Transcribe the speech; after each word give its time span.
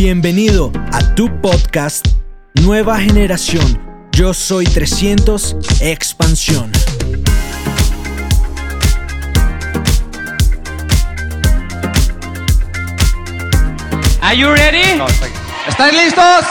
Bienvenido 0.00 0.70
a 0.92 1.16
tu 1.16 1.40
podcast 1.40 2.06
Nueva 2.62 3.00
Generación. 3.00 4.06
Yo 4.12 4.32
soy 4.32 4.64
300 4.64 5.56
Expansión. 5.80 6.70
Are 14.22 14.36
you 14.36 14.54
ready? 14.54 15.02
¿Estáis 15.66 15.92
listos? 15.92 16.44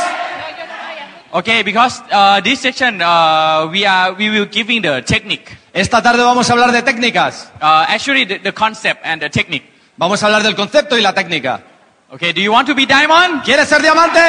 Okay, 1.31 1.63
because 1.63 2.01
uh, 2.11 2.41
this 2.43 2.59
section 2.59 3.01
uh, 3.01 3.69
we 3.71 3.85
are 3.85 4.11
we 4.17 4.29
will 4.29 4.49
giving 4.51 4.81
the 4.81 5.01
technique. 5.03 5.57
Esta 5.71 6.03
tarde 6.03 6.21
vamos 6.21 6.49
a 6.49 6.51
hablar 6.51 6.73
de 6.73 6.81
técnicas. 6.81 7.49
Uh, 7.61 7.85
actually, 7.87 8.25
the, 8.25 8.39
the 8.39 8.51
concept 8.51 8.99
and 9.05 9.21
the 9.21 9.29
technique. 9.29 9.71
Vamos 9.95 10.21
a 10.21 10.25
hablar 10.25 10.43
del 10.43 10.53
concepto 10.53 10.97
y 10.97 11.01
la 11.01 11.13
técnica. 11.13 11.63
Okay, 12.09 12.31
do 12.31 12.41
you 12.41 12.51
want 12.51 12.67
to 12.67 12.73
be 12.75 12.85
diamond? 12.85 13.43
¿Quieres 13.43 13.67
ser 13.67 13.81
diamante? 13.81 14.19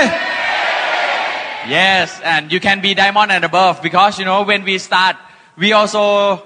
Yes, 1.68 2.20
and 2.24 2.50
you 2.50 2.60
can 2.60 2.80
be 2.80 2.94
diamond 2.94 3.30
and 3.30 3.44
above 3.44 3.80
because 3.82 4.18
you 4.18 4.24
know 4.24 4.42
when 4.42 4.64
we 4.64 4.78
start, 4.78 5.16
we 5.56 5.72
also 5.72 6.42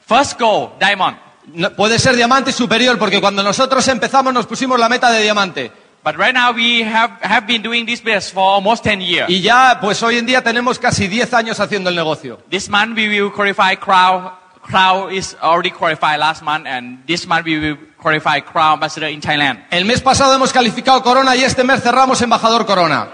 first 0.00 0.38
go 0.38 0.72
diamond. 0.78 1.16
No- 1.54 1.70
puede 1.74 1.98
ser 1.98 2.16
diamante 2.16 2.52
superior 2.52 2.98
porque 2.98 3.20
cuando 3.20 3.42
nosotros 3.42 3.86
empezamos 3.88 4.32
nos 4.34 4.46
pusimos 4.46 4.78
la 4.78 4.88
meta 4.88 5.10
de 5.10 5.22
diamante. 5.22 5.70
But 6.02 6.16
right 6.18 6.34
now 6.34 6.52
we 6.52 6.82
have 6.82 7.12
have 7.22 7.46
been 7.46 7.62
doing 7.62 7.86
this 7.86 8.00
business 8.02 8.30
for 8.30 8.42
almost 8.42 8.84
10 8.84 9.00
years. 9.00 9.30
Y 9.30 9.40
ya, 9.40 9.78
pues 9.80 10.02
hoy 10.02 10.18
en 10.18 10.26
día 10.26 10.42
tenemos 10.42 10.78
casi 10.78 11.06
10 11.08 11.32
años 11.32 11.60
haciendo 11.60 11.88
el 11.88 11.96
negocio. 11.96 12.40
This 12.50 12.68
month 12.68 12.94
we 12.96 13.08
will 13.08 13.32
qualify 13.32 13.76
Crown. 13.76 14.30
Crown 14.64 15.12
is 15.12 15.36
already 15.42 15.70
qualified 15.70 16.18
last 16.18 16.42
month, 16.42 16.66
and 16.66 16.98
this 17.06 17.26
month 17.26 17.44
we 17.44 17.58
will 17.58 17.76
qualify 17.98 18.40
Crown 18.40 18.74
Ambassador 18.74 19.08
in 19.08 19.20
Thailand. 19.20 19.66
El 19.70 19.84
mes 19.84 20.00
pasado 20.00 20.34
hemos 20.34 20.52
calificado 20.52 21.02
Corona 21.02 21.36
y 21.36 21.44
este 21.44 21.62
mes 21.64 21.82
cerramos 21.82 22.20
embajador 22.22 22.64
Corona. 22.66 23.08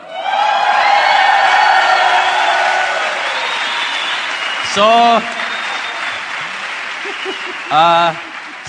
So, 4.74 4.86
uh, 7.70 8.14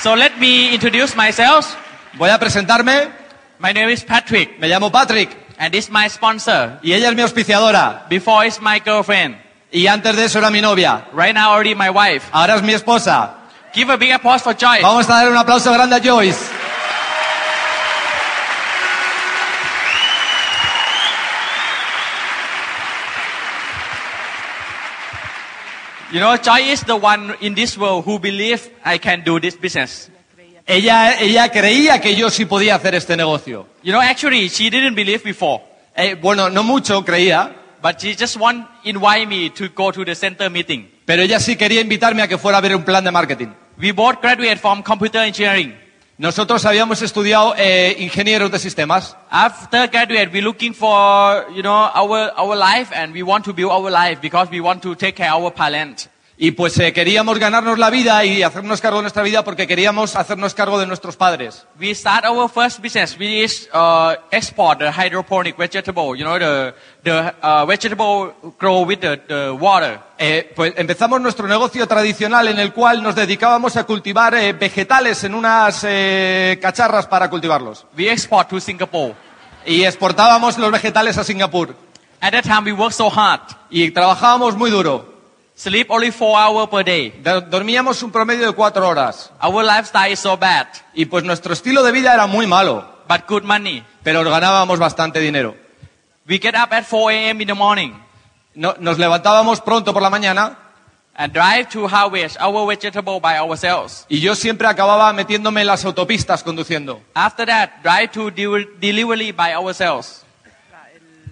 so 0.02 0.16
let 0.16 0.38
me 0.40 0.74
introduce 0.74 1.16
myself. 1.16 1.76
Voy 2.18 2.30
a 2.30 2.40
presentarme. 2.40 3.12
My 3.60 3.72
name 3.72 3.90
is 3.92 4.04
Patrick, 4.04 4.58
Me 4.60 4.68
llamo 4.68 4.92
Patrick 4.92 5.30
and 5.60 5.72
this 5.72 5.86
is 5.86 5.92
my 5.92 6.08
sponsor. 6.10 6.80
y 6.82 6.94
ella 6.94 7.10
es 7.10 7.16
mi 7.16 7.22
auspiciadora. 7.22 8.08
Before 8.10 8.44
is 8.48 8.60
my 8.60 8.80
girlfriend. 8.80 9.38
Y 9.72 9.88
antes 9.88 10.16
de 10.16 10.26
eso 10.26 10.40
era 10.40 10.50
mi 10.52 10.62
novia. 10.62 11.06
Right 11.14 11.34
now, 11.34 11.52
already 11.54 11.76
my 11.76 11.90
wife. 11.90 12.28
Ahora 12.32 12.56
es 12.56 12.62
mi 12.62 12.74
esposa. 12.74 13.36
Give 13.74 13.90
a 13.94 13.98
big 13.98 14.12
applause 14.12 14.44
for 14.44 14.54
Joyce. 14.54 14.82
Vamos 14.84 15.10
a 15.10 15.14
dar 15.14 15.30
un 15.32 15.38
aplauso 15.38 15.72
grande 15.72 15.96
a 15.96 16.00
Joyce. 16.00 16.50
You 26.12 26.20
know, 26.20 26.36
Joy 26.36 26.72
is 26.72 26.84
the 26.84 26.96
one 26.98 27.36
in 27.40 27.56
this 27.56 27.78
world 27.78 28.04
who 28.04 28.20
believe 28.20 28.70
I 28.84 28.98
can 28.98 29.24
do 29.24 29.40
this 29.40 29.56
business. 29.56 30.10
Ella, 30.68 31.16
ella 31.20 31.50
creía 31.50 32.02
que 32.02 32.16
yo 32.16 32.30
sí 32.30 32.46
podía 32.46 32.76
hacer 32.76 32.96
este 32.96 33.16
negocio. 33.16 33.66
You 33.82 33.94
know, 33.94 34.02
actually, 34.02 34.50
she 34.50 34.70
didn't 34.70 34.96
believe 34.96 35.24
before, 35.24 35.64
Eh, 35.96 36.16
bueno, 36.16 36.50
no 36.50 36.64
mucho 36.64 37.04
creía, 37.04 37.54
but 37.82 38.00
she 38.00 38.16
just 38.16 38.38
want 38.38 38.68
invite 38.84 39.28
me 39.28 39.50
to 39.50 39.70
go 39.70 39.92
to 39.92 40.06
the 40.06 40.16
center 40.16 40.50
meeting. 40.50 40.90
pero 41.06 41.24
ella 41.24 41.40
sí 41.40 41.56
quería 41.56 41.82
invitarme 41.82 42.22
a 42.22 42.28
que 42.28 42.38
fuera 42.38 42.58
a 42.58 42.62
ver 42.62 42.76
un 42.76 42.84
plan 42.84 43.04
de 43.04 43.12
marketing. 43.12 43.50
We 43.78 43.92
both 43.92 44.22
graduate 44.22 44.58
from 44.58 44.84
computer 44.84 45.22
engineering. 45.22 45.76
Nosotros 46.18 46.64
habíamos 46.66 47.02
estudiado 47.02 47.56
eh, 47.58 47.96
ingenieros 47.98 48.52
de 48.52 48.60
sistemas 48.60 49.18
After 49.32 49.90
graduate, 49.90 50.30
we're 50.32 50.44
looking 50.44 50.72
for, 50.76 51.48
you 51.52 51.64
know, 51.64 51.90
our, 51.96 52.32
our 52.38 52.56
life 52.56 52.92
and 52.94 53.12
we 53.12 53.24
want 53.24 53.44
to 53.46 53.54
build 53.54 53.72
our 53.72 53.90
life 53.90 54.22
because 54.22 54.52
we 54.52 54.60
want 54.60 54.84
to 54.84 54.94
take 54.94 55.16
care 55.16 55.34
of 55.34 55.42
our 55.42 55.52
parents. 55.52 56.11
Y 56.44 56.54
pues 56.54 56.76
eh, 56.80 56.92
queríamos 56.92 57.38
ganarnos 57.38 57.78
la 57.78 57.92
vida 57.92 58.26
y 58.26 58.42
hacernos 58.42 58.82
cargo 58.82 58.98
de 58.98 59.04
nuestra 59.04 59.22
vida 59.22 59.44
porque 59.44 59.68
queríamos 59.68 60.16
hacernos 60.16 60.56
cargo 60.56 60.80
de 60.80 60.88
nuestros 60.88 61.16
padres. 61.16 61.68
We 61.80 61.94
start 61.94 62.26
our 62.26 62.50
first 62.50 62.82
business. 62.82 63.16
We 63.16 63.46
uh, 63.72 64.16
export 64.32 64.80
the 64.80 64.92
hydroponic 64.92 65.56
vegetable, 65.56 66.18
you 66.18 66.26
know, 66.26 66.40
the, 66.40 66.74
the 67.04 67.36
uh, 67.44 67.68
vegetable 67.68 68.34
grow 68.58 68.82
with 68.84 69.02
the, 69.02 69.18
the 69.28 69.52
water. 69.52 70.00
Eh, 70.18 70.52
pues 70.56 70.74
empezamos 70.78 71.22
nuestro 71.22 71.48
negocio 71.48 71.88
tradicional 71.88 72.48
en 72.48 72.58
el 72.58 72.74
cual 72.74 73.04
nos 73.04 73.14
dedicábamos 73.14 73.78
a 73.78 73.84
cultivar 73.84 74.34
eh, 74.34 74.54
vegetales 74.54 75.24
en 75.24 75.36
unas 75.36 75.86
eh, 75.88 76.58
cacharras 76.60 77.06
para 77.06 77.30
cultivarlos. 77.30 77.86
We 77.96 78.12
export 78.12 78.50
to 78.50 78.60
Singapore. 78.60 79.14
Y 79.64 79.84
exportábamos 79.84 80.58
los 80.58 80.72
vegetales 80.72 81.20
a 81.20 81.24
Singapur. 81.24 81.76
At 82.20 82.32
that 82.32 82.46
time, 82.46 82.66
we 82.66 82.72
worked 82.72 82.96
so 82.96 83.12
hard. 83.12 83.42
Y 83.70 83.92
trabajábamos 83.92 84.56
muy 84.56 84.72
duro. 84.72 85.11
Sleep 85.62 85.92
only 85.92 86.10
four 86.12 86.36
hours 86.40 86.68
per 86.70 86.84
day. 86.84 87.12
Do- 87.24 87.42
Dormíamos 87.42 88.02
un 88.02 88.12
promedio 88.12 88.48
de 88.48 88.54
cuatro 88.54 88.88
horas. 88.88 89.32
Our 89.44 89.64
lifestyle 89.64 90.12
is 90.12 90.20
so 90.20 90.36
bad, 90.36 90.66
Y 90.96 91.06
pues 91.06 91.24
nuestro 91.24 91.54
estilo 91.54 91.84
de 91.84 91.92
vida 91.92 92.12
era 92.16 92.26
muy 92.26 92.48
malo, 92.48 93.04
but 93.08 93.28
good 93.28 93.44
money. 93.44 93.84
pero 94.02 94.24
ganábamos 94.24 94.80
bastante 94.80 95.20
dinero. 95.20 95.56
We 96.28 96.40
get 96.40 96.56
up 96.56 96.74
at 96.74 96.86
4 96.90 97.10
a.m. 97.12 97.44
in 97.44 97.48
the 97.48 97.54
morning 97.54 97.92
No- 98.56 98.74
nos 98.80 98.98
levantábamos 98.98 99.62
pronto 99.62 99.94
por 99.94 100.02
la 100.02 100.10
mañana 100.10 100.58
and 101.14 101.32
drive 101.32 101.68
to 101.70 101.88
harvest 101.88 102.38
our 102.42 102.66
vegetable 102.68 103.20
by 103.20 103.38
ourselves. 103.38 104.08
y 104.10 104.20
yo 104.20 104.34
siempre 104.34 104.68
acababa 104.68 105.14
metiéndome 105.14 105.62
en 105.62 105.68
las 105.68 105.86
autopistas 105.86 106.42
conduciendo. 106.44 107.04
After 107.14 107.46
that, 107.46 107.70
drive 107.84 108.08
to 108.14 108.32
de- 108.32 108.68
delivery 108.80 109.32
by 109.32 109.54
ourselves. 109.54 110.24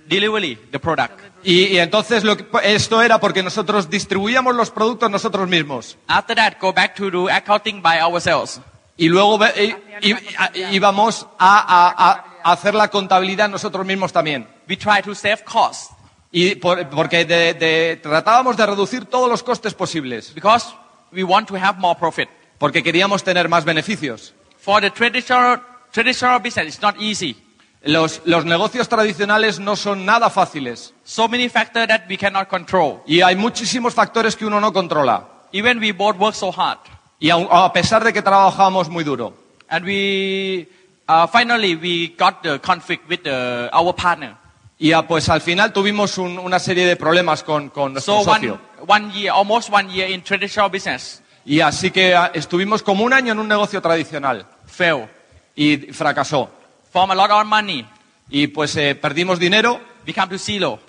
Delivery, 0.08 0.56
the 0.72 0.80
product. 0.80 1.20
Y, 1.44 1.68
y 1.68 1.80
entonces 1.80 2.24
lo 2.24 2.36
que- 2.38 2.46
esto 2.64 3.02
era 3.02 3.20
porque 3.20 3.42
nosotros 3.44 3.90
distribuíamos 3.90 4.56
los 4.56 4.72
productos 4.72 5.10
nosotros 5.10 5.48
mismos. 5.48 5.98
After 6.08 6.36
that, 6.36 6.54
go 6.60 6.74
back 6.74 6.96
to 6.96 7.10
do 7.10 7.30
accounting 7.30 7.82
by 7.82 8.00
ourselves. 8.00 8.60
Y 8.98 9.08
luego 9.08 9.40
i- 9.56 9.76
i- 10.02 10.16
a- 10.38 10.52
íbamos 10.72 11.26
a, 11.38 11.58
a- 11.60 12.10
a- 12.12 12.26
a 12.44 12.52
hacer 12.52 12.76
la 12.76 12.90
contabilidad 12.90 13.48
nosotros 13.50 13.86
mismos 13.86 14.12
también. 14.12 14.48
We 14.68 14.76
try 14.78 15.02
to 15.04 15.16
save 15.16 15.44
costs 15.46 15.90
Y 16.32 16.56
por- 16.56 16.88
porque 16.90 17.26
de- 17.26 17.54
de- 17.56 17.96
tratábamos 18.04 18.56
de 18.56 18.66
reducir 18.66 19.06
todos 19.06 19.28
los 19.30 19.42
costes 19.42 19.74
posibles, 19.74 20.32
because 20.36 20.68
we 21.12 21.24
want 21.24 21.48
to 21.48 21.56
have 21.56 21.80
more 21.80 21.98
profit. 22.00 22.30
porque 22.60 22.84
queríamos 22.84 23.24
tener 23.24 23.48
más 23.48 23.64
beneficios. 23.64 24.34
For 24.60 24.82
the 24.82 24.92
traditional, 24.92 25.62
traditional 25.92 26.40
business, 26.42 26.68
it's 26.76 26.82
not 26.82 26.96
easy. 27.00 27.36
Los, 27.82 28.22
los 28.26 28.44
negocios 28.44 28.90
tradicionales 28.90 29.58
no 29.60 29.78
son 29.78 30.06
nada 30.06 30.30
fáciles 30.30 30.94
So 31.06 31.30
many 31.30 31.48
factors 31.48 31.88
that 31.88 32.02
we 32.10 32.18
cannot 32.18 32.50
control. 32.50 33.02
y 33.08 33.22
hay 33.22 33.36
muchísimos 33.38 33.94
factores 33.94 34.36
que 34.36 34.46
uno 34.46 34.60
no 34.60 34.74
controla. 34.74 35.26
Even 35.54 35.80
we 35.80 35.94
both 35.94 36.18
work 36.18 36.36
so 36.36 36.52
hard. 36.52 36.80
Y 37.20 37.30
a 37.32 37.72
pesar 37.74 38.04
de 38.04 38.12
que 38.14 38.22
trabajamos 38.22 38.90
muy 38.90 39.04
duro. 39.04 39.34
And 39.70 39.86
we, 39.86 40.68
uh, 41.08 41.28
finally, 41.28 41.76
we 41.76 42.16
got 42.18 42.42
the 42.44 42.60
conflict 42.60 43.10
with 43.10 43.24
the, 43.24 43.70
our 43.74 43.94
partner. 43.96 44.36
Y 44.78 44.92
ah, 44.94 45.06
pues 45.08 45.28
al 45.30 45.42
final 45.42 45.72
tuvimos 45.74 46.18
un- 46.18 46.38
una 46.40 46.60
serie 46.60 46.86
de 46.86 46.96
problemas 46.96 47.44
con, 47.44 47.70
con 47.70 47.94
nuestro 47.94 48.22
So 48.24 48.30
one, 48.30 48.48
socio. 48.48 48.60
one 48.88 49.12
year, 49.14 49.32
almost 49.34 49.70
one 49.72 49.90
year 49.92 50.10
in 50.10 50.22
traditional 50.22 50.70
business, 50.70 51.22
Y 51.46 51.60
así 51.62 51.92
que 51.92 52.14
ah, 52.16 52.32
estuvimos 52.34 52.84
como 52.84 53.04
un 53.04 53.12
año 53.14 53.32
en 53.34 53.40
un 53.40 53.48
negocio 53.48 53.82
tradicional 53.82 54.46
fail. 54.66 55.08
y 55.56 55.78
fracasó. 55.94 56.50
From 56.92 57.12
a 57.12 57.16
lot 57.16 57.30
of 57.32 57.46
money, 57.46 57.86
Y 58.30 58.48
pues 58.48 58.76
eh, 58.76 58.96
perdimos 58.96 59.40
dinero 59.40 59.80
we 60.06 60.14
come 60.14 60.28
to 60.30 60.38
zero. 60.40 60.80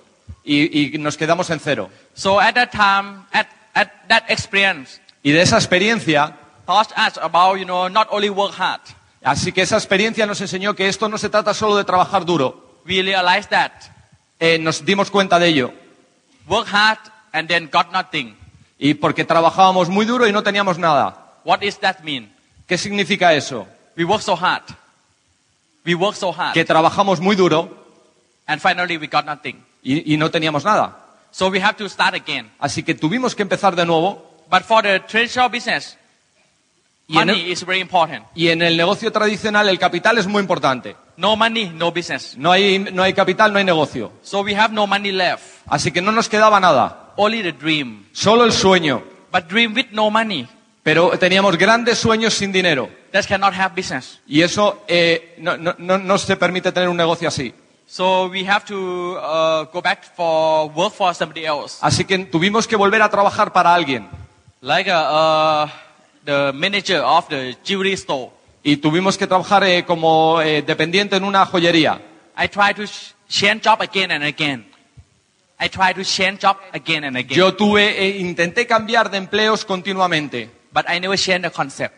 y, 0.43 0.95
y 0.95 0.97
nos 0.97 1.17
quedamos 1.17 1.49
en 1.49 1.59
cero. 1.59 1.89
So 2.13 2.39
at 2.39 2.53
that 2.55 2.71
time, 2.71 3.25
at, 3.31 3.47
at 3.73 3.89
that 4.07 4.23
experience, 4.29 4.99
Y 5.23 5.31
de 5.31 5.41
esa 5.41 5.57
experiencia, 5.57 6.35
taught 6.65 6.91
us 6.97 7.17
about, 7.21 7.57
you 7.59 7.65
know, 7.65 7.87
not 7.89 8.07
only 8.11 8.29
work 8.29 8.53
hard. 8.57 8.81
así 9.23 9.51
que 9.51 9.61
esa 9.61 9.77
experiencia 9.77 10.25
nos 10.25 10.41
enseñó 10.41 10.75
que 10.75 10.87
esto 10.87 11.07
no 11.09 11.17
se 11.17 11.29
trata 11.29 11.53
solo 11.53 11.75
de 11.77 11.83
trabajar 11.83 12.25
duro. 12.25 12.79
We 12.85 13.01
realized 13.03 13.49
that 13.49 13.71
Eh, 14.39 14.57
nos 14.57 14.83
dimos 14.83 15.11
cuenta 15.11 15.37
de 15.37 15.47
ello. 15.49 15.71
work 16.47 16.67
hard 16.71 16.97
and 17.31 17.47
then 17.47 17.69
got 17.71 17.91
nothing. 17.91 18.35
Y 18.79 18.95
porque 18.95 19.23
trabajábamos 19.23 19.87
muy 19.89 20.05
duro 20.05 20.27
y 20.27 20.31
no 20.31 20.41
teníamos 20.41 20.79
nada. 20.79 21.35
What 21.45 21.59
does 21.59 21.77
that 21.79 21.99
mean? 22.03 22.33
¿Qué 22.67 22.77
significa 22.79 23.33
eso? 23.35 23.67
We 23.95 24.03
work 24.05 24.21
so 24.23 24.35
hard. 24.35 24.63
We 25.85 25.95
work 25.95 26.15
so 26.15 26.31
hard. 26.31 26.53
Que 26.53 26.63
trabajamos 26.65 27.19
muy 27.19 27.35
duro 27.35 27.69
And 28.47 28.61
finally 28.61 28.97
we 28.97 29.07
got 29.07 29.25
nothing. 29.25 29.63
y, 29.83 30.13
y 30.13 30.17
no 30.17 30.29
teníamos 30.29 30.63
nada. 30.65 30.97
So 31.31 31.47
we 31.49 31.61
have 31.61 31.75
to 31.77 31.87
start 31.87 32.13
again. 32.15 32.51
Así 32.59 32.83
que 32.83 32.93
tuvimos 32.93 33.35
que 33.35 33.41
empezar 33.43 33.75
de 33.75 33.85
nuevo. 33.85 34.27
But 34.49 34.63
for 34.63 34.83
the 34.83 34.99
traditional 34.99 35.49
business, 35.49 35.97
Y 37.07 37.17
en, 37.17 37.27
money 37.27 37.41
el, 37.45 37.51
is 37.51 37.65
very 37.65 37.79
important. 37.79 38.25
y 38.35 38.49
en 38.49 38.61
el 38.61 38.75
negocio 38.77 39.11
tradicional 39.11 39.67
el 39.69 39.79
capital 39.79 40.17
es 40.17 40.27
muy 40.27 40.41
importante. 40.41 40.95
No 41.17 41.35
money, 41.35 41.69
no 41.73 41.91
business. 41.91 42.35
No 42.37 42.51
hay, 42.51 42.79
no 42.79 43.01
hay 43.03 43.13
capital, 43.13 43.51
no 43.53 43.59
hay 43.59 43.65
negocio. 43.65 44.11
So 44.23 44.41
we 44.41 44.55
have 44.55 44.73
no 44.73 44.87
money 44.87 45.11
left. 45.11 45.43
Así 45.67 45.91
que 45.91 46.01
no 46.01 46.11
nos 46.11 46.27
quedaba 46.29 46.59
nada. 46.59 47.13
Only 47.15 47.41
the 47.43 47.51
dream. 47.53 48.05
Solo 48.11 48.43
el 48.43 48.51
sueño. 48.53 49.03
But 49.31 49.47
dream 49.47 49.73
with 49.73 49.87
no 49.91 50.09
money. 50.09 50.47
Pero 50.83 51.11
teníamos 51.17 51.57
grandes 51.57 51.97
sueños 51.99 52.33
sin 52.33 52.51
dinero. 52.51 52.89
That 53.11 53.25
cannot 53.27 53.53
have 53.53 53.75
business. 53.75 54.19
Y 54.27 54.41
eso 54.41 54.83
eh, 54.87 55.35
no, 55.37 55.57
no- 55.57 55.75
no- 55.77 55.97
no 55.97 56.17
se 56.17 56.35
permite 56.37 56.71
tener 56.71 56.87
un 56.89 56.97
negocio 56.97 57.27
así. 57.27 57.53
So 57.87 58.27
we 58.29 58.45
have 58.47 58.63
to 58.67 59.17
uh, 59.19 59.65
go 59.71 59.81
back 59.81 60.03
for 60.15 60.69
work 60.71 60.93
for 60.93 61.13
somebody 61.13 61.45
else. 61.45 61.77
Así 61.81 62.05
que 62.05 62.17
tuvimos 62.19 62.65
que 62.67 62.77
volver 62.77 63.01
a 63.01 63.09
trabajar 63.09 63.51
para 63.51 63.73
alguien. 63.73 64.07
Like 64.61 64.89
uh, 64.89 64.95
uh, 65.65 65.67
the 66.23 66.51
manager 66.53 67.01
of 67.03 67.27
the 67.27 67.57
jewelry 67.65 67.93
store. 67.93 68.29
Y 68.63 68.77
tuvimos 68.77 69.17
que 69.17 69.27
trabajar 69.27 69.63
eh, 69.65 69.83
como 69.85 70.39
eh, 70.41 70.61
dependiente 70.61 71.17
en 71.17 71.23
una 71.25 71.45
joyería. 71.45 71.99
I 72.37 72.47
try 72.47 72.73
to 72.75 72.83
change 73.27 73.63
job 73.65 73.81
again 73.81 74.11
and 74.11 74.23
again. 74.23 74.65
I 75.59 75.67
try 75.67 75.93
to 75.93 76.03
change 76.03 76.39
job 76.41 76.57
again 76.71 77.03
and 77.03 77.17
again. 77.17 77.37
Yo 77.37 77.53
tuve, 77.55 77.89
eh, 78.05 78.19
intenté 78.19 78.65
cambiar 78.65 79.11
de 79.11 79.17
empleos 79.17 79.65
continuamente, 79.65 80.49
But 80.73 80.85
I 80.89 80.99
never 81.01 81.17
change 81.17 81.41
the 81.41 81.51
concept. 81.51 81.93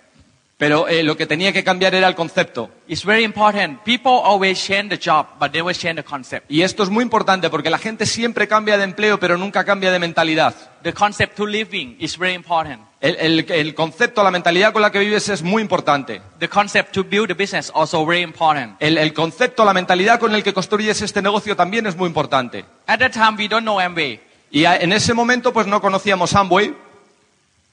Pero 0.57 0.87
eh, 0.87 1.03
lo 1.03 1.17
que 1.17 1.25
tenía 1.25 1.51
que 1.51 1.63
cambiar 1.63 1.93
era 1.95 2.07
el 2.07 2.15
concepto. 2.15 2.69
It's 2.87 3.03
very 3.03 3.23
important. 3.23 3.81
People 3.83 4.11
always 4.23 4.63
change 4.63 4.89
the 4.97 4.99
job, 5.11 5.27
but 5.39 5.51
never 5.53 5.75
change 5.75 5.95
the 5.97 6.03
concept. 6.03 6.49
Y 6.49 6.61
esto 6.61 6.83
es 6.83 6.89
muy 6.89 7.03
importante 7.03 7.49
porque 7.49 7.69
la 7.69 7.77
gente 7.79 8.05
siempre 8.05 8.47
cambia 8.47 8.77
de 8.77 8.83
empleo, 8.85 9.19
pero 9.19 9.37
nunca 9.37 9.65
cambia 9.65 9.91
de 9.91 9.99
mentalidad. 9.99 10.53
The 10.83 10.93
concept 10.93 11.35
to 11.35 11.45
living 11.45 11.95
is 11.99 12.17
very 12.17 12.33
important. 12.33 12.81
El, 13.01 13.17
el- 13.19 13.51
el 13.51 13.75
concepto, 13.75 14.23
la 14.23 14.31
mentalidad 14.31 14.71
con 14.71 14.81
la 14.81 14.89
que 14.91 14.99
vives 14.99 15.27
es 15.27 15.41
muy 15.41 15.61
importante. 15.61 16.21
The 16.39 16.47
concept 16.47 16.93
to 16.93 17.03
build 17.03 17.31
a 17.31 17.33
business 17.33 17.69
also 17.75 18.05
very 18.05 18.21
important. 18.21 18.77
El, 18.79 18.97
el 18.97 19.13
concepto, 19.13 19.65
la 19.65 19.73
mentalidad 19.73 20.19
con 20.19 20.33
el 20.33 20.43
que 20.43 20.53
construyes 20.53 21.01
este 21.01 21.21
negocio 21.21 21.55
también 21.57 21.85
es 21.87 21.97
muy 21.97 22.07
importante. 22.07 22.63
At 22.87 22.99
that 22.99 23.11
time, 23.11 23.35
we 23.37 23.49
don't 23.49 23.63
know 23.63 23.79
Amway. 23.79 24.21
Y 24.51 24.63
a- 24.65 24.77
en 24.77 24.93
ese 24.93 25.13
momento 25.13 25.51
pues 25.51 25.67
no 25.67 25.81
conocíamos 25.81 26.33
Amway, 26.35 26.73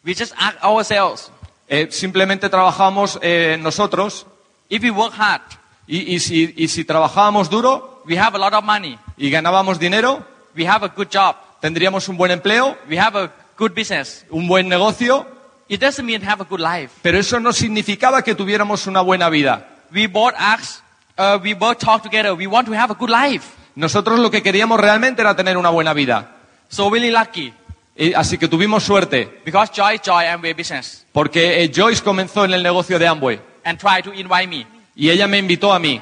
We 0.02 0.14
just 0.14 0.32
ask 0.38 0.56
ourselves, 0.64 1.30
eh, 1.70 1.88
simplemente 1.90 2.50
trabajábamos 2.50 3.18
eh, 3.22 3.56
nosotros 3.60 4.26
if 4.68 4.82
we 4.82 4.90
work 4.90 5.14
hard, 5.16 5.40
y, 5.86 6.14
y 6.14 6.20
si, 6.20 6.52
y 6.56 6.68
si 6.68 6.84
trabajábamos 6.84 7.48
duro 7.48 8.02
we 8.06 8.18
have 8.18 8.36
a 8.36 8.38
lot 8.38 8.52
of 8.52 8.64
money, 8.64 8.98
y 9.16 9.30
ganábamos 9.30 9.78
dinero, 9.78 10.22
we 10.56 10.66
have 10.66 10.84
a 10.84 10.88
good 10.88 11.08
job, 11.10 11.36
tendríamos 11.60 12.08
un 12.08 12.16
buen 12.16 12.30
empleo, 12.32 12.76
we 12.88 12.98
have 12.98 13.16
a 13.18 13.30
good 13.56 13.72
business. 13.74 14.26
un 14.30 14.46
buen 14.48 14.68
negocio, 14.68 15.26
It 15.68 15.80
doesn't 15.80 16.04
mean 16.04 16.20
have 16.26 16.42
a 16.42 16.44
good 16.44 16.60
life. 16.60 16.92
pero 17.02 17.16
eso 17.18 17.38
no 17.38 17.52
significaba 17.52 18.22
que 18.22 18.34
tuviéramos 18.34 18.88
una 18.88 19.00
buena 19.02 19.28
vida. 19.30 19.68
We 19.92 20.08
both 20.08 20.34
ask, 20.36 20.82
uh, 21.16 21.38
we 21.40 21.54
both 21.54 21.78
talk 21.78 22.02
together. 22.02 22.32
We 22.34 22.48
want 22.48 22.66
to 22.66 22.74
have 22.74 22.90
a 22.90 22.96
good 22.96 23.10
life. 23.10 23.46
Nosotros 23.76 24.18
lo 24.18 24.30
que 24.32 24.42
queríamos 24.42 24.80
realmente 24.80 25.22
era 25.22 25.36
tener 25.36 25.56
una 25.56 25.70
buena 25.70 25.92
vida. 25.92 26.36
So 26.68 26.90
really 26.90 27.10
lucky 27.12 27.54
Y- 28.00 28.14
así 28.14 28.38
que 28.38 28.48
tuvimos 28.48 28.82
suerte, 28.82 29.42
because 29.44 29.70
Joy 29.74 30.00
Joy 30.02 30.24
Amway 30.26 30.54
business 30.54 31.04
porque 31.12 31.62
eh, 31.62 31.70
Joyce 31.74 32.02
comenzó 32.02 32.44
en 32.46 32.54
el 32.54 32.62
negocio 32.62 32.98
de 32.98 33.06
Amway 33.06 33.38
and 33.64 33.78
try 33.78 34.02
to 34.02 34.12
invite 34.14 34.46
me. 34.48 34.66
y 34.96 35.10
ella 35.10 35.26
me 35.28 35.36
invitó 35.38 35.72
a 35.72 35.78
mí. 35.78 36.00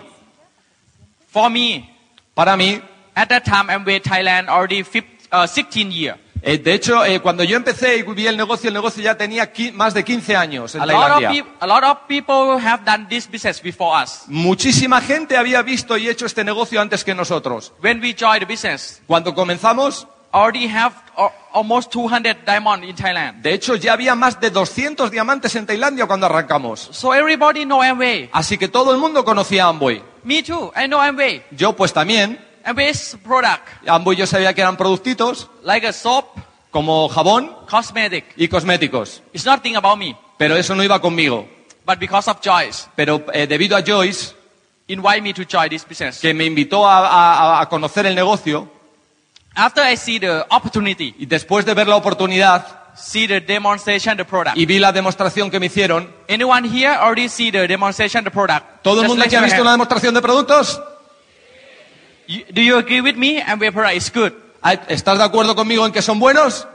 For 1.30 1.50
me, 1.50 1.90
Para 2.34 2.56
mí, 2.56 2.80
at 3.14 3.28
that 3.28 3.42
time 3.44 3.72
Amway 3.72 4.00
Thailand 4.00 4.48
already 4.48 4.84
15, 4.84 5.28
uh, 5.32 5.46
16 5.46 5.90
year. 5.92 6.16
eh, 6.40 6.56
de 6.58 6.72
hecho, 6.72 7.04
eh, 7.04 7.18
cuando 7.20 7.42
yo 7.42 7.56
empecé 7.56 7.96
y 7.96 8.02
vi 8.02 8.28
el 8.28 8.36
negocio, 8.36 8.68
el 8.68 8.74
negocio 8.74 9.02
ya 9.02 9.16
tenía 9.16 9.52
qui- 9.52 9.72
más 9.72 9.92
de 9.92 10.04
15 10.04 10.36
años 10.36 10.76
en 10.76 10.82
A 10.82 10.86
lot, 10.86 10.94
of 10.94 11.00
Tailandia. 11.02 11.30
peop- 11.44 11.56
a 11.60 11.66
lot 11.66 11.82
of 11.84 11.98
people 12.06 12.60
have 12.64 12.84
done 12.84 13.06
this 13.08 13.28
business 13.28 13.60
before 13.60 14.00
us. 14.04 14.22
Muchísima 14.28 15.00
gente 15.00 15.36
había 15.36 15.62
visto 15.62 15.96
y 15.96 16.08
hecho 16.08 16.26
este 16.26 16.44
negocio 16.44 16.80
antes 16.80 17.02
que 17.02 17.12
nosotros. 17.12 17.72
When 17.82 18.00
we 18.00 18.14
joined 18.16 18.46
the 18.46 18.46
business, 18.46 19.02
Cuando 19.08 19.34
comenzamos, 19.34 20.06
already 20.32 20.66
have 20.68 20.94
uh, 21.16 21.28
almost 21.52 21.90
200 21.92 22.44
diamond 22.44 22.84
in 22.84 22.94
Thailand. 22.94 23.42
de 23.42 23.54
hecho, 23.54 23.74
ya 23.76 23.92
había 23.94 24.14
más 24.14 24.38
de 24.40 24.50
200 24.50 25.10
diamantes 25.10 25.54
en 25.56 25.66
Tailandia 25.66 26.06
cuando 26.06 26.26
arrancamos. 26.26 26.88
So 26.92 27.14
everybody 27.14 27.64
know 27.64 27.82
Amway. 27.82 28.28
Así 28.32 28.58
que 28.58 28.68
todo 28.68 28.92
el 28.92 28.98
mundo 28.98 29.24
conocía 29.24 29.66
Amway. 29.66 30.02
Me 30.24 30.42
too. 30.42 30.72
I 30.76 30.86
know 30.86 31.00
Amway. 31.00 31.42
Yo 31.52 31.74
pues 31.74 31.92
también. 31.92 32.38
Amway's 32.64 33.16
product 33.24 33.66
Amway 33.86 34.16
yo 34.16 34.26
sabía 34.26 34.52
que 34.52 34.60
eran 34.60 34.76
productitos 34.76 35.48
like 35.62 35.86
a 35.86 35.92
soap, 35.92 36.26
como 36.70 37.08
jabón 37.08 37.54
cosmetic. 37.70 38.24
y 38.36 38.46
cosméticos. 38.48 39.22
It's 39.32 39.46
nothing 39.46 39.76
about 39.76 39.96
me, 39.98 40.14
Pero 40.36 40.54
eso 40.56 40.74
no 40.74 40.82
iba 40.84 41.00
conmigo. 41.00 41.48
but 41.86 41.98
because 41.98 42.28
of 42.30 42.40
Joyce, 42.44 42.86
Pero 42.94 43.24
eh, 43.32 43.46
debido 43.46 43.74
a 43.74 43.82
Joyce, 43.82 44.34
invite 44.88 45.22
me 45.22 45.32
to 45.32 45.44
join 45.50 45.70
this 45.70 45.86
business. 45.88 46.20
que 46.20 46.34
me 46.34 46.44
invitó 46.44 46.86
a, 46.86 47.06
a- 47.08 47.60
a 47.62 47.68
conocer 47.70 48.04
el 48.04 48.14
negocio, 48.14 48.70
After 49.54 49.82
I 49.82 49.96
see 49.96 50.18
the 50.20 50.44
opportunity, 50.50 51.14
y 51.18 51.26
después 51.26 51.64
de 51.64 51.74
ver 51.74 51.88
la 51.88 51.96
oportunidad 51.96 52.64
see 52.94 53.26
the 53.26 53.40
demonstration, 53.40 54.16
the 54.16 54.24
product. 54.24 54.56
y 54.56 54.66
vi 54.66 54.78
la 54.78 54.92
demostración 54.92 55.50
que 55.50 55.58
me 55.58 55.66
hicieron, 55.66 56.12
Anyone 56.28 56.68
here 56.68 56.94
already 56.94 57.28
see 57.28 57.50
the 57.50 57.66
demonstration, 57.66 58.22
the 58.24 58.30
product? 58.30 58.82
¿todo 58.82 59.00
el 59.00 59.06
Just 59.06 59.08
mundo 59.08 59.22
raise 59.24 59.28
aquí 59.28 59.36
ha 59.36 59.40
your 59.40 59.44
visto 59.46 59.56
hand. 59.56 59.62
una 59.66 59.72
demostración 59.72 60.14
de 60.14 60.22
productos? 60.22 60.80
You- 62.28 62.44
do 62.52 62.60
you 62.60 62.76
agree 62.76 63.00
with 63.00 63.14
me? 63.16 63.40
Amway 63.42 63.70
product 63.72 63.96
is 63.96 64.10
good. 64.12 64.32
Ah, 64.62 64.74
¿Estás 64.88 65.18
de 65.18 65.24
acuerdo 65.24 65.54
conmigo 65.56 65.86
en 65.86 65.92
que 65.92 66.02
son 66.02 66.18
buenos? 66.18 66.66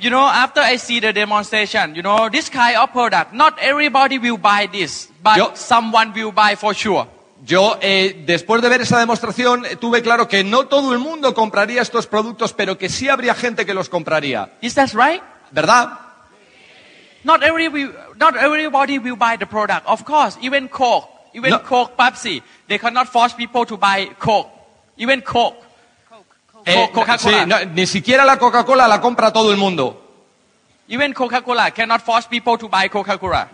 You 0.00 0.10
know, 0.10 0.26
after 0.28 0.62
I 0.62 0.76
see 0.78 1.00
the 1.00 1.12
demonstration, 1.12 1.94
you 1.94 2.02
know, 2.02 2.28
this 2.28 2.50
kind 2.50 2.76
of 2.76 2.90
product, 2.92 3.32
not 3.32 3.58
everybody 3.62 4.18
will 4.18 4.36
buy 4.36 4.66
this, 4.70 5.08
but 5.22 5.36
Yo- 5.38 5.52
someone 5.54 6.12
will 6.14 6.32
buy 6.32 6.54
for 6.56 6.74
sure. 6.74 7.06
Yo, 7.46 7.78
eh, 7.80 8.24
después 8.26 8.60
de 8.60 8.68
ver 8.68 8.80
esa 8.80 8.98
demostración, 8.98 9.64
eh, 9.66 9.76
tuve 9.76 10.02
claro 10.02 10.26
que 10.26 10.42
no 10.42 10.66
todo 10.66 10.92
el 10.92 10.98
mundo 10.98 11.32
compraría 11.32 11.80
estos 11.80 12.08
productos, 12.08 12.52
pero 12.52 12.76
que 12.76 12.88
sí 12.88 13.08
habría 13.08 13.34
gente 13.34 13.64
que 13.64 13.72
los 13.72 13.88
compraría. 13.88 14.50
Is 14.60 14.74
that 14.74 14.90
right? 14.94 15.22
¿Verdad? 15.52 15.90
Not 17.22 17.44
every 17.44 17.68
not 18.16 18.34
everybody 18.36 18.98
will 18.98 19.14
buy 19.16 19.36
the 19.38 19.46
product. 19.46 19.82
Of 19.86 20.02
course, 20.04 20.36
even 20.42 20.66
Coke, 20.68 21.08
even 21.34 21.50
No. 21.52 21.62
Coke, 21.62 21.92
Pepsi, 21.96 22.42
they 22.66 22.78
cannot 22.80 23.06
force 23.08 23.32
people 23.36 23.64
to 23.64 23.76
buy 23.76 24.08
Coke. 24.18 24.50
Even 24.96 25.20
Coke. 25.22 25.62
Eh, 26.64 26.88
Co- 26.92 27.00
Coca-Cola. 27.00 27.42
sí, 27.42 27.46
no, 27.46 27.64
ni 27.74 27.86
siquiera 27.86 28.24
la 28.24 28.38
Coca-Cola 28.40 28.88
la 28.88 29.00
compra 29.00 29.32
todo 29.32 29.52
el 29.52 29.56
mundo. 29.56 30.05
Even 30.88 31.12
Coca-Cola 31.12 31.72
cannot 31.72 32.00
force 32.02 32.28
people 32.28 32.56
to 32.56 32.68
buy 32.68 32.88
Coca-Cola. 32.88 33.48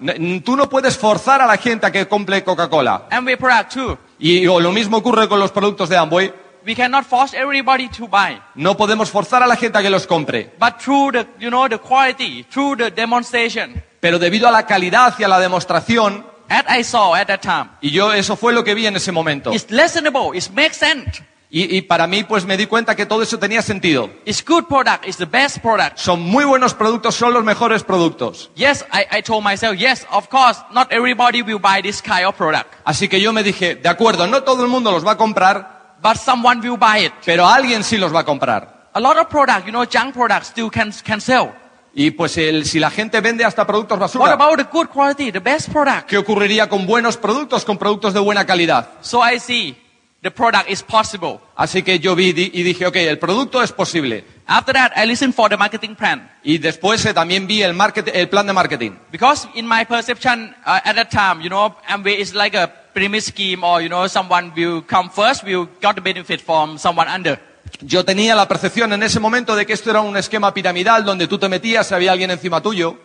Tú 0.45 0.55
no 0.55 0.69
puedes 0.69 0.99
forzar 0.99 1.41
a 1.41 1.47
la 1.47 1.57
gente 1.57 1.87
a 1.87 1.91
que 1.91 2.07
compre 2.07 2.45
Coca-Cola. 2.45 3.07
Amway 3.11 3.37
product 3.37 3.73
too. 3.73 3.99
Y 4.19 4.47
o 4.47 4.61
lo 4.61 4.71
mismo 4.71 4.99
ocurre 4.99 5.29
con 5.29 5.39
los 5.41 5.51
productos 5.51 5.89
de 5.89 5.97
Amway. 5.97 6.33
We 6.67 6.75
cannot 6.77 7.05
force 7.07 7.35
everybody 7.37 7.89
to 7.89 8.07
buy. 8.07 8.41
No 8.55 8.77
podemos 8.77 9.11
forzar 9.11 9.43
a 9.43 9.47
la 9.47 9.57
gente 9.57 9.79
a 9.79 9.83
que 9.83 9.91
los 9.91 10.07
compre. 10.07 10.53
But 10.61 10.79
through 10.79 11.13
the, 11.13 11.27
you 11.41 11.49
know, 11.49 11.69
the 11.69 11.79
quality, 11.79 12.45
through 12.45 12.77
the 12.77 12.91
demonstration, 12.91 13.83
Pero 13.99 14.19
debido 14.19 14.47
a 14.47 14.51
la 14.51 14.67
calidad 14.67 15.15
y 15.19 15.25
a 15.25 15.29
la 15.29 15.41
demostración, 15.41 16.25
as 16.49 16.65
I 16.69 16.85
saw 16.85 17.15
at 17.15 17.27
that 17.29 17.41
time, 17.41 17.71
y 17.81 17.91
yo 17.91 18.13
eso 18.13 18.37
fue 18.37 18.53
lo 18.53 18.63
que 18.63 18.75
vi 18.75 18.87
en 18.87 18.95
ese 18.97 19.11
momento. 19.11 19.53
it's 19.53 19.71
listenable, 19.71 20.37
it 20.37 20.51
makes 20.51 20.77
sense. 20.77 21.23
Y, 21.55 21.77
y 21.77 21.83
para 21.83 22.07
mí 22.07 22.25
pues 22.25 22.47
me 22.47 22.57
di 22.57 22.65
cuenta 22.65 22.97
que 22.97 23.05
todo 23.05 23.23
eso 23.23 23.39
tenía 23.39 23.61
sentido. 23.61 24.09
It's 24.25 24.43
good 24.43 24.65
product, 24.65 25.07
it's 25.07 25.19
the 25.19 25.27
best 25.27 25.59
product. 25.59 25.99
Son 25.99 26.19
muy 26.23 26.47
buenos 26.47 26.73
productos, 26.73 27.15
son 27.15 27.35
los 27.35 27.45
mejores 27.45 27.83
productos. 27.85 28.51
Yes, 28.57 28.87
I, 28.91 29.19
I 29.19 29.23
told 29.23 29.45
myself, 29.45 29.77
yes, 29.79 30.07
of 30.11 30.29
course, 30.31 30.59
not 30.73 30.91
everybody 30.91 31.43
will 31.43 31.59
buy 31.61 31.83
this 31.83 32.01
kind 32.01 32.25
of 32.25 32.35
product. 32.37 32.73
Así 32.87 33.07
que 33.07 33.21
yo 33.21 33.35
me 33.35 33.43
dije, 33.43 33.75
de 33.75 33.89
acuerdo, 33.91 34.27
no 34.27 34.43
todo 34.43 34.63
el 34.65 34.71
mundo 34.71 34.91
los 34.91 35.07
va 35.07 35.13
a 35.13 35.17
comprar, 35.19 35.97
But 36.03 36.17
someone 36.17 36.61
will 36.67 36.79
buy 36.79 37.05
it. 37.05 37.13
pero 37.25 37.47
alguien 37.47 37.85
sí 37.85 37.99
los 37.99 38.15
va 38.15 38.21
a 38.21 38.25
comprar. 38.25 38.89
A 38.95 39.01
lot 39.01 39.19
of 39.19 39.27
product, 39.29 39.67
you 39.67 39.73
know, 39.73 39.85
junk 39.85 40.15
products 40.15 40.49
still 40.49 40.71
can, 40.71 40.91
can 41.05 41.21
sell. 41.21 41.51
Y 41.95 42.13
pues 42.13 42.39
el- 42.39 42.65
si 42.65 42.79
la 42.81 42.91
gente 42.91 43.21
vende 43.21 43.45
hasta 43.45 43.67
productos 43.67 43.99
What 43.99 44.07
basura, 44.07 44.33
about 44.33 44.57
the 44.57 44.65
good 44.73 44.87
quality, 44.89 45.31
the 45.31 45.41
best 45.41 45.71
product? 45.71 46.07
¿qué 46.09 46.17
ocurriría 46.17 46.67
con 46.71 46.87
buenos 46.87 47.19
productos, 47.19 47.63
con 47.67 47.77
productos 47.77 48.15
de 48.15 48.21
buena 48.21 48.47
calidad? 48.47 48.89
So 49.03 49.21
I 49.23 49.39
see 49.39 49.77
the 50.23 50.31
product 50.31 50.71
is 50.71 50.83
possible. 50.83 51.41
Así 51.57 51.83
que 51.83 51.99
yo 51.99 52.15
vi 52.15 52.29
y 52.31 52.63
dije, 52.63 52.87
ok, 52.87 52.97
el 52.97 53.19
producto 53.19 53.63
es 53.63 53.73
posible. 53.73 54.25
After 54.47 54.73
that, 54.75 54.93
I 54.97 55.07
listened 55.07 55.35
for 55.35 55.49
the 55.49 55.57
marketing 55.57 55.95
plan. 55.95 56.31
Y 56.45 56.59
después 56.59 57.05
eh, 57.07 57.13
también 57.15 57.47
vi 57.47 57.63
el, 57.63 57.75
market- 57.75 58.11
el 58.15 58.29
plan 58.29 58.47
de 58.47 58.53
marketing. 58.53 58.93
Because 59.11 59.49
in 59.55 59.67
my 59.67 59.85
perception 59.85 60.55
uh, 60.67 60.81
at 60.85 60.95
that 60.97 61.11
time, 61.11 61.43
you 61.43 61.49
know, 61.49 61.75
Amway 61.89 62.19
is 62.21 62.35
like 62.35 62.57
a 62.57 62.69
pyramid 62.95 63.23
scheme 63.23 63.65
or, 63.65 63.81
you 63.81 63.89
know, 63.89 64.07
someone 64.09 64.53
will 64.57 64.83
come 64.83 65.11
first, 65.11 65.45
will 65.45 65.69
got 65.81 65.95
the 65.97 66.01
benefit 66.01 66.41
from 66.41 66.79
someone 66.79 67.09
under. 67.09 67.39
Yo 67.81 68.05
tenía 68.05 68.35
la 68.35 68.47
percepción 68.47 68.93
en 68.93 69.03
ese 69.03 69.19
momento 69.19 69.57
de 69.57 69.65
que 69.67 69.73
esto 69.73 69.91
era 69.91 70.01
un 70.03 70.17
esquema 70.17 70.53
piramidal 70.53 71.05
donde 71.05 71.27
tú 71.27 71.39
te 71.39 71.49
metías 71.49 71.91
y 71.91 71.95
había 71.95 72.13
alguien 72.13 72.31
encima 72.31 72.61
tuyo. 72.61 72.99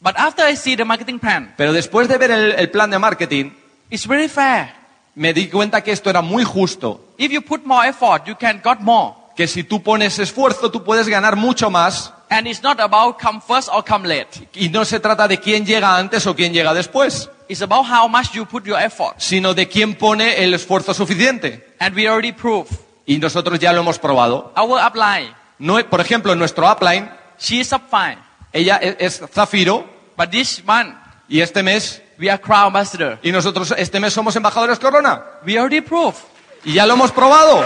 But 0.00 0.14
after 0.18 0.46
I 0.50 0.56
see 0.56 0.76
the 0.76 0.84
marketing 0.84 1.18
plan, 1.18 1.54
Pero 1.56 1.72
después 1.72 2.08
de 2.08 2.18
ver 2.18 2.30
el, 2.30 2.52
el 2.52 2.70
plan 2.70 2.90
de 2.90 2.98
marketing, 2.98 3.52
it's 3.90 4.06
very 4.06 4.28
fair. 4.28 4.74
Me 5.16 5.32
di 5.34 5.48
cuenta 5.48 5.82
que 5.82 5.90
esto 5.90 6.08
era 6.10 6.22
muy 6.22 6.44
justo. 6.44 7.00
If 7.18 7.32
you 7.32 7.42
put 7.42 7.64
more 7.64 7.88
effort, 7.88 8.24
you 8.26 8.36
can 8.38 8.60
got 8.62 8.78
more. 8.80 9.14
Que 9.36 9.46
si 9.48 9.64
tú 9.64 9.82
pones 9.82 10.18
esfuerzo, 10.18 10.70
tú 10.70 10.82
puedes 10.84 11.08
ganar 11.08 11.34
mucho 11.36 11.68
más. 11.70 12.12
And 12.30 12.46
it's 12.46 12.62
not 12.62 12.80
about 12.80 13.18
come 13.20 13.40
first 13.40 13.68
or 13.72 13.84
come 13.84 14.06
late. 14.08 14.48
Y 14.54 14.68
no 14.68 14.84
se 14.84 14.98
trata 15.00 15.26
de 15.28 15.38
quién 15.38 15.66
llega 15.66 15.96
antes 15.96 16.26
o 16.26 16.34
quién 16.34 16.52
llega 16.52 16.72
después, 16.72 17.28
It's 17.48 17.62
about 17.62 17.86
how 17.86 18.08
much 18.08 18.32
you 18.32 18.44
put 18.46 18.64
your 18.64 18.80
effort. 18.80 19.14
sino 19.18 19.54
de 19.54 19.68
quién 19.68 19.94
pone 19.94 20.42
el 20.42 20.54
esfuerzo 20.54 20.92
suficiente. 20.94 21.74
And 21.78 21.94
we 21.94 22.08
already 22.08 22.32
proved. 22.32 22.70
Y 23.06 23.18
nosotros 23.18 23.58
ya 23.60 23.72
lo 23.72 23.80
hemos 23.82 23.98
probado. 23.98 24.52
Our 24.56 24.80
upline, 24.84 25.32
No, 25.58 25.78
por 25.88 26.00
ejemplo, 26.00 26.32
en 26.32 26.38
nuestro 26.38 26.70
upline, 26.70 27.08
she 27.38 27.60
is 27.60 27.68
fine. 27.90 28.18
ella 28.52 28.76
es, 28.78 28.96
es 28.98 29.30
Zafiro 29.32 29.88
But 30.16 30.30
this 30.30 30.64
month, 30.64 30.94
y 31.28 31.40
este 31.40 31.62
mes, 31.62 32.02
we 32.18 32.30
are 32.30 32.40
crown 32.40 32.66
ambassador. 32.66 33.18
y 33.22 33.32
nosotros 33.32 33.74
este 33.76 33.98
mes 34.00 34.12
somos 34.12 34.36
embajadores 34.36 34.78
Corona. 34.78 35.22
We 35.44 35.58
already 35.58 35.80
proved. 35.80 36.18
Y 36.64 36.74
ya 36.74 36.86
lo 36.86 36.94
hemos 36.94 37.12
probado. 37.12 37.64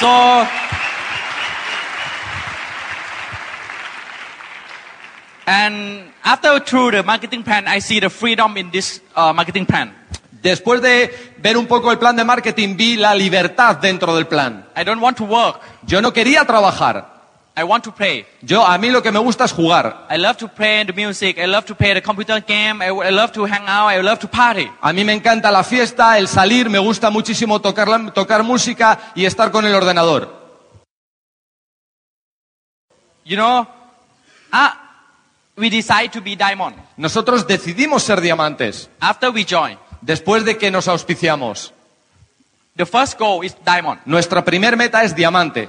So, 0.00 0.46
and 5.46 6.12
after 6.22 6.60
through 6.60 6.90
the 6.90 7.02
marketing 7.02 7.42
plan, 7.42 7.66
I 7.68 7.80
see 7.80 8.00
the 8.00 8.10
freedom 8.10 8.56
in 8.56 8.70
this 8.70 9.00
uh, 9.14 9.32
marketing 9.32 9.66
plan. 9.66 9.94
Después 10.42 10.82
de 10.82 11.10
ver 11.38 11.56
un 11.56 11.66
poco 11.66 11.90
el 11.90 11.98
plan 11.98 12.16
de 12.16 12.24
marketing, 12.24 12.76
vi 12.76 12.96
la 12.96 13.14
libertad 13.14 13.76
dentro 13.76 14.14
del 14.14 14.26
plan. 14.26 14.66
I 14.76 14.84
don't 14.84 15.00
want 15.00 15.16
to 15.16 15.24
work. 15.24 15.60
Yo 15.86 16.02
no 16.02 16.12
quería 16.12 16.44
trabajar. 16.44 17.13
I 17.56 17.62
want 17.62 17.84
to 17.84 17.92
play. 17.94 18.26
Yo, 18.42 18.66
a 18.66 18.76
mí 18.78 18.90
lo 18.90 19.00
que 19.00 19.12
me 19.12 19.20
gusta 19.20 19.44
es 19.44 19.52
jugar. 19.52 20.08
I 20.10 20.16
love 20.18 20.36
to 20.38 20.48
play 20.48 20.84
the 20.84 20.92
music. 20.92 21.38
I 21.38 21.46
love 21.46 21.64
to 21.66 21.74
play 21.76 21.94
the 21.94 22.02
computer 22.02 22.40
game. 22.44 22.82
I, 22.84 22.88
I 22.88 23.10
love 23.12 23.30
to 23.32 23.44
hang 23.46 23.64
out. 23.68 23.92
I 23.92 24.00
love 24.02 24.18
to 24.20 24.28
party. 24.28 24.68
A 24.80 24.92
mí 24.92 25.04
me 25.04 25.12
encanta 25.12 25.52
la 25.52 25.62
fiesta, 25.62 26.18
el 26.18 26.26
salir, 26.26 26.68
me 26.68 26.78
gusta 26.80 27.10
muchísimo 27.10 27.60
tocar, 27.60 27.86
la- 27.86 28.12
tocar 28.12 28.42
música 28.42 29.12
y 29.14 29.24
estar 29.24 29.52
con 29.52 29.64
el 29.64 29.74
ordenador. 29.74 30.42
You 33.24 33.36
know, 33.36 33.66
uh, 34.52 34.70
we 35.56 35.70
decide 35.70 36.10
to 36.12 36.20
be 36.20 36.36
diamond 36.36 36.76
Nosotros 36.96 37.46
decidimos 37.46 38.02
ser 38.02 38.20
diamantes 38.20 38.90
after 39.00 39.30
we 39.30 39.44
join. 39.44 39.78
después 40.02 40.44
de 40.44 40.58
que 40.58 40.70
nos 40.70 40.88
auspiciamos. 40.88 41.72
The 42.76 42.84
first 42.84 43.18
goal 43.18 43.44
is 43.44 43.54
diamond. 43.64 44.00
Nuestra 44.04 44.44
primer 44.44 44.76
meta 44.76 45.04
es 45.04 45.14
diamante. 45.14 45.68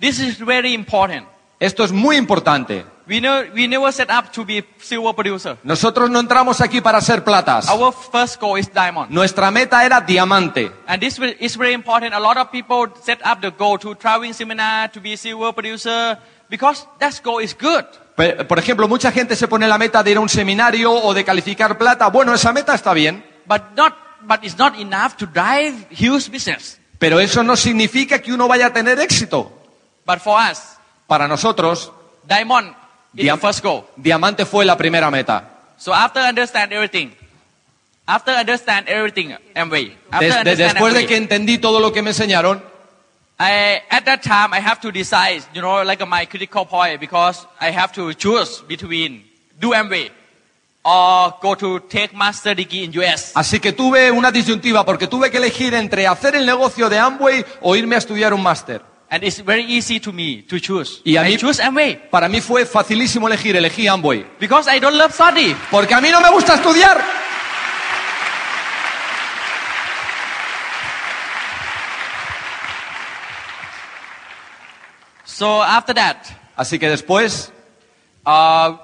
This 0.00 0.18
is 0.18 0.38
very 0.38 0.72
important. 0.72 1.26
Esto 1.58 1.84
es 1.84 1.92
muy 1.92 2.16
importante. 2.16 2.84
We, 3.06 3.20
know, 3.20 3.42
we 3.54 3.66
never 3.68 3.92
set 3.92 4.08
up 4.10 4.32
to 4.32 4.44
be 4.44 4.64
silver 4.78 5.14
producer. 5.14 5.58
Nosotros 5.62 6.08
no 6.08 6.20
entramos 6.20 6.60
aquí 6.60 6.80
para 6.80 7.00
ser 7.00 7.22
platas. 7.22 7.68
Our 7.68 7.92
first 7.92 8.40
goal 8.40 8.58
is 8.58 8.72
diamond. 8.72 9.10
Nuestra 9.10 9.50
meta 9.50 9.84
era 9.84 10.00
diamante. 10.00 10.70
And 10.86 11.00
this 11.02 11.18
is 11.38 11.56
very 11.58 11.74
important. 11.74 12.14
A 12.14 12.20
lot 12.20 12.38
of 12.38 12.50
people 12.50 12.88
set 13.02 13.20
up 13.26 13.40
the 13.40 13.50
goal 13.50 13.78
to 13.80 13.94
traveling 13.96 14.32
seminar 14.32 14.90
to 14.92 15.00
be 15.00 15.16
silver 15.16 15.52
producer 15.52 16.18
because 16.48 16.86
that 16.98 17.20
goal 17.22 17.40
is 17.42 17.54
good. 17.54 17.84
Por 18.46 18.58
ejemplo, 18.58 18.86
mucha 18.88 19.10
gente 19.12 19.34
se 19.36 19.48
pone 19.48 19.66
la 19.66 19.76
meta 19.76 20.02
de 20.02 20.12
ir 20.12 20.16
a 20.16 20.20
un 20.20 20.28
seminario 20.28 20.92
o 20.92 21.12
de 21.12 21.24
calificar 21.24 21.76
plata. 21.76 22.08
Bueno, 22.08 22.32
esa 22.32 22.52
meta 22.52 22.74
está 22.74 22.94
bien, 22.94 23.24
But 23.46 23.62
not, 23.76 23.94
but 24.22 24.38
it's 24.44 24.56
not 24.56 24.78
enough 24.78 25.16
to 25.18 25.26
drive 25.26 25.74
huge 25.90 26.30
business. 26.30 26.78
pero 26.98 27.18
eso 27.18 27.42
no 27.42 27.56
significa 27.56 28.20
que 28.20 28.32
uno 28.32 28.46
vaya 28.46 28.66
a 28.66 28.72
tener 28.72 28.98
éxito. 29.00 29.59
But 30.06 30.20
for 30.20 30.36
us, 30.38 30.76
Para 31.06 31.26
nosotros, 31.28 31.90
diamond 32.26 32.74
is 33.14 33.26
the 33.30 33.36
first 33.38 33.62
goal. 33.62 33.84
diamante 33.96 34.44
fue 34.44 34.64
la 34.64 34.76
primera 34.76 35.10
meta. 35.10 35.44
So 35.76 35.92
after 35.92 36.20
understand 36.22 36.72
everything, 36.72 37.10
after 38.06 38.32
understand 38.34 38.88
everything, 38.88 39.34
Amway, 39.54 39.96
after 40.10 40.28
Des- 40.28 40.32
de- 40.34 40.38
understand 40.40 40.72
después 40.74 40.92
de 40.94 40.98
Amway, 41.00 41.06
que 41.06 41.16
entendí 41.16 41.58
todo 41.58 41.80
lo 41.80 41.92
que 41.92 42.02
me 42.02 42.10
enseñaron, 42.10 42.62
I, 43.38 43.80
at 43.88 44.04
that 44.04 44.20
time, 44.22 44.52
I 44.52 44.60
have 44.60 44.80
to 44.82 44.92
decide, 44.92 45.42
you 45.54 45.62
know, 45.62 45.82
like 45.82 46.04
my 46.06 46.26
critical 46.26 46.66
point, 46.66 47.00
because 47.00 47.46
I 47.60 47.70
have 47.70 47.90
to 47.94 48.12
choose 48.12 48.60
between 48.68 49.24
do 49.58 49.72
Amway 49.72 50.10
or 50.84 51.34
go 51.40 51.54
to 51.54 51.80
take 51.88 52.14
master 52.14 52.54
degree 52.54 52.84
in 52.84 52.92
US. 53.00 53.32
así 53.34 53.58
que 53.60 53.72
tuve 53.72 54.10
una 54.10 54.30
disyuntiva 54.30 54.84
porque 54.84 55.06
tuve 55.06 55.30
que 55.30 55.38
elegir 55.38 55.74
entre 55.74 56.06
hacer 56.06 56.34
el 56.36 56.44
negocio 56.46 56.88
de 56.88 56.98
Amway 56.98 57.44
o 57.62 57.74
irme 57.76 57.94
a 57.96 57.98
estudiar 57.98 58.32
un 58.34 58.42
máster. 58.42 58.82
And 59.12 59.24
it's 59.24 59.40
very 59.40 59.64
easy 59.64 59.98
to 60.00 60.12
me 60.12 60.42
to 60.42 60.60
choose. 60.60 61.00
Y 61.04 61.16
a 61.16 61.22
I 61.28 61.32
mí- 61.32 61.36
choose 61.36 61.60
Amway 61.60 61.96
Para 62.10 62.28
mí 62.28 62.40
fue 62.40 62.64
facilísimo 62.64 63.26
elegir, 63.26 63.56
elegí 63.56 63.88
Amway. 63.88 64.24
because 64.38 64.68
I 64.72 64.78
don't 64.78 64.96
love 64.96 65.12
study. 65.12 65.56
Porque 65.70 65.94
a 65.94 66.00
mí 66.00 66.10
no 66.10 66.20
me 66.20 66.30
gusta 66.30 66.54
estudiar. 66.54 67.02
So 75.24 75.62
after 75.62 75.94
that, 75.94 76.16
Así 76.56 76.78
que 76.78 76.90
después, 76.90 77.50
uh, 78.26 78.76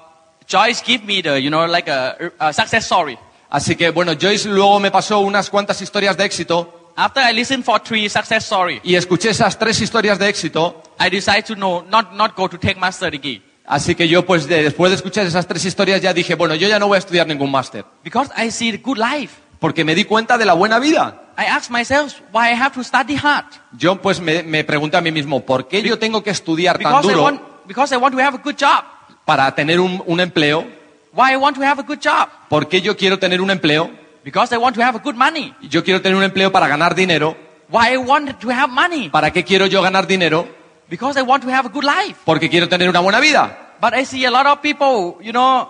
Joyce 0.47 0.81
give 0.83 1.03
me 1.05 1.21
the, 1.21 1.39
you 1.39 1.49
know, 1.51 1.67
like 1.67 1.87
a, 1.91 2.17
a 2.39 2.51
success 2.53 2.85
story. 2.85 3.17
así 3.51 3.75
que 3.75 3.91
bueno, 3.91 4.13
Joyce 4.19 4.49
luego 4.49 4.79
me 4.79 4.89
pasó 4.89 5.19
unas 5.19 5.49
cuantas 5.49 5.79
historias 5.81 6.17
de 6.17 6.25
éxito 6.25 6.76
After 6.99 7.21
I 7.21 7.31
listened 7.31 7.63
for 7.63 7.79
three 7.79 8.09
success 8.09 8.43
story, 8.45 8.81
y 8.83 8.95
escuché 8.95 9.29
esas 9.29 9.57
tres 9.59 9.79
historias 9.79 10.17
de 10.17 10.29
éxito. 10.29 10.81
I 10.99 11.09
decided 11.11 11.45
to 11.45 11.55
not, 11.55 12.11
not 12.13 12.35
go 12.35 12.49
to 12.49 12.57
take 12.57 12.75
master 12.79 13.11
degree. 13.11 13.41
Así 13.67 13.93
que 13.95 14.07
yo 14.07 14.25
pues 14.25 14.47
de- 14.47 14.63
después 14.63 14.89
de 14.89 14.95
escuchar 14.95 15.25
esas 15.27 15.45
tres 15.45 15.63
historias 15.63 16.01
ya 16.01 16.11
dije, 16.13 16.33
bueno, 16.35 16.55
yo 16.55 16.67
ya 16.67 16.79
no 16.79 16.87
voy 16.87 16.95
a 16.95 16.99
estudiar 16.99 17.27
ningún 17.27 17.51
máster. 17.51 17.85
Because 18.03 18.31
I 18.35 18.49
see 18.49 18.71
the 18.71 18.77
good 18.79 18.97
life. 18.97 19.35
Porque 19.59 19.83
me 19.83 19.93
di 19.93 20.05
cuenta 20.05 20.37
de 20.39 20.45
la 20.45 20.53
buena 20.53 20.79
vida. 20.79 21.21
I 21.37 21.45
ask 21.45 21.69
myself 21.69 22.15
why 22.33 22.49
I 22.51 22.55
have 22.55 22.73
to 22.75 22.83
study 22.83 23.15
hard. 23.15 23.45
Yo 23.77 24.01
pues 24.01 24.19
me, 24.19 24.41
me 24.41 24.63
pregunté 24.63 24.97
a 24.97 25.01
mí 25.01 25.11
mismo, 25.11 25.45
¿por 25.45 25.67
qué 25.67 25.83
yo 25.83 25.99
tengo 25.99 26.23
que 26.23 26.31
estudiar 26.31 26.79
tan 26.79 26.91
Because 26.93 27.05
I 27.07 27.11
duro 27.11 27.23
want, 27.23 27.41
because 27.67 27.93
I 27.93 27.97
want 27.97 28.15
to 28.15 28.21
have 28.21 28.35
a 28.37 28.41
good 28.41 28.55
job. 28.59 28.83
para 29.25 29.53
tener 29.53 29.79
un, 29.79 30.01
un 30.07 30.19
empleo? 30.19 30.65
Why 31.13 31.33
I 31.33 31.35
want 31.35 31.57
to 31.57 31.63
have 31.63 31.79
a 31.79 31.83
good 31.85 31.99
job? 32.03 32.29
¿Por 32.49 32.67
qué 32.67 32.81
yo 32.81 32.95
quiero 32.97 33.19
tener 33.19 33.39
un 33.41 33.51
empleo? 33.51 33.91
Because 34.27 34.53
I 34.53 34.57
want 34.57 34.75
to 34.75 34.83
have 34.83 34.97
a 34.97 34.99
good 34.99 35.15
money. 35.15 35.53
Yo 35.61 35.85
quiero 35.85 36.01
tener 36.01 36.17
un 36.17 36.23
empleo 36.23 36.51
para 36.51 36.67
ganar 36.67 36.93
dinero. 36.93 37.37
Why 37.69 37.93
I 37.93 37.97
want 37.97 38.37
to 38.41 38.49
have 38.51 38.67
money? 38.67 39.07
¿Para 39.07 39.31
qué 39.31 39.45
quiero 39.45 39.67
yo 39.67 39.81
ganar 39.81 40.05
dinero? 40.05 40.45
Because 40.89 41.17
I 41.17 41.23
want 41.23 41.45
to 41.45 41.49
have 41.49 41.65
a 41.65 41.69
good 41.69 41.85
life. 41.85 42.19
Porque 42.25 42.49
quiero 42.49 42.67
tener 42.67 42.89
una 42.89 42.99
buena 42.99 43.21
vida. 43.21 43.75
But 43.79 43.93
I 43.93 44.03
see 44.03 44.25
a 44.25 44.29
lot 44.29 44.45
of 44.45 44.59
people, 44.59 45.23
you 45.23 45.31
know, 45.31 45.69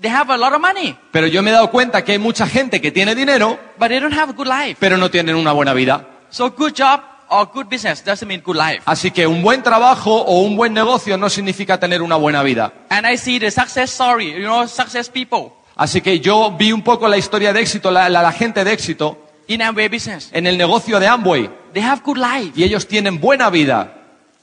they 0.00 0.10
have 0.10 0.32
a 0.32 0.38
lot 0.38 0.54
of 0.54 0.60
money, 0.62 0.96
Pero 1.12 1.26
yo 1.26 1.42
me 1.42 1.50
he 1.50 1.52
dado 1.52 1.70
cuenta 1.70 2.02
que 2.02 2.12
hay 2.12 2.18
mucha 2.18 2.46
gente 2.46 2.80
que 2.80 2.90
tiene 2.90 3.14
dinero, 3.14 3.58
but 3.78 3.88
they 3.88 4.00
don't 4.00 4.18
have 4.18 4.30
a 4.30 4.32
good 4.32 4.48
life. 4.48 4.78
pero 4.80 4.96
no 4.96 5.10
tienen 5.10 5.36
una 5.36 5.52
buena 5.52 5.74
vida. 5.74 6.06
So 6.30 6.48
good 6.52 6.72
job 6.74 7.02
or 7.28 7.50
good 7.52 7.66
business 7.68 8.02
doesn't 8.02 8.26
mean 8.26 8.40
good 8.40 8.56
life. 8.56 8.80
Así 8.86 9.10
que 9.10 9.26
un 9.26 9.42
buen 9.42 9.62
trabajo 9.62 10.14
o 10.14 10.40
un 10.40 10.56
buen 10.56 10.72
negocio 10.72 11.18
no 11.18 11.28
significa 11.28 11.78
tener 11.78 12.00
una 12.00 12.16
buena 12.16 12.42
vida. 12.42 12.72
And 12.88 13.06
I 13.06 13.18
see 13.18 13.38
the 13.38 13.50
success 13.50 13.90
story, 13.90 14.32
you 14.32 14.44
know, 14.44 14.66
success 14.66 15.10
people 15.10 15.57
Así 15.78 16.00
que 16.02 16.20
yo 16.20 16.50
vi 16.58 16.72
un 16.72 16.82
poco 16.82 17.08
la 17.08 17.16
historia 17.16 17.52
de 17.54 17.60
éxito, 17.62 17.90
la, 17.90 18.08
la- 18.10 18.20
la 18.20 18.32
gente 18.32 18.62
de 18.64 18.72
éxito 18.72 19.16
in 19.46 19.62
Amway 19.62 19.88
business. 19.88 20.28
en 20.32 20.46
el 20.46 20.58
negocio 20.58 20.98
de 21.00 21.06
Amway 21.06 21.48
They 21.72 21.82
have 21.82 22.02
good 22.04 22.18
life. 22.18 22.52
y 22.54 22.64
ellos 22.64 22.86
tienen 22.86 23.18
buena 23.20 23.48
vida. 23.48 23.94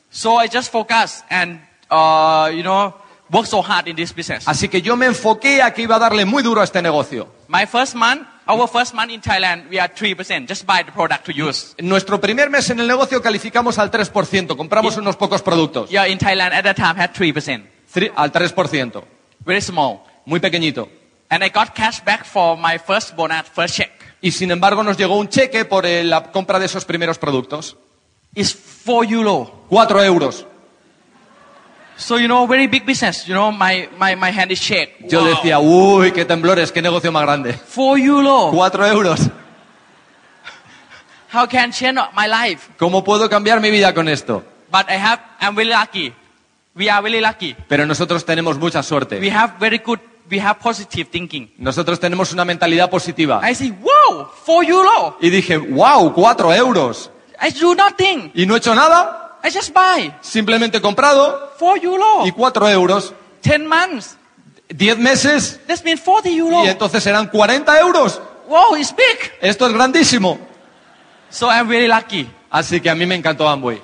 So 0.09 0.41
I 0.43 0.47
just 0.51 0.71
focus 0.71 1.23
and, 1.29 1.59
uh, 1.91 2.47
you 2.55 2.63
know, 2.63 2.93
work 3.29 3.45
so 3.47 3.61
hard 3.61 3.87
in 3.87 3.95
this 3.95 4.13
business. 4.15 4.47
Así 4.47 4.69
que 4.69 4.81
yo 4.81 4.95
me 4.95 5.05
enfoqué 5.07 5.61
a 5.61 5.73
que 5.73 5.81
iba 5.83 5.97
a 5.97 5.99
darle 5.99 6.23
muy 6.25 6.41
duro 6.41 6.61
a 6.61 6.63
este 6.63 6.81
negocio. 6.81 7.27
My 7.49 7.65
first 7.65 7.95
month, 7.95 8.21
our 8.47 8.67
first 8.69 8.93
month 8.93 9.11
in 9.11 9.19
Thailand, 9.21 9.69
we 9.69 9.77
are 9.79 9.91
3%. 9.93 10.47
Just 10.47 10.65
buy 10.65 10.83
the 10.85 10.91
product 10.93 11.25
to 11.25 11.31
use. 11.33 11.75
Nuestro 11.79 12.21
primer 12.21 12.49
mes 12.49 12.69
en 12.69 12.79
el 12.79 12.87
negocio 12.87 13.21
calificamos 13.21 13.77
al 13.77 13.91
3%, 13.91 14.55
compramos 14.55 14.95
Y- 14.95 14.99
unos 14.99 15.17
pocos 15.17 15.41
productos. 15.41 15.89
Yeah, 15.89 16.07
in 16.07 16.17
Thailand 16.17 16.53
at 16.53 16.63
that 16.63 16.77
time 16.77 16.95
had 16.97 17.11
3%. 17.13 17.65
Tri- 17.91 18.11
Al 18.15 18.31
3%, 18.31 19.03
Very 19.45 19.61
small. 19.61 19.99
muy 20.25 20.39
pequeñito. 20.39 20.87
And 21.29 21.43
I 21.43 21.49
got 21.49 21.73
cash 21.73 22.01
back 22.03 22.23
for 22.25 22.55
my 22.57 22.77
first 22.77 23.15
bonus, 23.15 23.43
first 23.53 23.75
check. 23.75 23.91
Y 24.21 24.31
sin 24.31 24.51
embargo 24.51 24.83
nos 24.83 24.97
llegó 24.97 25.17
un 25.17 25.27
cheque 25.29 25.65
por 25.65 25.85
eh, 25.85 26.03
la 26.03 26.31
compra 26.31 26.59
de 26.59 26.65
esos 26.65 26.85
primeros 26.85 27.17
productos. 27.17 27.77
It's 28.33 28.55
4 28.85 29.03
euro. 29.09 29.65
4 29.69 30.03
euros. 30.03 30.45
So, 31.97 32.17
you 32.19 32.27
know, 32.27 32.45
very 32.45 32.67
big 32.67 32.85
business. 32.85 33.25
You 33.25 33.33
know, 33.33 33.51
my, 33.51 33.87
my, 33.97 34.15
my 34.15 34.29
hand 34.31 34.51
is 34.51 34.59
shake. 34.59 34.97
Yo 35.09 35.21
Wow. 35.21 35.29
decía, 35.29 35.59
uy, 35.59 36.11
qué 36.11 36.25
temblores, 36.25 36.71
qué 36.71 36.81
negocio 36.81 37.11
más 37.11 37.23
grande. 37.23 37.53
4 37.73 37.97
euro. 37.97 38.51
4 38.51 38.87
euros. 38.87 39.19
How 41.33 41.47
can 41.47 41.71
change 41.71 41.99
my 42.15 42.27
life? 42.27 42.69
¿Cómo 42.77 43.03
puedo 43.03 43.29
cambiar 43.29 43.59
mi 43.61 43.71
vida 43.71 43.93
con 43.93 44.07
esto? 44.07 44.43
But 44.71 44.89
I 44.89 44.95
have, 44.97 45.21
I'm 45.39 45.55
very 45.55 45.69
lucky. 45.69 46.13
We 46.75 46.89
are 46.89 47.01
very 47.01 47.21
lucky. 47.21 47.55
Pero 47.67 47.85
nosotros 47.85 48.25
tenemos 48.25 48.57
mucha 48.57 48.79
We 48.79 48.83
suerte. 48.83 49.31
have 49.31 49.53
very 49.59 49.77
good, 49.79 49.99
we 50.29 50.39
have 50.39 50.59
positive 50.59 51.09
thinking. 51.09 51.53
Nosotros 51.57 51.99
tenemos 51.99 52.31
una 52.33 52.45
mentalidad 52.45 52.89
positiva. 52.89 53.41
I 53.47 53.53
say, 53.55 53.71
wow, 53.71 54.27
4 54.45 54.63
euro. 54.63 55.17
Y 55.21 55.29
dije, 55.29 55.57
wow, 55.57 56.13
4 56.13 56.53
euros. 56.53 57.09
I 57.41 57.51
do 57.51 57.75
nothing. 57.75 58.31
Y 58.33 58.45
no 58.45 58.55
he 58.55 58.57
hecho 58.59 58.73
nada, 58.73 59.37
I 59.43 59.49
just 59.51 59.73
buy. 59.73 60.13
simplemente 60.21 60.77
he 60.77 60.81
comprado 60.81 61.51
4 61.59 61.81
euro. 61.83 62.25
y 62.25 62.31
4 62.31 62.69
euros. 62.69 63.13
10 63.43 63.59
months. 63.67 64.17
10 64.69 64.97
meses 64.97 65.59
That 65.67 65.83
means 65.83 66.01
40 66.01 66.29
euro. 66.29 66.63
y 66.65 66.69
entonces 66.69 67.03
serán 67.03 67.27
40 67.27 67.79
euros. 67.79 68.19
Wow, 68.47 68.75
it's 68.77 68.95
big. 68.95 69.31
Esto 69.41 69.67
es 69.67 69.73
grandísimo. 69.73 70.39
So 71.29 71.47
I'm 71.51 71.67
very 71.67 71.87
lucky. 71.87 72.27
Así 72.49 72.79
que 72.79 72.89
a 72.89 72.95
mí 72.95 73.05
me 73.05 73.15
encantó 73.15 73.47
Amway. 73.47 73.81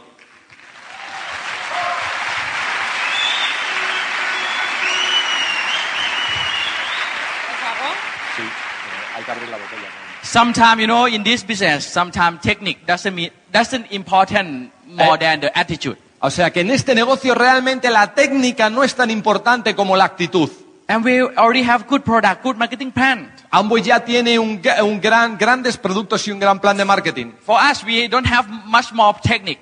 Sometimes, 10.32 10.80
you 10.80 10.88
know, 10.88 11.08
in 11.08 11.24
this 11.24 11.44
business, 11.44 11.84
sometimes 11.86 12.40
technique 12.40 12.88
doesn't 12.88 13.14
mean, 13.14 13.32
doesn't 13.52 13.92
important 13.92 14.72
more 14.88 15.18
than 15.18 15.42
the 15.42 15.52
attitude. 15.58 15.98
O 16.22 16.30
sea 16.30 16.52
que 16.52 16.62
en 16.62 16.72
este 16.72 16.96
negocio 16.96 17.36
realmente 17.36 17.90
la 17.90 18.14
técnica 18.14 18.70
no 18.70 18.86
es 18.86 18.96
tan 18.96 19.12
importante 19.12 19.76
como 19.76 19.98
la 19.98 20.06
actitud. 20.06 20.50
And 20.88 21.04
we 21.04 21.20
already 21.22 21.64
have 21.64 21.86
good 21.86 22.04
product, 22.04 22.44
good 22.44 22.56
marketing 22.56 22.92
plan. 22.92 23.30
Amway 23.50 23.82
ya 23.82 24.06
tiene 24.06 24.40
un, 24.40 24.62
un 24.82 25.02
gran, 25.02 25.38
grandes 25.38 25.76
productos 25.76 26.26
y 26.26 26.32
un 26.32 26.40
gran 26.40 26.62
plan 26.62 26.78
de 26.78 26.86
marketing. 26.86 27.34
For 27.46 27.60
us, 27.60 27.84
we 27.84 28.08
don't 28.08 28.26
have 28.26 28.48
much 28.48 28.94
more 28.94 29.14
technique. 29.22 29.60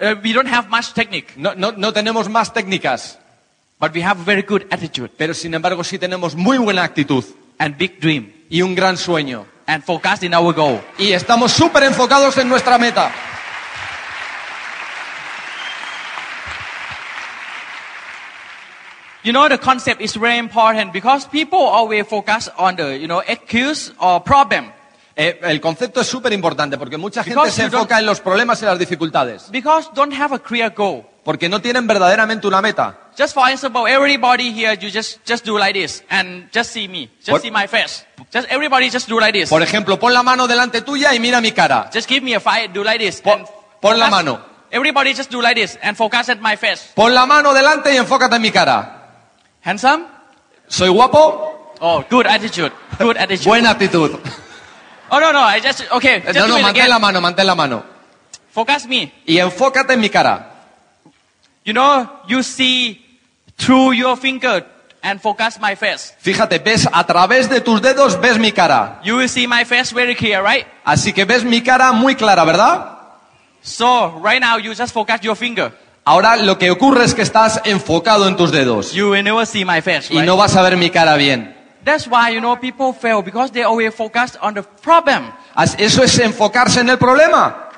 Uh, 0.00 0.16
we 0.20 0.32
don't 0.32 0.48
have 0.48 0.68
much 0.68 0.92
technique, 0.94 1.36
No, 1.36 1.54
no, 1.54 1.70
no 1.70 1.92
tenemos 1.92 2.28
más 2.28 2.52
técnicas, 2.52 3.20
but 3.84 3.94
we 3.94 4.02
have 4.02 4.18
very 4.24 4.42
good 4.42 4.62
attitude 4.70 5.10
pero 5.16 5.34
sin 5.34 5.52
embargo 5.52 5.84
sí 5.84 5.98
tenemos 5.98 6.34
muy 6.34 6.56
buena 6.56 6.84
actitud 6.84 7.24
and 7.58 7.76
big 7.76 8.00
dream 8.00 8.32
y 8.48 8.62
un 8.62 8.74
gran 8.74 8.96
sueño. 8.96 9.46
and 9.66 9.82
focus 9.84 10.22
in 10.22 10.34
our 10.34 10.52
goal. 10.54 10.80
Y 10.98 11.12
estamos 11.12 11.52
súper 11.52 11.84
enfocados 11.84 12.36
en 12.38 12.48
nuestra 12.48 12.78
meta. 12.78 13.10
You 19.22 19.32
know, 19.32 19.48
the 19.48 19.58
concept 19.58 20.02
is 20.02 20.14
very 20.16 20.36
important 20.36 20.92
because 20.92 21.26
people 21.26 21.60
always 21.60 22.06
focus 22.06 22.50
on 22.58 22.76
the, 22.76 22.98
you 22.98 23.06
know, 23.06 23.22
excuse 23.26 23.90
or 23.98 24.22
problem. 24.22 24.70
Eh, 25.16 25.38
el 25.42 25.60
concepto 25.60 26.02
es 26.02 26.08
súper 26.08 26.32
importante 26.32 26.76
porque 26.76 26.98
mucha 26.98 27.22
gente 27.22 27.36
Because 27.36 27.52
se 27.52 27.62
enfoca 27.62 27.98
en 27.98 28.04
los 28.04 28.20
problemas 28.20 28.60
y 28.60 28.66
las 28.66 28.78
dificultades. 28.78 29.50
Because 29.50 29.88
don't 29.94 30.12
have 30.12 30.34
a 30.34 30.38
clear 30.38 30.74
goal. 30.74 31.06
Porque 31.24 31.48
no 31.48 31.60
tienen 31.60 31.86
verdaderamente 31.86 32.46
una 32.46 32.60
meta. 32.60 32.98
Just 33.16 33.32
for 33.34 33.48
example, 33.48 33.86
everybody 33.88 34.52
here, 34.52 34.74
you 34.78 34.90
just, 34.90 35.24
just 35.26 35.44
do 35.46 35.58
like 35.58 35.72
this 35.72 36.04
and 36.10 36.50
just 36.52 36.70
see 36.72 36.86
me. 36.86 37.08
Just 37.18 37.30
What? 37.30 37.42
see 37.42 37.50
my 37.50 37.66
face. 37.66 38.04
Just 38.30 38.46
everybody 38.50 38.90
just 38.90 39.08
do 39.08 39.18
like 39.18 39.32
this. 39.32 39.48
Por 39.48 39.62
ejemplo, 39.62 39.98
pon 39.98 40.12
la 40.12 40.22
mano 40.22 40.46
delante 40.46 40.82
tuya 40.82 41.14
y 41.14 41.20
mira 41.20 41.40
mi 41.40 41.52
cara. 41.52 41.88
Just 41.92 42.08
give 42.08 42.20
me 42.22 42.34
a 42.34 42.40
fight, 42.40 42.72
do 42.74 42.84
like 42.84 42.98
this. 42.98 43.20
Pon- 43.22 43.38
and 43.38 43.48
pon 43.80 43.98
la 43.98 44.06
focus- 44.06 44.10
mano. 44.10 44.40
Everybody 44.70 45.14
just 45.14 45.30
do 45.30 45.40
like 45.40 45.54
this 45.54 45.78
and 45.82 45.96
focus 45.96 46.28
at 46.28 46.40
my 46.40 46.56
face. 46.56 46.90
Pon 46.94 47.14
la 47.14 47.24
mano 47.24 47.54
delante 47.54 47.92
y 47.94 47.96
enfócate 47.96 48.36
en 48.36 48.42
mi 48.42 48.50
cara. 48.50 49.22
Handsome? 49.62 50.04
¿Soy 50.68 50.88
guapo? 50.90 51.74
Oh, 51.80 52.04
good 52.10 52.26
attitude. 52.26 52.72
Good 52.98 53.16
attitude. 53.16 53.46
Buena 53.48 53.70
actitud. 53.70 54.10
Oh, 55.10 55.20
no, 55.20 55.32
no, 55.32 55.40
I 55.44 55.60
just, 55.60 55.84
okay. 55.92 56.20
Just 56.22 56.34
No, 56.34 56.46
do 56.46 56.48
no, 56.48 56.58
it 56.58 56.62
mantén 56.62 56.82
again. 56.82 56.90
la 56.90 56.98
mano, 56.98 57.20
mantén 57.20 57.46
la 57.46 57.54
mano. 57.54 57.84
Focus 58.50 58.86
me. 58.86 59.12
Y 59.26 59.38
enfócate 59.38 59.92
en 59.94 60.00
mi 60.00 60.10
cara. 60.10 60.50
You 61.64 61.72
know, 61.72 62.08
you 62.28 62.42
see 62.42 63.00
through 63.56 63.94
your 63.94 64.16
finger 64.16 64.64
and 65.02 65.20
focus 65.20 65.58
my 65.60 65.74
face. 65.76 66.14
Fíjate, 66.20 66.58
ves 66.58 66.88
a 66.92 67.06
través 67.06 67.48
de 67.48 67.60
tus 67.60 67.80
dedos, 67.80 68.20
ves 68.20 68.38
mi 68.38 68.52
cara. 68.52 69.00
You 69.02 69.16
will 69.16 69.28
see 69.28 69.46
my 69.46 69.64
face 69.64 69.92
very 69.94 70.14
clear, 70.14 70.42
right? 70.42 70.66
Así 70.84 71.12
que 71.12 71.24
ves 71.24 71.44
mi 71.44 71.62
cara 71.62 71.92
muy 71.92 72.14
clara, 72.16 72.44
¿verdad? 72.44 72.90
So, 73.62 74.20
right 74.22 74.40
now, 74.40 74.58
you 74.58 74.74
just 74.74 74.92
focus 74.92 75.20
your 75.22 75.36
finger. 75.36 75.72
Ahora 76.04 76.36
lo 76.36 76.58
que 76.58 76.70
ocurre 76.70 77.04
es 77.04 77.14
que 77.14 77.22
estás 77.22 77.62
enfocado 77.64 78.28
en 78.28 78.36
tus 78.36 78.52
dedos 78.52 78.92
You 78.92 79.08
will 79.08 79.24
never 79.24 79.46
see 79.46 79.64
my 79.64 79.80
face, 79.80 80.12
y 80.12 80.18
right? 80.18 80.26
no 80.26 80.36
vas 80.36 80.54
a 80.54 80.60
ver 80.60 80.76
mi 80.76 80.90
cara 80.90 81.16
bien. 81.16 81.54
That's 81.82 82.06
why, 82.06 82.34
you 82.34 82.40
know, 82.40 82.56
people 82.56 82.92
fail 82.92 83.22
because 83.22 83.52
they 83.52 83.62
always 83.62 83.94
focus 83.94 84.36
on 84.40 84.54
the 84.54 84.62
problem. 84.62 85.32
Eso 85.78 86.02
es 86.02 86.18
enfocarse 86.18 86.80
en 86.80 86.90
el 86.90 86.98
problema. 86.98 87.70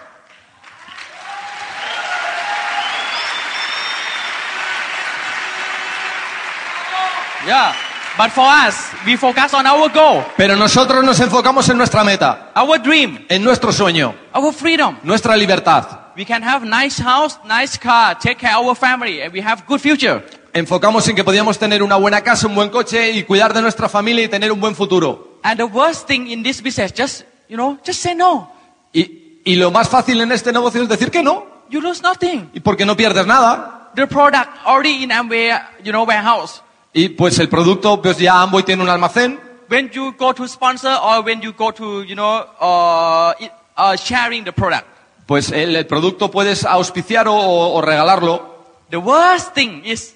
Yeah. 7.46 7.72
But 8.18 8.30
for 8.32 8.46
us, 8.48 8.74
we 9.04 9.16
focus 9.16 9.52
on 9.52 9.66
our 9.66 9.90
goal, 9.92 10.24
Pero 10.38 10.56
nosotros 10.56 11.04
nos 11.04 11.20
enfocamos 11.20 11.68
en 11.68 11.76
nuestra 11.76 12.02
meta, 12.02 12.50
our 12.56 12.80
dream, 12.80 13.24
en 13.28 13.44
nuestro 13.44 13.72
sueño, 13.72 14.14
our 14.34 14.52
freedom. 14.54 14.96
nuestra 15.02 15.36
libertad. 15.36 15.84
We 16.16 16.24
can 16.24 16.42
have 16.42 16.64
nice 16.64 16.98
house, 17.02 17.38
nice 17.44 17.78
car, 17.78 18.18
take 18.18 18.36
care 18.36 18.56
of 18.56 18.66
our 18.66 18.74
family, 18.74 19.20
and 19.20 19.32
we 19.34 19.42
have 19.42 19.64
good 19.66 19.80
future. 19.80 20.24
Enfocamos 20.54 21.06
en 21.08 21.14
que 21.14 21.22
podíamos 21.24 21.58
tener 21.58 21.82
una 21.82 21.96
buena 21.96 22.22
casa, 22.22 22.46
un 22.46 22.54
buen 22.54 22.70
coche 22.70 23.10
y 23.10 23.22
cuidar 23.24 23.52
de 23.52 23.60
nuestra 23.60 23.86
familia 23.90 24.24
y 24.24 24.28
tener 24.28 24.50
un 24.50 24.58
buen 24.60 24.74
futuro. 24.74 25.38
And 25.42 25.58
the 25.58 25.64
worst 25.64 26.06
thing 26.08 26.28
in 26.28 26.42
this 26.42 26.62
business, 26.62 26.94
just, 26.96 27.24
you 27.50 27.56
know, 27.56 27.78
just 27.86 28.00
say 28.00 28.14
no. 28.14 28.50
Y, 28.94 29.42
y 29.44 29.56
lo 29.56 29.70
más 29.70 29.90
fácil 29.90 30.18
en 30.22 30.32
este 30.32 30.50
negocio 30.54 30.82
es 30.82 30.88
decir 30.88 31.10
que 31.10 31.22
no, 31.22 31.44
You 31.68 31.82
lose 31.82 32.00
nothing. 32.02 32.48
y 32.54 32.60
porque 32.60 32.86
no 32.86 32.96
pierdes 32.96 33.26
nada. 33.26 33.90
The 33.94 34.06
product 34.06 34.48
already 34.64 35.02
in 35.04 35.10
Amway, 35.12 35.50
you 35.84 35.92
know, 35.92 36.04
warehouse. 36.06 36.62
Y 36.98 37.10
pues 37.10 37.38
el 37.38 37.50
producto, 37.50 38.00
pues 38.00 38.16
ya 38.16 38.40
Amboy 38.40 38.62
tiene 38.62 38.82
un 38.82 38.88
almacén. 38.88 39.38
When 39.68 39.90
you 39.90 40.14
go 40.18 40.32
to 40.32 40.48
sponsor 40.48 40.96
or 41.02 41.22
when 41.22 41.42
you 41.42 41.52
go 41.52 41.70
to, 41.72 42.02
you 42.04 42.14
know, 42.14 42.42
uh, 42.58 43.32
uh, 43.76 43.96
sharing 43.96 44.44
the 44.44 44.52
product, 44.52 44.86
Pues 45.26 45.50
el, 45.50 45.76
el 45.76 45.86
producto 45.86 46.30
puedes 46.30 46.64
auspiciar 46.64 47.28
o, 47.28 47.34
o 47.36 47.82
regalarlo. 47.82 48.54
the 48.90 48.96
worst 48.96 49.52
thing 49.54 49.82
is 49.84 50.14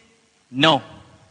no. 0.50 0.80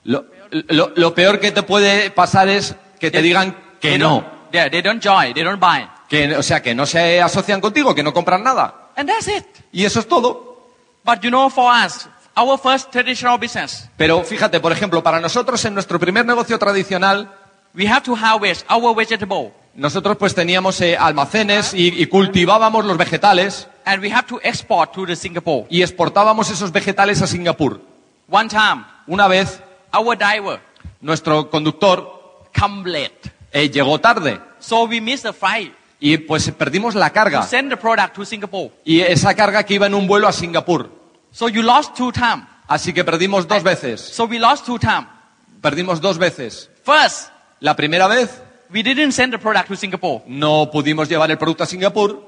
Lo, 0.04 0.26
lo- 0.52 0.92
lo 0.96 1.16
peor 1.16 1.40
que 1.40 1.52
te 1.52 1.64
puede 1.64 2.12
pasar 2.12 2.48
es 2.50 2.76
que 3.00 3.10
te 3.10 3.22
digan 3.24 3.56
que 3.82 3.92
They 3.92 3.98
no. 3.98 4.22
don't- 4.22 4.26
Yeah, 4.52 4.70
they 4.70 4.82
don't 4.84 5.02
join, 5.04 5.34
they 5.34 5.44
don't 5.44 5.60
buy. 5.60 5.88
Que, 6.10 6.36
o 6.36 6.44
sea, 6.44 6.62
que 6.62 6.76
no 6.76 6.86
se 6.86 7.22
asocian 7.22 7.60
contigo, 7.62 7.96
que 7.96 8.04
no 8.04 8.14
compran 8.14 8.44
nada. 8.44 8.90
And 8.96 9.10
that's 9.10 9.28
it. 9.28 9.46
Y 9.72 9.86
eso 9.86 10.00
es 10.00 10.08
todo. 10.08 10.68
But 11.06 11.22
you 11.22 11.30
know, 11.30 11.50
for 11.50 11.72
us, 11.74 12.08
our 12.40 12.58
first 12.58 12.92
traditional 12.92 13.38
business, 13.38 13.90
Pero 13.98 14.24
fíjate, 14.24 14.60
por 14.60 14.72
ejemplo, 14.72 15.04
para 15.04 15.20
nosotros 15.20 15.64
en 15.66 15.74
nuestro 15.74 16.00
primer 16.00 16.26
negocio 16.26 16.58
tradicional, 16.58 17.30
we 17.76 17.88
have 17.88 18.02
to 18.04 18.16
harvest 18.16 18.66
our 18.72 18.96
vegetable 18.96 19.52
nosotros 19.76 20.18
pues 20.18 20.34
teníamos 20.34 20.82
eh, 20.82 20.98
almacenes 20.98 21.74
y, 21.74 21.88
y 22.02 22.06
cultivábamos 22.08 22.84
los 22.86 22.98
vegetales 22.98 23.68
and 23.86 24.02
we 24.02 24.12
have 24.12 24.28
to 24.28 24.40
export 24.44 24.92
to 24.92 25.06
the 25.06 25.16
Singapore. 25.16 25.66
y 25.70 25.82
exportábamos 25.84 26.50
esos 26.50 26.72
vegetales 26.72 27.22
a 27.22 27.28
Singapur. 27.28 27.80
One 28.30 28.50
time, 28.50 28.84
Una 29.08 29.28
vez, 29.28 29.60
our 29.94 30.18
diver 30.18 30.60
nuestro 31.02 31.50
conductor 31.50 32.08
come 32.60 32.90
late. 32.90 33.32
eh, 33.52 33.70
llegó 33.70 34.00
tarde 34.00 34.40
So 34.60 34.84
we 34.86 35.00
missed 35.00 35.24
the 35.24 35.34
flight 35.34 35.74
y 36.00 36.18
pues 36.18 36.50
perdimos 36.52 36.96
la 36.96 37.10
to 37.10 37.14
carga. 37.14 37.44
send 37.44 37.70
the 37.72 37.78
product 37.78 38.16
to 38.16 38.26
Singapore. 38.26 38.72
Y 38.86 39.02
esa 39.02 39.34
carga 39.36 39.64
que 39.64 39.76
iba 39.76 39.86
en 39.88 39.94
un 39.94 40.08
vuelo 40.08 40.28
a 40.28 40.32
Singapur. 40.34 40.90
So 41.32 41.48
you 41.48 41.62
lost 41.62 41.96
two 41.96 42.12
times. 42.12 42.46
Así 42.68 42.94
que 42.94 43.04
perdimos 43.04 43.48
dos 43.48 43.64
veces. 43.64 44.02
So 44.02 44.26
we 44.26 44.40
lost 44.40 44.66
two 44.66 44.78
times. 44.80 45.08
Perdimos 45.62 46.00
dos 46.02 46.18
veces. 46.18 46.70
First, 46.84 47.30
La 47.62 47.76
primera 47.76 48.08
vez 48.08 48.42
we 48.72 48.84
didn't 48.84 49.12
send 49.12 49.34
the 49.34 49.40
product 49.40 49.68
to 49.68 49.76
Singapore. 49.76 50.24
no 50.28 50.70
pudimos 50.72 51.10
llevar 51.10 51.30
el 51.32 51.38
producto 51.38 51.64
a 51.64 51.66
Singapur 51.68 52.24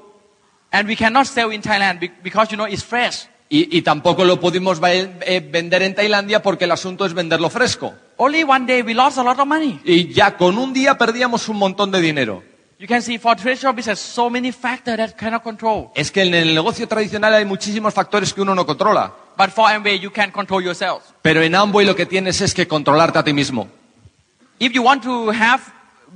And 0.70 0.88
we 0.88 0.96
cannot 0.96 1.26
sell 1.26 1.52
in 1.52 1.62
Thailand 1.62 2.00
be- 2.00 2.12
because, 2.22 2.50
you 2.50 2.56
know, 2.56 2.66
it's 2.66 2.82
fresh. 2.84 3.26
y, 3.48 3.76
y 3.76 3.82
tampoco 3.82 4.24
lo 4.24 4.40
pudimos 4.40 4.80
eh, 4.84 5.40
vender 5.50 5.82
en 5.82 5.94
Tailandia 5.94 6.42
porque 6.42 6.64
el 6.64 6.72
asunto 6.72 7.04
es 7.06 7.12
venderlo 7.14 7.48
fresco. 7.50 7.94
Only 8.16 8.42
one 8.44 8.66
day 8.66 8.82
we 8.82 8.94
lost 8.94 9.18
a 9.18 9.22
lot 9.22 9.38
of 9.38 9.46
money. 9.46 9.80
Y 9.84 10.12
ya 10.12 10.36
con 10.36 10.56
un 10.58 10.72
día 10.72 10.96
perdíamos 10.98 11.48
un 11.48 11.56
montón 11.58 11.90
de 11.90 12.00
dinero. 12.00 12.42
You 12.82 12.88
can 12.88 13.00
see 13.00 13.16
for 13.16 13.36
traditional 13.36 13.72
business, 13.72 14.00
so 14.00 14.28
many 14.28 14.50
factors 14.50 14.96
that 14.96 15.16
cannot 15.16 15.44
control. 15.44 15.92
Es 15.94 16.10
que 16.10 16.22
en 16.22 16.34
el 16.34 16.52
negocio 16.52 16.88
tradicional 16.88 17.32
hay 17.32 17.44
muchísimos 17.44 17.94
factores 17.94 18.34
que 18.34 18.40
uno 18.40 18.56
no 18.56 18.66
controla. 18.66 19.14
But 19.38 19.50
for 19.50 19.70
Amway, 19.70 20.00
you 20.00 20.10
can 20.10 20.32
control 20.32 20.64
yourself. 20.64 21.04
Pero 21.22 21.42
en 21.42 21.54
Amway 21.54 21.86
lo 21.86 21.94
que 21.94 22.06
tienes 22.06 22.40
es 22.40 22.52
que 22.52 22.66
controlarte 22.66 23.20
a 23.20 23.22
ti 23.22 23.32
mismo. 23.32 23.68
If 24.58 24.72
you 24.72 24.82
want 24.82 25.04
to 25.04 25.30
have, 25.30 25.62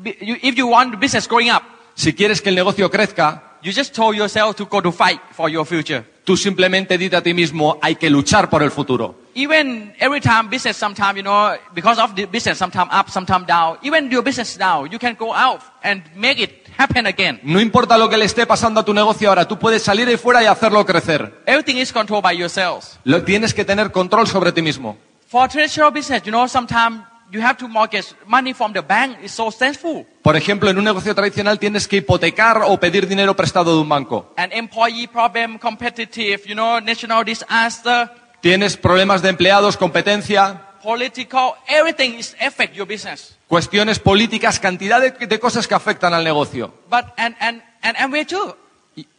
if 0.04 0.56
you 0.56 0.66
want 0.66 0.98
business 0.98 1.28
growing 1.28 1.52
up, 1.52 1.62
Si 1.94 2.14
quieres 2.14 2.42
que 2.42 2.48
el 2.48 2.56
negocio 2.56 2.90
crezca, 2.90 3.58
you 3.62 3.72
just 3.72 3.94
told 3.94 4.16
yourself 4.16 4.56
to 4.56 4.66
go 4.66 4.82
to 4.82 4.90
fight 4.90 5.20
for 5.30 5.48
your 5.48 5.64
future. 5.64 6.04
tú 6.24 6.36
simplemente 6.36 6.98
dite 6.98 7.14
a 7.14 7.22
ti 7.22 7.32
mismo, 7.32 7.78
hay 7.80 7.94
que 7.94 8.10
luchar 8.10 8.50
por 8.50 8.64
el 8.64 8.72
futuro. 8.72 9.14
Even 9.36 9.92
every 10.00 10.18
time 10.18 10.48
business, 10.48 10.78
sometime, 10.78 11.18
you 11.18 11.22
know, 11.22 11.54
because 11.74 11.98
of 11.98 12.14
the 12.14 12.24
business, 12.24 12.56
sometime 12.56 12.88
up, 12.90 13.10
sometime 13.10 13.44
down, 13.44 13.76
even 13.82 14.10
your 14.10 14.22
business 14.22 14.56
down, 14.56 14.90
you 14.90 14.98
can 14.98 15.14
go 15.14 15.34
out 15.34 15.60
and 15.84 16.02
make 16.16 16.38
it 16.38 16.66
happen 16.78 17.04
again. 17.04 17.38
No 17.42 17.60
importa 17.60 17.98
lo 17.98 18.08
que 18.08 18.16
le 18.16 18.24
esté 18.24 18.46
pasando 18.46 18.80
a 18.80 18.84
tu 18.86 18.94
negocio 18.94 19.28
ahora, 19.28 19.46
tú 19.46 19.58
puedes 19.58 19.82
salir 19.82 20.08
ahí 20.08 20.16
fuera 20.16 20.42
y 20.42 20.46
hacerlo 20.46 20.86
crecer. 20.86 21.42
Everything 21.44 21.76
is 21.76 21.92
controlled 21.92 22.22
by 22.22 22.32
yourselves. 22.34 22.98
Lo, 23.04 23.22
tienes 23.24 23.52
que 23.52 23.62
tener 23.62 23.92
control 23.92 24.26
sobre 24.26 24.52
ti 24.52 24.62
mismo. 24.62 24.96
For 25.28 25.46
traditional 25.50 25.92
business, 25.92 26.22
you 26.24 26.32
know, 26.32 26.48
sometimes 26.48 27.02
you 27.30 27.42
have 27.42 27.58
to 27.58 27.68
mortgage 27.68 28.14
money 28.26 28.54
from 28.54 28.72
the 28.72 28.80
bank. 28.80 29.18
It's 29.22 29.34
so 29.34 29.50
stressful. 29.50 30.06
Por 30.22 30.34
ejemplo, 30.34 30.70
en 30.70 30.78
un 30.78 30.84
negocio 30.84 31.14
tradicional 31.14 31.58
tienes 31.58 31.86
que 31.86 31.96
hipotecar 31.96 32.62
o 32.64 32.80
pedir 32.80 33.06
dinero 33.06 33.36
prestado 33.36 33.74
de 33.74 33.82
un 33.82 33.88
banco. 33.88 34.32
An 34.38 34.50
employee 34.52 35.08
problem, 35.08 35.58
competitive, 35.58 36.42
you 36.46 36.54
know, 36.54 36.80
national 36.80 37.22
disaster, 37.22 38.10
Tienes 38.40 38.76
problemas 38.76 39.22
de 39.22 39.30
empleados, 39.30 39.76
competencia, 39.76 40.62
political, 40.82 41.54
everything 41.66 42.18
is 42.18 42.36
affect 42.40 42.74
your 42.74 42.86
business. 42.86 43.36
cuestiones 43.48 43.98
políticas, 43.98 44.60
cantidad 44.60 45.00
de, 45.00 45.10
de 45.26 45.40
cosas 45.40 45.66
que 45.66 45.74
afectan 45.74 46.14
al 46.14 46.22
negocio. 46.24 46.72
But 46.88 47.06
and 47.16 47.34
and 47.40 47.62
and 47.82 47.96
Amway 47.98 48.24
too. 48.24 48.54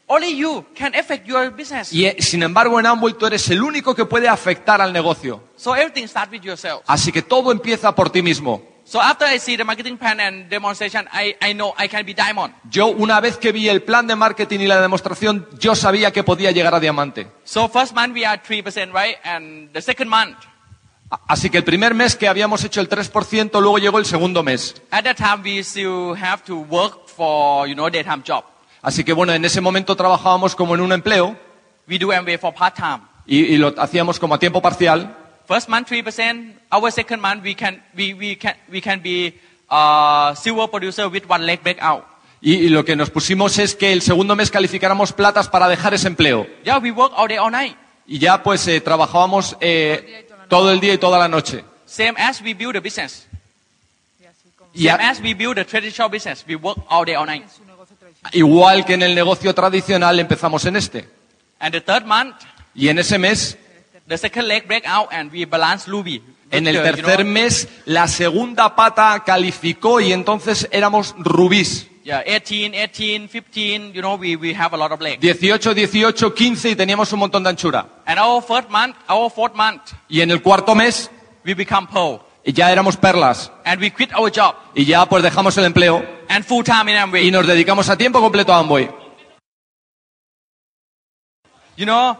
Only 0.09 0.37
you 0.37 0.65
can 0.73 0.95
affect 0.95 1.27
your 1.27 1.49
business. 1.51 1.91
Y 1.91 2.09
sin 2.19 2.41
embargo, 2.41 2.79
en 2.79 2.85
Amway 2.85 3.13
tú 3.15 3.25
eres 3.25 3.49
el 3.49 3.61
único 3.61 3.93
que 3.93 4.05
puede 4.05 4.29
afectar 4.29 4.81
al 4.81 4.93
negocio. 4.93 5.43
So 5.57 5.75
everything 5.75 6.07
starts 6.07 6.31
with 6.31 6.41
yourself. 6.41 6.81
Así 6.87 7.11
que 7.11 7.21
todo 7.21 7.51
empieza 7.51 7.93
por 7.93 8.09
ti 8.09 8.21
mismo. 8.21 8.61
So 8.89 9.01
after 9.01 9.25
I 9.27 9.37
see 9.37 9.57
the 9.57 9.65
marketing 9.65 9.97
plan 9.97 10.21
and 10.21 10.49
demonstration, 10.49 11.09
I, 11.11 11.35
I 11.41 11.51
know 11.53 11.73
I 11.77 11.89
can 11.89 12.05
be 12.05 12.13
diamond. 12.13 12.53
Yo, 12.71 12.87
una 12.87 13.19
vez 13.19 13.35
que 13.37 13.51
vi 13.51 13.67
el 13.67 13.81
plan 13.81 14.07
de 14.07 14.15
marketing 14.15 14.61
y 14.61 14.67
la 14.67 14.79
demostración, 14.79 15.45
yo 15.59 15.75
sabía 15.75 16.13
que 16.13 16.23
podía 16.23 16.51
llegar 16.51 16.73
a 16.73 16.79
diamante. 16.79 17.27
So 17.43 17.67
first 17.67 17.93
month 17.93 18.13
we 18.13 18.25
are 18.25 18.41
three 18.41 18.61
percent, 18.61 18.93
right? 18.93 19.17
And 19.25 19.73
the 19.73 19.81
second 19.81 20.09
month 20.09 20.37
Así 21.27 21.49
que 21.49 21.57
el 21.57 21.63
primer 21.63 21.93
mes 21.93 22.15
que 22.15 22.27
habíamos 22.27 22.63
hecho 22.65 22.81
el 22.81 22.89
3%, 22.89 23.61
luego 23.61 23.77
llegó 23.77 23.97
el 23.97 24.05
segundo 24.05 24.43
mes. 24.43 24.75
At 24.91 25.03
that 25.05 25.15
time, 25.15 25.41
we 25.43 25.63
still 25.63 26.13
have 26.21 26.43
to 26.45 26.55
work 26.69 27.07
for, 27.07 27.65
you 27.67 27.75
know, 27.75 27.89
daytime 27.89 28.23
job. 28.27 28.43
Así 28.81 29.03
que 29.03 29.13
bueno, 29.13 29.33
en 29.33 29.43
ese 29.45 29.61
momento 29.61 29.95
trabajábamos 29.95 30.55
como 30.55 30.75
en 30.75 30.81
un 30.81 30.91
empleo 30.91 31.35
We 31.89 31.97
do 31.97 32.07
MBA 32.07 32.37
for 32.39 32.53
part-time. 32.53 33.01
y, 33.25 33.39
y 33.39 33.57
lo 33.57 33.73
hacíamos 33.77 34.19
como 34.19 34.35
a 34.35 34.39
tiempo 34.39 34.61
parcial. 34.61 35.15
First 35.47 35.69
month, 35.69 35.89
3%. 35.89 36.53
Our 36.71 36.91
second 36.91 37.21
month, 37.21 37.41
we 37.43 37.55
can, 37.55 37.81
we, 37.95 38.13
we 38.13 38.35
can, 38.35 38.55
we 38.69 38.81
can 38.81 38.99
be 39.01 39.33
uh, 39.69 40.35
silver 40.35 40.67
producer 40.67 41.07
with 41.09 41.25
one 41.29 41.45
leg 41.45 41.63
breakout. 41.63 42.05
Y, 42.41 42.53
y 42.55 42.69
lo 42.69 42.83
que 42.85 42.95
nos 42.95 43.09
pusimos 43.09 43.57
es 43.57 43.73
que 43.75 43.93
el 43.93 44.01
segundo 44.01 44.35
mes 44.35 44.51
calificáramos 44.51 45.11
platas 45.13 45.47
para 45.47 45.67
dejar 45.67 45.93
ese 45.93 46.07
empleo. 46.07 46.45
Yeah, 46.63 46.77
we 46.79 46.91
work 46.91 47.13
all 47.15 47.27
day, 47.27 47.37
all 47.37 47.51
night. 47.51 47.75
Y 48.05 48.19
ya 48.19 48.43
pues 48.43 48.67
eh, 48.67 48.79
trabajábamos 48.81 49.57
eh, 49.59 50.27
todo 50.49 50.71
el 50.71 50.79
día 50.79 50.93
y 50.93 50.97
toda 50.97 51.17
la 51.17 51.27
noche. 51.27 51.63
Same 51.85 52.13
as 52.17 52.41
we 52.41 52.53
build 52.53 52.75
a 52.75 52.81
business. 52.81 53.25
Y 54.73 54.87
Same 54.87 55.03
as 55.03 55.21
we 55.21 55.33
build 55.33 55.57
a 55.57 55.65
traditional 55.65 56.09
business. 56.11 56.43
We 56.47 56.55
work 56.55 56.77
all 56.89 57.05
day, 57.05 57.15
all 57.15 57.25
night. 57.25 57.45
igual 58.33 58.85
que 58.85 58.93
en 58.93 59.01
el 59.03 59.15
negocio 59.15 59.55
tradicional 59.55 60.19
empezamos 60.19 60.65
en 60.65 60.75
este. 60.75 61.07
And 61.59 61.73
the 61.73 61.81
third 61.81 62.05
month, 62.05 62.35
Y 62.75 62.89
en 62.89 62.99
ese 62.99 63.17
mes, 63.17 63.57
the 64.07 64.17
second 64.17 64.47
leg 64.47 64.67
break 64.67 64.85
out 64.85 65.09
and 65.11 65.31
we 65.31 65.45
balance 65.45 65.89
Ruby. 65.89 66.21
en 66.51 66.67
el 66.67 66.81
tercer 66.81 67.25
mes, 67.25 67.67
la 67.85 68.07
segunda 68.07 68.75
pata 68.75 69.23
calificó 69.25 69.99
y 69.99 70.13
entonces 70.13 70.67
éramos 70.71 71.13
rubís. 71.17 71.87
yeah, 72.03 72.23
18, 72.23 72.73
18, 72.73 73.27
15, 73.27 73.91
you 73.93 74.01
know, 74.01 74.15
we, 74.15 74.37
we 74.37 74.53
have 74.53 74.73
a 74.73 74.77
lot 74.77 74.93
of 74.93 75.01
legs. 75.01 75.21
18, 75.21 75.73
18, 75.75 76.33
15 76.33 76.69
y 76.69 76.75
teníamos 76.75 77.11
un 77.11 77.19
montón 77.19 77.43
de 77.43 77.49
anchura. 77.49 77.85
And 78.05 78.17
our 78.17 78.41
fourth 78.41 78.69
month, 78.69 78.95
our 79.09 79.29
fourth 79.29 79.55
month, 79.55 79.91
Y 80.07 80.21
en 80.21 80.31
el 80.31 80.41
cuarto 80.41 80.73
mes 80.73 81.11
we 81.45 81.53
become 81.53 81.87
pearl. 81.87 82.21
ya 82.45 82.71
éramos 82.71 82.95
perlas. 82.95 83.51
And 83.65 83.81
we 83.81 83.91
quit 83.91 84.13
our 84.13 84.31
job 84.31 84.55
Y 84.73 84.85
ya 84.85 85.05
pues 85.05 85.21
dejamos 85.21 85.57
el 85.57 85.65
empleo 85.65 86.01
and 86.29 86.45
full 86.45 86.63
time 86.63 86.91
in 86.91 86.97
y 86.97 86.99
Amway. 86.99 87.31
nos 87.31 87.45
dedicamos 87.45 87.89
a 87.89 87.97
tiempo 87.97 88.21
completo 88.21 88.53
a 88.53 88.59
Amway. 88.59 88.89
You 91.75 91.85
know, 91.85 92.17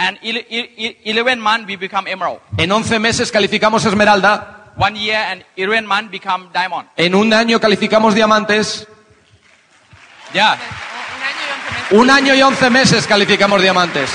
and 0.00 0.18
ele- 0.22 0.46
ele- 0.50 0.96
11 1.04 1.40
month 1.40 1.66
we 1.68 1.76
become 1.76 2.10
emerald. 2.10 2.40
En 2.56 2.72
11 2.72 2.98
meses 2.98 3.30
calificamos 3.30 3.84
esmeralda. 3.84 4.72
One 4.76 4.98
year 4.98 5.18
and 5.30 5.44
11 5.56 5.86
month 5.86 6.10
become 6.10 6.48
diamond. 6.52 6.88
En 6.96 7.14
un 7.14 7.32
año 7.34 7.60
calificamos 7.60 8.14
diamantes. 8.14 8.86
Yeah. 10.32 10.56
Un 10.56 11.20
año 11.20 11.42
y 11.44 11.50
once 11.52 11.70
meses. 11.72 11.90
Un 12.00 12.10
año 12.10 12.34
y 12.34 12.42
11 12.42 12.70
meses 12.70 13.06
calificamos 13.06 13.60
diamantes. 13.62 14.10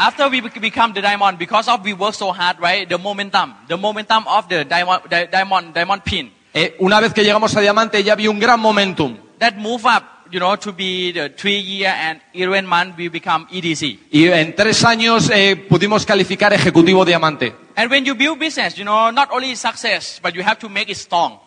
After 0.00 0.28
we 0.30 0.40
bec- 0.40 0.60
become 0.60 0.92
the 0.94 1.02
diamond, 1.02 1.38
because 1.38 1.68
of 1.68 1.82
we 1.84 1.92
work 1.92 2.14
so 2.14 2.32
hard, 2.32 2.60
right? 2.60 2.88
The 2.88 2.96
momentum, 2.98 3.54
the 3.66 3.76
momentum 3.76 4.26
of 4.28 4.48
the 4.48 4.64
diamond, 4.64 5.02
the 5.10 5.26
diamond, 5.30 5.74
diamond 5.74 6.02
pin, 6.04 6.32
Eh, 6.54 6.76
una 6.78 6.98
vez 7.00 7.12
que 7.12 7.22
llegamos 7.22 7.54
a 7.56 7.60
diamante 7.60 8.02
ya 8.02 8.14
había 8.14 8.30
un 8.30 8.38
gran 8.40 8.58
momentum. 8.58 9.16
That 9.38 9.56
move 9.56 9.84
up, 9.86 10.26
you 10.30 10.38
know, 10.40 10.56
to 10.56 10.72
be 10.72 11.12
the 11.12 11.30
three 11.30 11.58
year 11.58 11.88
and 11.90 12.20
11 12.34 12.66
month, 12.66 12.96
we 12.96 13.08
become 13.08 13.46
EDC. 13.50 13.98
Y 14.12 14.28
en 14.28 14.54
tres 14.54 14.84
años 14.84 15.30
eh, 15.30 15.56
pudimos 15.56 16.04
calificar 16.04 16.52
ejecutivo 16.52 17.04
diamante. 17.04 17.54
And 17.76 17.90
when 17.90 18.04
you 18.04 18.14
build 18.14 18.38
business, 18.38 18.76
you 18.76 18.84
know, 18.84 19.10
not 19.10 19.30
only 19.32 19.54
success, 19.56 20.20
but 20.22 20.34
you 20.34 20.42
have 20.42 20.58
to 20.58 20.68
make 20.68 20.90
it 20.90 20.96
strong. 20.96 21.38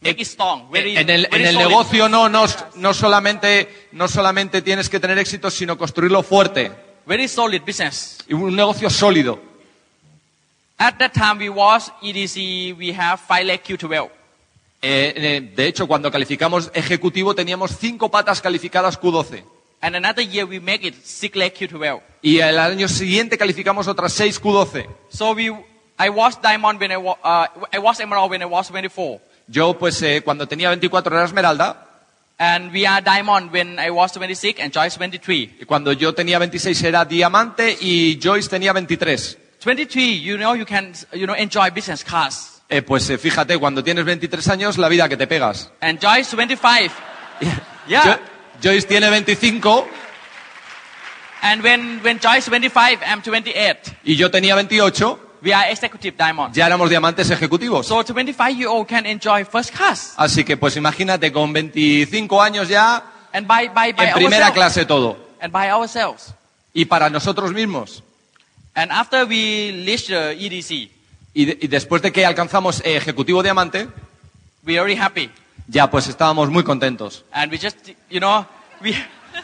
Make 0.00 0.20
it 0.20 0.26
strong. 0.26 0.68
Very, 0.72 0.96
En 0.96 1.08
el, 1.08 1.28
very 1.30 1.42
en 1.42 1.48
el 1.48 1.54
solid. 1.54 1.68
negocio 1.68 2.08
no, 2.08 2.28
no, 2.28 2.44
no, 2.76 2.92
solamente, 2.94 3.68
no 3.92 4.08
solamente 4.08 4.60
tienes 4.62 4.88
que 4.88 4.98
tener 4.98 5.16
éxito, 5.18 5.48
sino 5.50 5.78
construirlo 5.78 6.22
fuerte. 6.24 6.72
Very 7.06 7.28
solid 7.28 7.62
business. 7.64 8.18
Y 8.26 8.34
Un 8.34 8.56
negocio 8.56 8.90
sólido. 8.90 9.38
At 10.78 10.98
that 10.98 11.12
time, 11.12 11.38
we 11.38 11.48
was 11.48 11.92
EDC, 12.02 12.76
we 12.76 12.92
have 12.92 13.20
5 13.20 13.44
lakh 13.46 13.62
Q12. 13.64 14.10
Eh, 14.84 15.14
eh, 15.16 15.52
de 15.54 15.66
hecho, 15.66 15.86
cuando 15.86 16.10
calificamos 16.10 16.70
ejecutivo 16.74 17.36
teníamos 17.36 17.76
cinco 17.78 18.10
patas 18.10 18.40
calificadas 18.40 19.00
Q12. 19.00 19.44
And 19.80 19.96
another 19.96 20.24
year, 20.24 20.44
we 20.44 20.60
make 20.60 20.86
it 20.86 20.94
6 21.04 21.36
lakh 21.36 21.54
Q12. 21.54 22.02
Y 22.22 22.38
el 22.38 22.58
año 22.58 22.88
siguiente 22.88 23.38
calificamos 23.38 23.86
otras 23.88 24.12
seis 24.12 24.40
Q12. 24.40 24.86
So 25.08 25.34
we, 25.34 25.50
I 25.98 26.08
was 26.08 26.40
diamond 26.40 26.80
when 26.80 26.92
I 26.92 26.96
uh, 26.96 27.46
I 27.72 27.78
was 27.78 28.00
emerald 28.00 28.30
when 28.30 28.42
I 28.42 28.46
was 28.46 28.68
24. 28.68 29.20
Yo, 29.48 29.76
pues, 29.78 30.00
eh, 30.02 30.22
cuando 30.24 30.46
tenía 30.46 30.68
24 30.68 31.14
era 31.16 31.24
esmeralda. 31.24 31.88
And 32.38 32.72
we 32.72 32.86
are 32.86 33.00
diamond 33.02 33.52
when 33.52 33.78
I 33.78 33.90
was 33.90 34.12
26 34.12 34.60
and 34.60 34.72
Joyce 34.72 34.98
23. 34.98 35.60
Y 35.60 35.64
cuando 35.64 35.92
yo 35.92 36.12
tenía 36.12 36.38
26 36.38 36.82
era 36.82 37.04
diamante 37.04 37.76
y 37.80 38.18
Joyce 38.20 38.48
tenía 38.48 38.72
23. 38.72 39.38
23, 39.64 40.20
you 40.20 40.36
know, 40.36 40.56
you 40.56 40.66
can, 40.66 40.92
you 41.12 41.26
know, 41.26 41.36
enjoy 41.36 41.70
business 41.70 42.02
class. 42.02 42.51
Eh, 42.72 42.82
pues 42.82 43.08
eh, 43.10 43.18
fíjate, 43.18 43.58
cuando 43.58 43.84
tienes 43.84 44.04
23 44.04 44.48
años, 44.48 44.78
la 44.78 44.88
vida 44.88 45.08
que 45.08 45.16
te 45.16 45.26
pegas. 45.26 45.70
And 45.80 46.00
Joyce 46.00 46.34
25. 46.36 46.94
Jo- 47.42 47.48
Yeah. 47.86 48.20
Joyce 48.62 48.86
tiene 48.86 49.10
25 49.10 49.88
And 51.42 51.62
when, 51.64 52.00
when 52.04 52.20
Joyce 52.20 52.48
25, 52.48 53.02
I'm 53.04 53.20
28. 53.22 53.92
y 54.04 54.14
yo 54.16 54.30
tenía 54.30 54.54
28, 54.54 55.18
We 55.42 55.52
are 55.52 55.72
executive 55.72 56.16
diamond. 56.16 56.54
ya 56.54 56.66
éramos 56.66 56.88
diamantes 56.88 57.28
ejecutivos. 57.30 57.84
So 57.88 58.04
25 58.04 58.50
year 58.56 58.68
old 58.68 58.86
can 58.86 59.04
enjoy 59.06 59.44
first 59.44 59.74
class. 59.74 60.14
Así 60.16 60.44
que, 60.44 60.56
pues 60.56 60.76
imagínate, 60.76 61.32
con 61.32 61.52
25 61.52 62.40
años 62.40 62.68
ya, 62.68 63.02
And 63.32 63.48
by, 63.48 63.68
by, 63.68 63.92
by 63.92 64.06
en 64.06 64.14
primera 64.14 64.46
ourselves. 64.46 64.52
clase 64.54 64.84
todo. 64.86 65.18
And 65.40 65.52
by 65.52 65.68
ourselves. 65.70 66.32
Y 66.72 66.84
para 66.84 67.10
nosotros 67.10 67.52
mismos. 67.52 68.04
And 68.74 68.92
after 68.92 69.26
we 69.26 69.82
reach 69.84 70.06
the 70.06 70.32
EDC, 70.38 70.90
Y, 71.34 71.44
de- 71.46 71.58
y 71.60 71.66
después 71.68 72.02
de 72.02 72.12
que 72.12 72.24
alcanzamos 72.26 72.80
eh, 72.84 72.96
ejecutivo 72.96 73.42
diamante, 73.42 73.88
we're 74.66 74.80
very 74.80 74.96
happy. 74.96 75.30
ya 75.68 75.90
pues 75.90 76.06
estábamos 76.08 76.50
muy 76.50 76.62
contentos. 76.64 77.24
And 77.32 77.50
we 77.52 77.58
just, 77.58 77.76
you 78.10 78.18
know, 78.20 78.46
we, 78.82 78.94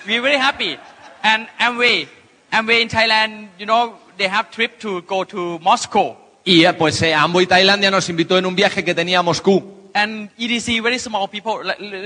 we're 0.07 0.21
very 0.21 0.37
happy. 0.37 0.77
And 1.23 1.49
Amway, 1.59 2.07
Amway 2.51 2.83
in 2.83 2.89
Thailand, 2.89 3.49
you 3.59 3.67
know, 3.67 3.95
they 4.17 4.29
have 4.29 4.51
trip 4.51 4.79
to 4.81 5.03
go 5.03 5.25
to 5.25 5.59
Moscow. 5.61 6.17
Y 6.45 6.65
eh, 6.65 6.73
pues 6.75 7.01
eh, 7.03 7.15
Amway 7.15 7.47
Tailandia 7.47 7.91
nos 7.91 8.09
invitó 8.09 8.39
en 8.39 8.47
un 8.47 8.55
viaje 8.55 8.85
que 8.85 8.95
tenía 8.95 9.19
a 9.21 9.23
Moscú. 9.23 9.77
And 9.95 10.31
EDC, 10.39 10.83
very 10.83 10.99
small 10.99 11.29
people, 11.29 11.55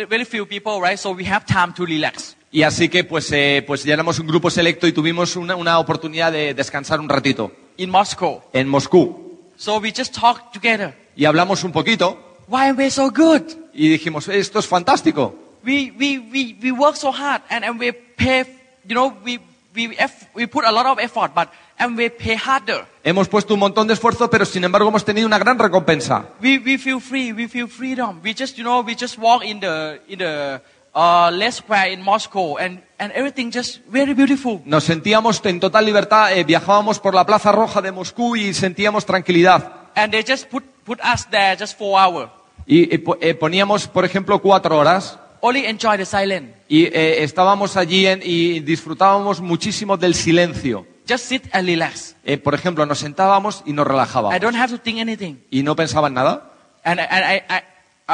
very 0.09 0.25
few 0.25 0.47
people, 0.47 0.81
right? 0.81 0.97
So 0.99 1.11
we 1.11 1.27
have 1.27 1.45
time 1.45 1.73
to 1.77 1.85
relax. 1.85 2.37
Y 2.51 2.63
así 2.63 2.89
que 2.89 3.03
pues, 3.05 3.31
eh, 3.33 3.65
pues 3.67 3.83
ya 3.85 3.95
éramos 3.95 4.19
un 4.19 4.27
grupo 4.27 4.51
selecto 4.51 4.87
y 4.87 4.93
tuvimos 4.93 5.37
una, 5.37 5.57
una 5.57 5.79
oportunidad 5.79 6.31
de 6.33 6.55
descansar 6.55 7.01
un 7.01 7.09
ratito 7.09 7.51
in 7.79 7.91
Moscow. 7.91 8.43
en 8.53 8.69
Moscú. 8.69 9.32
So 9.57 9.79
we 9.79 9.93
just 9.93 10.15
talk 10.15 10.53
together. 10.53 10.95
Y 11.17 11.25
hablamos 11.25 11.63
un 11.65 11.73
poquito 11.73 12.19
Why 12.49 12.69
are 12.71 12.73
we 12.75 12.91
so 12.91 13.11
good? 13.11 13.43
y 13.73 13.89
dijimos, 13.89 14.29
esto 14.29 14.59
es 14.59 14.67
fantástico. 14.67 15.35
We, 15.65 15.93
we, 15.99 16.19
we, 16.19 16.57
we 16.61 16.73
work 16.73 16.97
so 16.97 17.13
hard 17.13 17.43
and, 17.49 17.65
and 17.65 17.79
we 17.79 17.93
pay, 17.93 18.45
you 18.87 18.95
know, 18.95 19.15
we, 19.25 19.39
we, 19.75 19.95
eff- 19.97 20.27
we 20.35 20.47
put 20.47 20.65
a 20.65 20.73
lot 20.73 20.87
of 20.87 20.99
effort, 20.99 21.33
but 21.35 21.49
and 21.79 21.97
we 21.97 22.11
pay 22.11 22.35
harder. 22.35 22.85
Hemos 23.05 23.29
puesto 23.29 23.55
un 23.55 23.61
montón 23.61 23.87
de 23.87 23.95
esfuerzo, 23.95 24.29
pero 24.29 24.45
sin 24.45 24.65
embargo 24.65 24.89
hemos 24.89 25.05
tenido 25.05 25.27
una 25.27 25.39
gran 25.39 25.59
recompensa. 25.59 26.27
We, 26.43 26.59
we 26.59 26.79
feel 26.79 27.01
free, 27.01 27.33
we 27.33 27.47
feel 27.49 27.69
freedom. 27.69 28.21
We 28.23 28.35
just, 28.35 28.59
you 28.59 28.65
know, 28.65 28.81
we 28.85 28.95
just 28.95 29.19
walk 29.19 29.45
in 29.45 29.61
the, 29.61 30.01
in 30.09 30.19
the 30.19 30.61
uh, 30.95 31.31
less 31.33 31.57
square 31.59 31.91
in 31.93 32.03
Moscow 32.03 32.57
and, 32.59 32.83
and 33.03 33.13
everything 33.15 33.51
just 33.53 33.81
very 33.89 34.15
beautiful. 34.15 34.61
Nos 34.65 34.85
sentíamos 34.85 35.41
en 35.45 35.61
total 35.61 35.85
libertad, 35.85 36.33
eh, 36.33 36.45
viajábamos 36.45 36.99
por 37.01 37.15
la 37.15 37.27
Plaza 37.27 37.53
Roja 37.53 37.81
de 37.83 37.93
Moscú 37.93 38.37
y 38.37 38.55
sentíamos 38.55 39.05
tranquilidad. 39.07 39.73
And 39.95 40.13
they 40.13 40.25
just 40.27 40.49
put, 40.49 40.65
put 40.85 40.99
us 41.05 41.27
there 41.31 41.57
just 41.59 41.77
four 41.79 41.99
hours. 42.01 42.31
Y 42.67 42.95
eh, 42.95 42.99
po- 42.99 43.19
eh, 43.21 43.35
poníamos, 43.35 43.89
por 43.89 44.05
ejemplo, 44.05 44.39
cuatro 44.41 44.79
horas 44.79 45.19
Only 45.41 45.67
enjoy 45.67 45.97
the 45.99 46.07
silence. 46.07 46.55
y 46.69 46.85
eh, 46.85 47.25
estábamos 47.25 47.77
allí 47.77 48.07
en- 48.07 48.21
y 48.23 48.61
disfrutábamos 48.61 49.41
muchísimo 49.41 49.97
del 49.97 50.15
silencio. 50.15 50.87
Just 51.09 51.25
sit 51.27 51.45
and 51.53 51.67
relax. 51.67 52.15
Eh, 52.25 52.39
por 52.39 52.55
ejemplo, 52.55 52.87
nos 52.87 53.01
sentábamos 53.01 53.63
y 53.67 53.73
nos 53.73 53.85
I 53.87 53.89
relajábamos. 53.89 54.41
don't 54.41 54.57
have 54.57 54.73
to 54.73 54.81
think 54.81 55.01
anything. 55.01 55.39
Y 55.51 55.65
no 55.65 55.75
pensaban 55.75 56.15
nada. 56.15 56.49
And, 56.85 57.01
and 57.01 57.25
I, 57.25 57.43
I, 57.53 57.63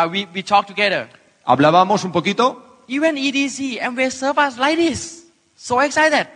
uh, 0.04 0.08
we, 0.10 0.26
we 0.34 0.42
talk 0.42 0.66
together. 0.66 1.08
Hablábamos 1.44 2.04
un 2.04 2.12
poquito 2.12 2.67
Even 2.88 3.16
EDC, 3.16 3.78
and 3.80 3.96
we 3.96 4.10
serve 4.10 4.38
us 4.38 4.56
like 4.58 4.76
this. 4.76 5.24
So 5.56 5.80
excited. 5.80 6.26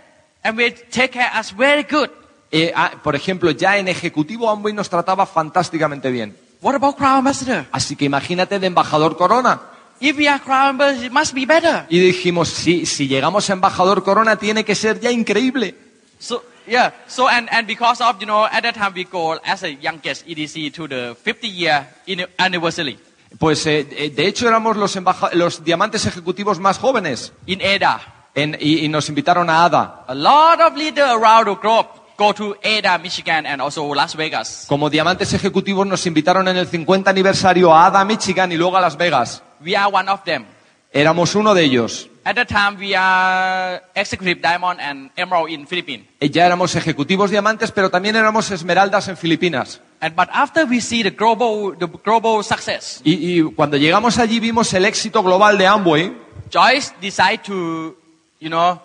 And 0.45 0.57
we 0.57 0.71
take 0.71 1.13
care 1.13 1.31
us 1.35 1.51
very 1.51 1.85
good. 1.85 2.11
Eh, 2.51 2.71
ah, 2.75 2.93
por 3.03 3.17
ejemplo, 3.17 3.51
ya 3.53 3.79
en 3.79 3.89
ejecutivo 3.89 4.51
Amway 4.51 4.75
nos 4.75 4.91
trataba 4.91 5.25
fantásticamente 5.25 6.11
bien. 6.11 6.37
What 6.61 6.75
about 6.75 6.97
Crown 6.97 7.19
Ambassador? 7.19 7.65
Así 7.73 7.97
que 7.97 8.05
imagínate 8.05 8.59
de 8.59 8.67
embajador 8.67 9.17
Corona. 9.17 9.63
If 10.01 10.19
we 10.19 10.29
are 10.29 10.39
Crown 10.39 10.71
Ambassador, 10.71 11.07
it 11.07 11.13
must 11.13 11.33
be 11.33 11.47
better. 11.47 11.87
Y 11.89 11.99
dijimos, 11.99 12.51
si, 12.51 12.85
si 12.85 13.09
llegamos 13.09 13.49
a 13.49 13.55
embajador 13.55 14.05
Corona 14.05 14.37
tiene 14.37 14.65
que 14.65 14.75
ser 14.75 15.01
ya 15.01 15.11
increíble. 15.11 15.75
So, 16.19 16.45
yeah. 16.67 16.93
So, 17.07 17.29
and, 17.29 17.49
and 17.51 17.67
because 17.67 18.03
of, 18.03 18.21
you 18.21 18.27
know, 18.27 18.45
at 18.45 18.63
that 18.65 18.75
time 18.75 18.93
we 18.95 19.05
go 19.05 19.41
as 19.45 19.63
a 19.63 19.73
youngest 19.73 20.27
EDC 20.27 20.75
to 20.75 20.87
the 20.87 21.17
50 21.23 21.49
year 21.49 21.89
anniversary 22.39 22.99
Pues 23.39 23.67
eh, 23.67 23.87
eh, 23.91 24.11
de 24.11 24.27
hecho 24.27 24.47
éramos 24.49 24.77
los, 24.77 24.99
los 25.33 25.65
diamantes 25.65 26.07
ejecutivos 26.07 26.59
más 26.59 26.79
jóvenes 26.79 27.33
in 27.47 27.61
EDA. 27.61 28.01
En- 28.35 28.57
y, 28.61 28.85
y 28.85 28.89
nos 28.89 29.09
invitaron 29.09 29.51
a 29.51 29.65
ADA. 29.65 30.05
A 30.09 30.15
lot 30.15 30.61
of 30.61 30.77
leaders 30.77 31.11
around 31.11 31.47
the 31.47 31.55
globe 31.61 31.89
go 32.17 32.33
to 32.35 32.57
Ada, 32.63 32.99
Michigan, 32.99 33.47
and 33.47 33.61
also 33.61 33.95
Las 33.95 34.15
Vegas. 34.17 34.65
Como 34.69 34.89
diamantes 34.91 35.33
ejecutivos 35.33 35.87
nos 35.87 36.07
invitaron 36.07 36.47
en 36.49 36.57
el 36.57 36.67
50 36.67 37.11
aniversario 37.11 37.75
a 37.75 37.87
ADA, 37.87 38.05
Michigan 38.05 38.53
y 38.53 38.57
luego 38.57 38.77
a 38.77 38.81
Las 38.81 38.97
Vegas. 38.97 39.43
We 39.65 39.77
are 39.77 39.91
one 39.93 40.11
of 40.11 40.23
them. 40.25 40.45
Éramos 40.93 41.35
uno 41.35 41.55
de 41.55 41.65
ellos. 41.65 42.09
At 42.25 42.37
that 42.37 42.47
time, 42.49 42.79
we 42.79 42.95
are 42.95 43.83
executive 43.95 44.41
diamond 44.41 44.79
and 44.81 45.11
emerald 45.17 45.49
in 45.51 45.67
Philippines. 45.67 46.07
Eh, 46.21 46.29
Ya 46.31 46.47
éramos 46.47 46.77
ejecutivos 46.77 47.31
diamantes, 47.31 47.73
pero 47.73 47.91
también 47.91 48.15
éramos 48.15 48.51
esmeraldas 48.51 49.09
en 49.09 49.17
Filipinas. 49.17 49.81
And 50.03 50.17
but 50.17 50.29
after 50.33 50.67
we 50.67 50.81
see 50.81 51.05
the 51.05 51.13
global, 51.13 51.77
the 51.79 51.87
global 51.87 52.43
success, 52.43 53.01
Y, 53.05 53.39
y 53.39 53.43
cuando 53.55 53.77
llegamos 53.77 54.19
allí 54.19 54.41
vimos 54.41 54.75
el 54.75 54.85
éxito 54.85 55.23
global 55.23 55.57
de 55.57 55.67
Amway. 55.67 56.13
Joyce 56.51 56.93
decided 57.01 57.45
to, 57.45 57.97
you 58.41 58.49
know, 58.51 58.81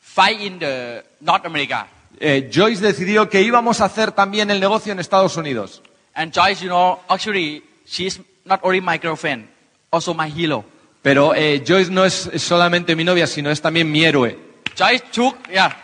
fight 0.00 0.40
in 0.40 0.58
the 0.58 1.04
North 1.20 1.44
America. 1.44 1.86
eh, 2.18 2.48
Joyce 2.50 2.80
decidió 2.80 3.28
que 3.28 3.42
íbamos 3.42 3.80
a 3.82 3.84
hacer 3.84 4.12
también 4.12 4.50
el 4.50 4.58
negocio 4.58 4.90
en 4.92 5.00
Estados 5.00 5.36
Unidos. 5.36 5.82
And 6.14 6.32
Joyce, 6.32 6.62
you 6.62 6.68
know, 6.68 7.00
actually, 7.08 7.62
she's 7.86 8.18
not 8.46 8.60
only 8.62 8.80
my 8.80 8.98
girlfriend, 8.98 9.48
also 9.90 10.14
my 10.14 10.28
hero. 10.30 10.64
Pero 11.02 11.34
eh, 11.34 11.62
Joyce 11.66 11.90
no 11.90 12.04
es 12.06 12.30
solamente 12.38 12.96
mi 12.96 13.04
novia, 13.04 13.26
sino 13.26 13.50
es 13.50 13.60
también 13.60 13.90
mi 13.90 14.02
héroe. 14.04 14.38
Joyce 14.78 15.04
took, 15.12 15.36
yeah. 15.50 15.76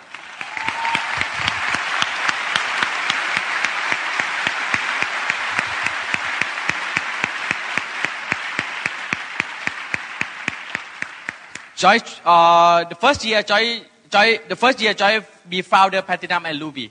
Joyce, 11.78 12.20
uh, 12.24 12.84
the 12.88 12.96
first 12.96 13.24
year, 13.24 13.42
Joy, 13.44 13.82
Joy, 14.10 14.40
the 14.48 14.56
first 14.56 14.80
year, 14.80 14.94
Joy, 14.94 15.22
we 15.48 15.62
founded 15.62 16.04
Platinum 16.04 16.44
and 16.46 16.60
Ruby. 16.60 16.90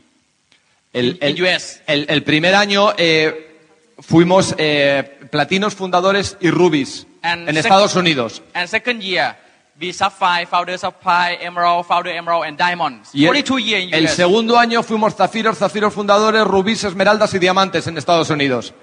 El, 0.93 1.05
In 1.09 1.17
el- 1.21 1.41
US. 1.43 1.81
el- 1.87 2.05
el 2.07 2.23
primer 2.23 2.55
año 2.55 2.93
eh, 2.97 3.57
fuimos 3.99 4.55
eh, 4.57 5.03
platinos 5.29 5.75
fundadores 5.75 6.37
y 6.39 6.49
rubis 6.49 7.05
And 7.21 7.49
en 7.49 7.57
Estados 7.57 7.95
Unidos. 7.95 8.41
And 8.53 8.67
second 8.69 9.01
year, 9.01 9.35
we 9.79 9.91
Sapphire, 9.91 10.45
founder 10.47 10.77
Sapphire, 10.79 11.37
Emerald, 11.45 11.85
founder 11.85 12.15
Emerald, 12.15 12.45
and 12.45 12.57
Diamonds. 12.57 13.09
Y 13.13 13.25
el, 13.25 13.43
two 13.43 13.59
years 13.59 13.83
in 13.83 13.93
el 13.93 14.05
US. 14.05 14.11
segundo 14.15 14.57
año 14.57 14.81
fuimos 14.83 15.15
zafiros, 15.15 15.57
zafiros 15.57 15.93
fundadores, 15.93 16.45
rubíes, 16.45 16.83
esmeraldas 16.85 17.33
y 17.33 17.39
diamantes 17.39 17.85
en 17.87 17.97
Estados 17.97 18.29
Unidos. 18.29 18.73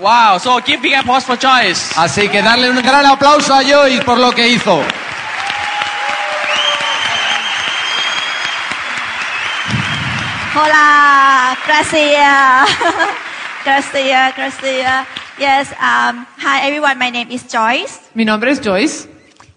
Wow, 0.00 0.38
so 0.38 0.60
give 0.64 0.80
big 0.80 0.94
applause 0.94 1.26
for 1.26 1.36
Joyce. 1.36 1.92
Así 1.96 2.28
que 2.28 2.40
darle 2.40 2.70
un 2.70 2.80
gran 2.80 3.04
aplauso 3.04 3.52
a 3.52 3.64
Joyce 3.64 4.02
por 4.04 4.16
lo 4.18 4.30
que 4.30 4.46
hizo. 4.46 4.80
Hola, 10.60 11.56
gracias. 11.66 12.68
gracias, 13.64 14.34
gracias. 14.34 15.06
Yes, 15.38 15.70
um, 15.80 16.26
hi 16.36 16.66
everyone, 16.66 16.98
my 16.98 17.10
name 17.10 17.30
is 17.30 17.44
Joyce. 17.46 18.00
Mi 18.14 18.24
nombre 18.24 18.50
es 18.50 18.60
Joyce. 18.60 19.08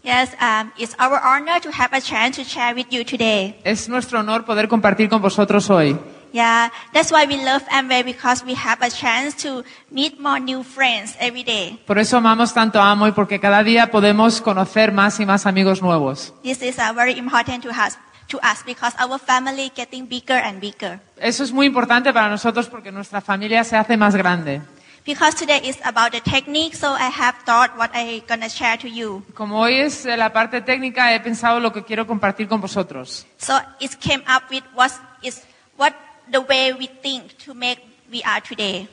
Yes, 0.03 0.35
um, 0.39 0.71
it's 0.77 0.95
our 0.99 1.19
honor 1.19 1.59
to 1.59 1.71
have 1.71 1.91
a 1.93 2.01
chance 2.01 2.35
to 2.35 2.43
share 2.43 2.75
with 2.75 2.85
you 2.91 3.03
today. 3.03 3.59
Es 3.63 3.89
nuestro 3.89 4.19
honor 4.19 4.45
poder 4.45 4.67
compartir 4.67 5.09
con 5.09 5.23
vosotros 5.23 5.71
hoy. 5.71 5.97
Yeah, 6.33 6.69
that's 6.93 7.11
why 7.11 7.25
we 7.25 7.43
love 7.43 7.63
Amway 7.71 8.05
because 8.05 8.45
we 8.45 8.53
have 8.53 8.83
a 8.83 8.91
chance 8.91 9.35
to 9.41 9.63
meet 9.89 10.19
more 10.19 10.39
new 10.39 10.61
friends 10.61 11.15
every 11.19 11.43
day. 11.43 11.79
Por 11.87 11.97
eso 11.97 12.17
amamos 12.17 12.53
tanto 12.53 12.79
a 12.79 12.91
Amoy 12.91 13.11
porque 13.13 13.39
cada 13.39 13.63
día 13.63 13.89
podemos 13.89 14.39
conocer 14.39 14.91
más 14.91 15.19
y 15.19 15.25
más 15.25 15.47
amigos 15.47 15.81
nuevos. 15.81 16.31
This 16.43 16.61
is 16.61 16.77
uh, 16.77 16.93
very 16.93 17.17
important 17.17 17.63
to 17.63 17.69
us, 17.69 17.97
to 18.31 18.37
us 18.39 18.63
because 18.65 18.95
our 18.97 19.19
family 19.19 19.71
getting 19.75 20.07
bigger 20.07 20.37
and 20.37 20.59
bigger. 20.59 20.99
Eso 21.17 21.43
es 21.43 21.51
muy 21.51 21.67
importante 21.67 22.11
para 22.13 22.29
nosotros 22.29 22.67
porque 22.67 22.91
nuestra 22.91 23.21
familia 23.21 23.63
se 23.63 23.77
hace 23.77 23.97
más 23.97 24.15
grande. 24.15 24.61
Because 25.03 25.35
today 25.35 25.59
is 25.63 25.77
about 25.83 26.11
the 26.11 26.21
technique, 26.21 26.75
so 26.75 26.93
I 26.93 27.09
have 27.09 27.35
thought 27.43 27.75
what 27.75 27.89
I'm 27.93 28.21
gonna 28.27 28.49
share 28.49 28.77
to 28.77 28.87
you. 28.87 29.23
Como 29.33 29.59
hoy 29.59 29.75
es 29.75 30.05
la 30.05 30.31
parte 30.31 30.61
técnica, 30.61 31.13
he 31.13 31.19
pensado 31.19 31.59
lo 31.59 31.71
que 31.73 31.83
quiero 31.83 32.05
compartir 32.05 32.47
con 32.47 32.61
vosotros. 32.61 33.25
So 33.37 33.59
it 33.79 33.95
came 33.99 34.23
up 34.27 34.43
with 34.51 34.63
what 34.75 34.91
is 35.23 35.41
what 35.77 35.93
the 36.31 36.39
way 36.39 36.71
we 36.73 36.87
think 36.87 37.35
to 37.45 37.55
make 37.55 37.81
we 38.11 38.21
are 38.23 38.41
today. 38.41 38.87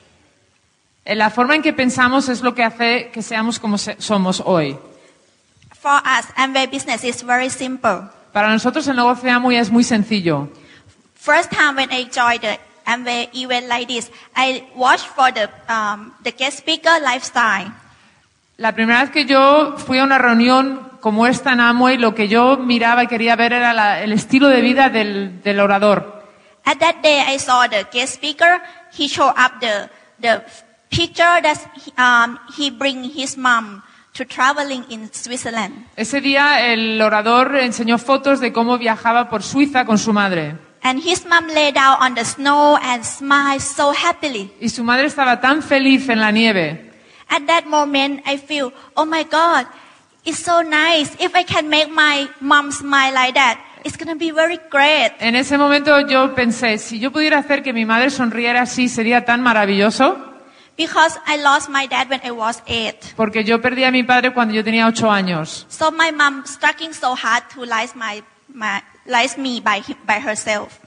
Eh, 1.05 1.15
La 1.15 1.29
forma 1.29 1.55
en 1.55 1.61
que 1.61 1.73
pensamos 1.73 2.27
es 2.27 2.41
lo 2.41 2.53
que 2.55 2.63
hace 2.63 3.11
que 3.11 3.21
seamos 3.21 3.59
como 3.59 3.77
somos 3.77 4.41
hoy. 4.43 4.77
For 5.79 6.01
us, 6.03 6.25
Amway 6.35 6.67
business 6.67 7.03
is 7.03 7.23
very 7.23 7.49
simple. 7.51 8.09
Para 8.31 8.49
nosotros 8.49 8.87
el 8.87 8.95
negocio 8.95 9.23
de 9.25 9.31
Amoy 9.31 9.55
es 9.55 9.71
muy 9.71 9.83
sencillo. 9.83 10.49
First 11.15 11.51
time 11.51 11.75
when 11.75 11.91
I 11.91 12.05
joined 12.09 12.41
the 12.41 12.59
Amway 12.85 13.29
event 13.33 13.67
like 13.67 13.87
this, 13.87 14.11
I 14.35 14.63
watched 14.75 15.07
for 15.07 15.31
the 15.33 15.49
um, 15.71 16.13
the 16.23 16.31
guest 16.31 16.59
speaker 16.59 16.99
lifestyle. 17.01 17.71
La 18.57 18.73
primera 18.73 19.01
vez 19.01 19.11
que 19.11 19.25
yo 19.25 19.75
fui 19.77 19.99
a 19.99 20.03
una 20.03 20.17
reunión 20.17 20.89
como 21.01 21.25
esta 21.27 21.53
en 21.53 21.61
Amway, 21.61 21.97
lo 21.97 22.13
que 22.13 22.27
yo 22.27 22.57
miraba 22.57 23.03
y 23.03 23.07
quería 23.07 23.35
ver 23.35 23.53
era 23.53 23.73
la- 23.73 24.01
el 24.01 24.11
estilo 24.11 24.47
de 24.49 24.61
vida 24.61 24.89
del, 24.89 25.41
del 25.43 25.59
orador. 25.59 26.23
At 26.65 26.77
that 26.79 26.95
day, 27.01 27.21
I 27.33 27.39
saw 27.39 27.67
the 27.69 27.85
guest 27.91 28.15
speaker. 28.15 28.61
He 28.97 29.07
showed 29.07 29.33
up 29.37 29.59
the 29.61 29.89
the 30.21 30.43
picture 30.89 31.41
that 31.41 31.57
he, 31.85 31.93
um, 31.97 32.37
he 32.57 32.69
bring 32.69 33.03
his 33.03 33.37
mom 33.37 33.81
to 34.19 34.25
traveling 34.25 34.83
in 34.89 35.09
Switzerland. 35.13 35.87
Ese 35.95 36.19
día 36.19 36.73
el 36.73 37.01
orador 37.01 37.55
enseñó 37.55 37.97
fotos 37.97 38.41
de 38.41 38.51
cómo 38.51 38.77
viajaba 38.77 39.29
por 39.29 39.43
Suiza 39.43 39.85
con 39.85 39.97
su 39.97 40.11
madre. 40.11 40.57
And 40.83 40.99
his 40.99 41.25
mom 41.25 41.47
lay 41.47 41.71
down 41.71 41.97
on 42.01 42.15
the 42.15 42.25
snow 42.25 42.77
and 42.81 43.03
smiled 43.03 43.61
so 43.61 43.93
happily. 43.93 44.51
Y 44.59 44.69
su 44.69 44.83
madre 44.83 45.07
estaba 45.07 45.39
tan 45.39 45.63
feliz 45.63 46.09
en 46.09 46.19
la 46.19 46.31
nieve. 46.31 46.91
At 47.29 47.45
that 47.47 47.65
moment, 47.65 48.21
I 48.25 48.37
feel, 48.37 48.73
oh 48.95 49.05
my 49.05 49.23
God, 49.23 49.67
it's 50.25 50.39
so 50.39 50.61
nice. 50.63 51.15
If 51.19 51.33
I 51.35 51.43
can 51.43 51.69
make 51.69 51.89
my 51.89 52.29
mom 52.41 52.71
smile 52.71 53.13
like 53.13 53.35
that, 53.35 53.59
it's 53.85 53.97
going 53.97 54.09
to 54.09 54.15
be 54.15 54.31
very 54.31 54.59
great. 54.69 55.13
En 55.19 55.35
ese 55.35 55.57
momento 55.57 55.99
yo 56.07 56.33
pensé, 56.35 56.77
si 56.77 56.99
yo 56.99 57.11
pudiera 57.11 57.37
hacer 57.37 57.63
que 57.63 57.71
mi 57.71 57.85
madre 57.85 58.09
sonriera 58.09 58.63
así, 58.63 58.89
sería 58.89 59.23
tan 59.23 59.41
maravilloso, 59.41 60.28
Because 60.79 61.19
I 61.27 61.35
lost 61.35 61.67
my 61.67 61.87
dad 61.87 62.09
when 62.09 62.21
I 62.23 62.31
was 62.31 62.63
eight. 62.65 63.13
porque 63.17 63.43
yo 63.43 63.59
perdí 63.59 63.83
a 63.83 63.91
mi 63.91 64.03
padre 64.03 64.31
cuando 64.31 64.53
yo 64.53 64.63
tenía 64.63 64.87
ocho 64.87 65.11
años. 65.11 65.65
So 65.67 65.91
my 65.91 66.09
mom 66.13 66.45
struggling 66.45 66.93
so 66.93 67.15
hard 67.15 67.43
to 67.53 67.65
raise 67.65 67.93
my, 67.95 68.23
my 68.47 68.81
raise 69.05 69.37
me 69.37 69.59
by, 69.59 69.83
by 70.07 70.21
herself. 70.25 70.79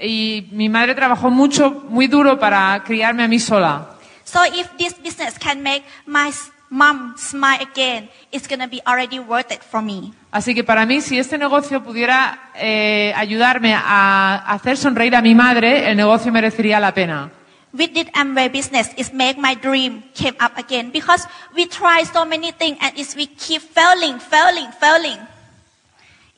Y 0.00 0.48
mi 0.50 0.68
madre 0.68 0.96
trabajó 0.96 1.30
mucho, 1.30 1.84
muy 1.88 2.08
duro 2.08 2.40
para 2.40 2.82
criarme 2.82 3.22
a 3.22 3.28
mí 3.28 3.38
sola. 3.38 3.96
So 4.24 4.40
if 4.44 4.68
this 4.78 4.94
business 5.00 5.38
can 5.38 5.62
make 5.62 5.84
my 6.06 6.32
mom 6.68 7.14
smile 7.16 7.60
again, 7.60 8.08
it's 8.32 8.48
to 8.48 8.66
be 8.68 8.82
already 8.84 9.20
worth 9.20 9.52
it 9.52 9.62
for 9.62 9.80
me. 9.80 10.12
Así 10.32 10.56
que 10.56 10.64
para 10.64 10.84
mí, 10.86 11.00
si 11.00 11.20
este 11.20 11.38
negocio 11.38 11.84
pudiera 11.84 12.50
eh, 12.56 13.12
ayudarme 13.16 13.74
a 13.74 14.42
hacer 14.48 14.76
sonreír 14.76 15.14
a 15.14 15.22
mi 15.22 15.36
madre, 15.36 15.88
el 15.88 15.96
negocio 15.96 16.32
merecería 16.32 16.80
la 16.80 16.92
pena. 16.92 17.30
With 17.76 17.92
this 17.92 18.08
Amway 18.14 18.50
business, 18.50 18.88
it 18.96 19.12
make 19.12 19.36
my 19.36 19.54
dream 19.54 20.02
came 20.14 20.34
up 20.40 20.56
again 20.56 20.90
because 20.90 21.26
we 21.54 21.66
try 21.66 22.04
so 22.04 22.24
many 22.24 22.50
things 22.52 22.78
and 22.80 22.96
it's 22.96 23.14
we 23.14 23.26
keep 23.26 23.60
failing, 23.60 24.18
failing, 24.18 24.70
failing 24.80 25.18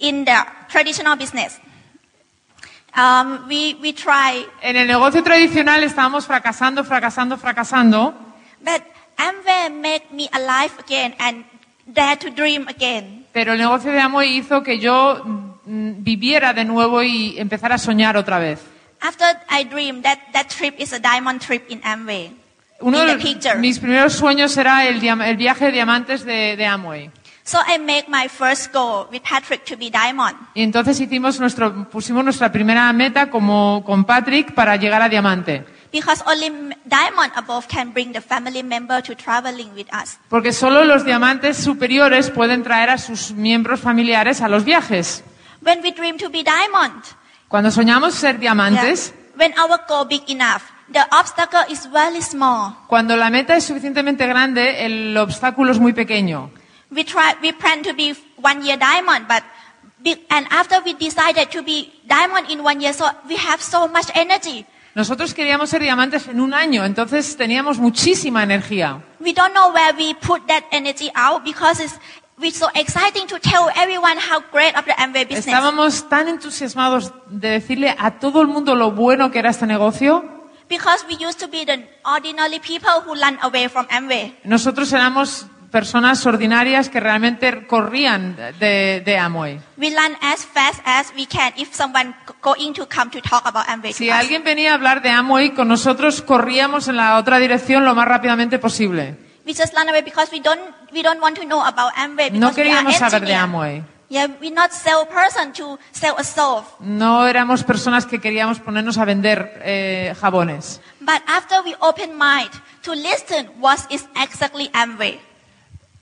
in 0.01 0.25
the 0.25 0.47
traditional 0.69 1.15
business. 1.17 1.59
Um, 2.97 3.47
we, 3.49 3.75
we 3.81 3.93
try, 3.93 4.45
En 4.63 4.75
el 4.77 4.87
negocio 4.89 5.23
tradicional 5.23 5.85
estábamos 5.85 6.27
fracasando, 6.27 6.83
fracasando, 6.85 7.37
fracasando, 7.37 8.15
but 8.61 8.83
Amway 9.17 9.71
make 9.71 10.11
me 10.13 10.29
alive 10.33 10.73
again 10.81 11.15
and 11.21 11.45
dare 11.87 12.17
to 12.17 12.31
dream 12.31 12.67
again. 12.67 13.27
pero 13.33 13.53
el 13.53 13.59
negocio 13.59 13.93
de 13.93 14.01
Amway 14.01 14.39
hizo 14.39 14.63
que 14.65 14.79
yo 14.81 15.23
mm, 15.25 16.03
viviera 16.03 16.53
de 16.53 16.65
nuevo 16.65 17.03
y 17.03 17.39
empezara 17.39 17.77
a 17.77 17.79
soñar 17.79 18.17
otra 18.17 18.39
vez. 18.41 18.59
After 19.01 19.25
I 19.49 19.65
dream, 19.65 20.03
that, 20.03 20.19
that 20.33 20.49
trip 20.49 20.75
is 20.79 20.93
a 20.93 20.99
diamond 20.99 21.41
trip 21.41 21.65
in 21.71 21.81
Amway. 21.83 22.33
Uno 22.81 23.01
in 23.01 23.07
de 23.07 23.17
the 23.17 23.23
picture. 23.23 23.57
mis 23.59 23.79
primeros 23.79 24.15
sueños 24.15 24.57
era 24.57 24.87
el, 24.87 25.03
el 25.05 25.37
viaje 25.37 25.67
de 25.67 25.73
diamantes 25.73 26.25
de, 26.25 26.57
de 26.57 26.67
Amway. 26.67 27.11
So 27.45 27.59
I 27.67 27.79
make 27.79 28.09
my 28.09 28.29
first 28.29 28.73
goal 28.75 29.07
with 29.11 29.23
Patrick 29.23 29.65
to 29.65 29.77
be 29.77 29.89
diamond. 29.91 30.37
Y 30.55 30.63
entonces 30.63 31.01
hicimos 31.01 31.41
nuestro, 31.41 31.89
pusimos 31.89 32.23
nuestra 32.23 32.53
primera 32.53 32.93
meta 32.93 33.31
como 33.31 33.83
con 33.87 34.05
Patrick 34.05 34.53
para 34.55 34.77
llegar 34.77 35.01
a 35.01 35.09
diamante. 35.09 35.65
Because 35.91 36.23
only 36.27 36.47
m- 36.49 36.77
diamond 36.85 37.33
above 37.37 37.67
can 37.67 37.93
bring 37.95 38.13
the 38.13 38.21
family 38.21 38.63
member 38.63 39.03
to 39.03 39.15
traveling 39.17 39.73
with 39.75 39.87
us. 39.95 40.19
Porque 40.29 40.53
solo 40.53 40.85
los 40.85 41.07
diamantes 41.07 41.57
superiores 41.57 42.29
pueden 42.31 42.63
traer 42.63 42.91
a 42.91 42.99
sus 42.99 43.31
miembros 43.33 43.81
familiares 43.81 44.43
a 44.43 44.49
los 44.49 44.65
viajes. 44.65 45.25
When 45.63 45.81
we 45.83 45.93
dream 45.93 46.19
to 46.19 46.29
be 46.29 46.45
diamond, 46.45 47.03
Cuando 47.49 47.71
soñamos 47.71 48.15
ser 48.15 48.35
yeah, 48.35 48.53
diamantes, 48.55 49.15
when 49.37 49.53
our 49.59 49.81
goal 49.89 50.07
big 50.07 50.23
enough, 50.29 50.63
the 50.93 51.05
obstacle 51.11 51.65
is 51.71 51.91
very 51.91 52.23
small. 52.23 52.75
cuando 52.89 53.17
la 53.17 53.31
meta 53.31 53.57
es 53.57 53.65
suficientemente 53.65 54.27
grande, 54.27 54.85
el 54.85 55.17
obstáculo 55.17 55.73
es 55.73 55.79
muy 55.79 55.93
pequeño. 55.93 56.51
We 56.91 57.05
try, 57.05 57.37
we 57.43 57.53
plan 57.53 57.83
to 57.83 57.95
be 57.95 58.15
one 58.43 58.63
year 58.65 58.79
diamond, 58.79 59.27
but 59.29 59.43
And 60.31 60.47
after 60.51 60.81
we 60.85 60.95
decided 60.95 61.51
to 61.51 61.63
be 61.63 61.93
diamond 62.07 62.51
in 62.51 62.63
one 62.63 62.81
year, 62.81 62.93
so 62.93 63.11
we 63.29 63.37
have 63.37 63.61
so 63.61 63.89
much 63.89 64.11
energy. 64.15 64.65
Nosotros 64.95 65.35
queríamos 65.35 65.71
ser 65.71 65.83
diamantes 65.83 66.29
en 66.29 66.41
un 66.41 66.55
año, 66.55 66.85
entonces 66.85 67.37
teníamos 67.37 67.79
muchísima 67.79 68.43
energía. 68.43 69.03
We 69.21 69.33
don't 69.33 69.53
know 69.53 69.73
where 69.73 69.93
we 69.97 70.15
put 70.15 70.47
that 70.47 70.65
energy 70.71 71.11
out 71.15 71.45
because 71.45 71.83
it's, 71.83 71.99
it's 72.43 72.59
so 72.59 72.69
exciting 72.75 73.27
to 73.29 73.39
tell 73.41 73.69
everyone 73.77 74.17
how 74.19 74.41
great 74.53 74.77
of 74.77 74.85
the 74.85 74.93
Amway 74.93 75.25
business. 75.25 75.47
Estábamos 75.47 76.09
tan 76.09 76.29
entusiasmados 76.29 77.13
de 77.29 77.51
decirle 77.51 77.95
a 77.99 78.19
todo 78.19 78.41
el 78.43 78.49
mundo 78.49 78.75
lo 78.75 78.93
bueno 78.93 79.31
que 79.31 79.39
era 79.39 79.51
este 79.51 79.67
negocio. 79.67 80.25
Because 80.69 81.05
we 81.09 81.15
used 81.17 81.39
to 81.41 81.49
be 81.49 81.65
the 81.65 81.87
ordinary 82.05 82.61
people 82.61 83.01
who 83.07 83.15
run 83.15 83.39
away 83.43 83.69
from 83.69 83.87
Amway. 83.91 84.37
Nosotros 84.45 84.93
éramos 84.93 85.47
personas 85.71 86.25
ordinarias 86.25 86.89
que 86.89 86.99
realmente 87.01 87.67
corrían 87.67 88.37
de, 88.59 89.03
de 89.05 89.19
Amway. 89.19 89.61
We 89.77 89.91
run 89.91 90.17
as 90.23 90.45
fast 90.47 90.81
as 90.85 91.13
we 91.17 91.27
can 91.27 91.53
if 91.57 91.75
someone 91.75 92.15
g- 92.27 92.35
going 92.43 92.73
to 92.75 92.87
come 92.87 93.11
to 93.11 93.21
talk 93.21 93.43
about 93.47 93.67
Amway 93.69 93.93
Si 93.93 94.09
alguien 94.11 94.45
venía 94.45 94.73
a 94.73 94.75
hablar 94.75 95.03
de 95.03 95.11
Amway, 95.11 95.51
con 95.55 95.69
nosotros 95.69 96.23
corríamos 96.23 96.89
en 96.89 96.97
la 96.97 97.17
otra 97.19 97.39
dirección 97.39 97.85
lo 97.85 97.95
más 97.95 98.07
rápidamente 98.09 98.59
posible. 98.59 99.17
We 99.49 99.55
just 99.55 99.73
run 99.73 99.89
away 99.89 100.03
because 100.03 100.31
we 100.31 100.41
don't 100.41 100.61
we 100.93 101.03
don't 101.03 101.23
want 101.23 101.39
to 101.39 101.47
know 101.47 101.65
about 101.65 101.95
Amway 101.95 102.31
No 102.31 102.51
because 102.53 102.57
we 102.57 102.71
are 102.71 102.85
queríamos 102.85 102.97
saber 102.99 103.25
de 103.25 103.33
engineer. 103.33 103.49
Amway. 103.49 103.85
Yeah, 104.11 104.27
we're 104.41 104.53
not 104.53 104.73
sell 104.75 105.07
person 105.07 105.55
to 105.55 105.79
sell 105.91 106.17
a 106.19 106.25
soap. 106.25 106.67
No 106.81 107.27
éramos 107.27 107.65
personas 107.65 108.05
que 108.05 108.21
queríamos 108.21 108.59
ponernos 108.61 108.99
a 108.99 109.07
vender 109.07 109.59
eh, 109.65 110.15
jabones. 110.21 110.83
But 111.01 111.23
after 111.27 111.63
we 111.65 111.75
open 111.81 112.19
mind 112.19 112.51
to 112.83 112.93
listen 112.93 113.49
what 113.59 113.81
is 113.89 114.07
exactly 114.23 114.69
Amway, 114.75 115.19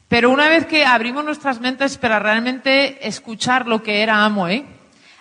Pero 0.09 0.31
una 0.31 0.49
vez 0.49 0.67
que 0.67 0.85
abrimos 0.85 1.25
nuestras 1.25 1.61
mentes 1.61 1.99
para 1.99 2.19
realmente 2.19 3.07
escuchar 3.07 3.69
lo 3.69 3.81
que 3.81 4.03
era 4.03 4.25
Amway, 4.25 4.67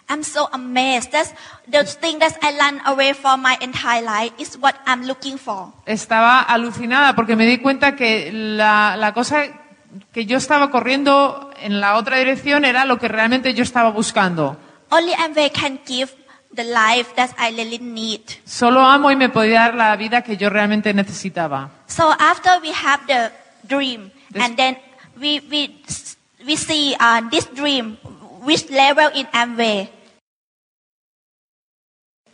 I'm 0.10 0.24
so 0.24 0.50
amazed. 0.52 1.12
That's 1.12 1.34
the 1.72 1.84
thing 1.86 2.20
that 2.20 2.34
I 2.42 2.58
run 2.58 2.82
away 2.86 3.14
from 3.14 3.42
my 3.42 3.58
entire 3.62 4.02
life 4.04 4.34
is 4.38 4.58
what 4.58 4.76
I'm 4.86 5.04
looking 5.06 5.38
for. 5.38 5.74
estaba 5.86 6.42
alucinada 6.42 7.16
porque 7.16 7.36
me 7.36 7.46
di 7.46 7.58
cuenta 7.60 7.96
que 7.96 8.32
la, 8.32 8.96
la 8.98 9.14
cosa 9.14 9.46
que 10.12 10.26
yo 10.26 10.38
estaba 10.38 10.70
corriendo 10.72 11.52
en 11.62 11.80
la 11.80 11.96
otra 11.96 12.18
dirección 12.18 12.66
era 12.66 12.86
lo 12.86 12.98
que 13.00 13.08
realmente 13.08 13.54
yo 13.54 13.64
estaba 13.64 13.90
buscando. 13.92 14.58
Only 14.90 15.14
Amway 15.14 15.50
can 15.52 15.80
give 15.88 16.12
the 16.54 16.64
life 16.64 17.14
that 17.16 17.32
I 17.38 17.52
really 17.56 17.80
need. 17.80 18.22
Solo 18.46 18.82
Amway 18.82 19.16
me 19.16 19.30
podía 19.30 19.62
dar 19.62 19.74
la 19.76 19.96
vida 19.96 20.22
que 20.22 20.38
yo 20.38 20.50
realmente 20.50 20.94
necesitaba. 20.94 21.70
So 21.88 22.12
after 22.20 22.60
we 22.62 22.72
have 22.72 23.02
the 23.08 23.32
dream, 23.68 24.12
This- 24.32 24.44
and 24.44 24.56
then 24.58 24.78
we 25.20 25.40
we 25.50 25.82
we 26.46 26.56
see 26.58 26.96
uh, 27.00 27.22
this 27.32 27.48
dream, 27.54 27.98
which 28.44 28.70
level 28.70 29.10
in 29.16 29.26
Amway 29.34 29.90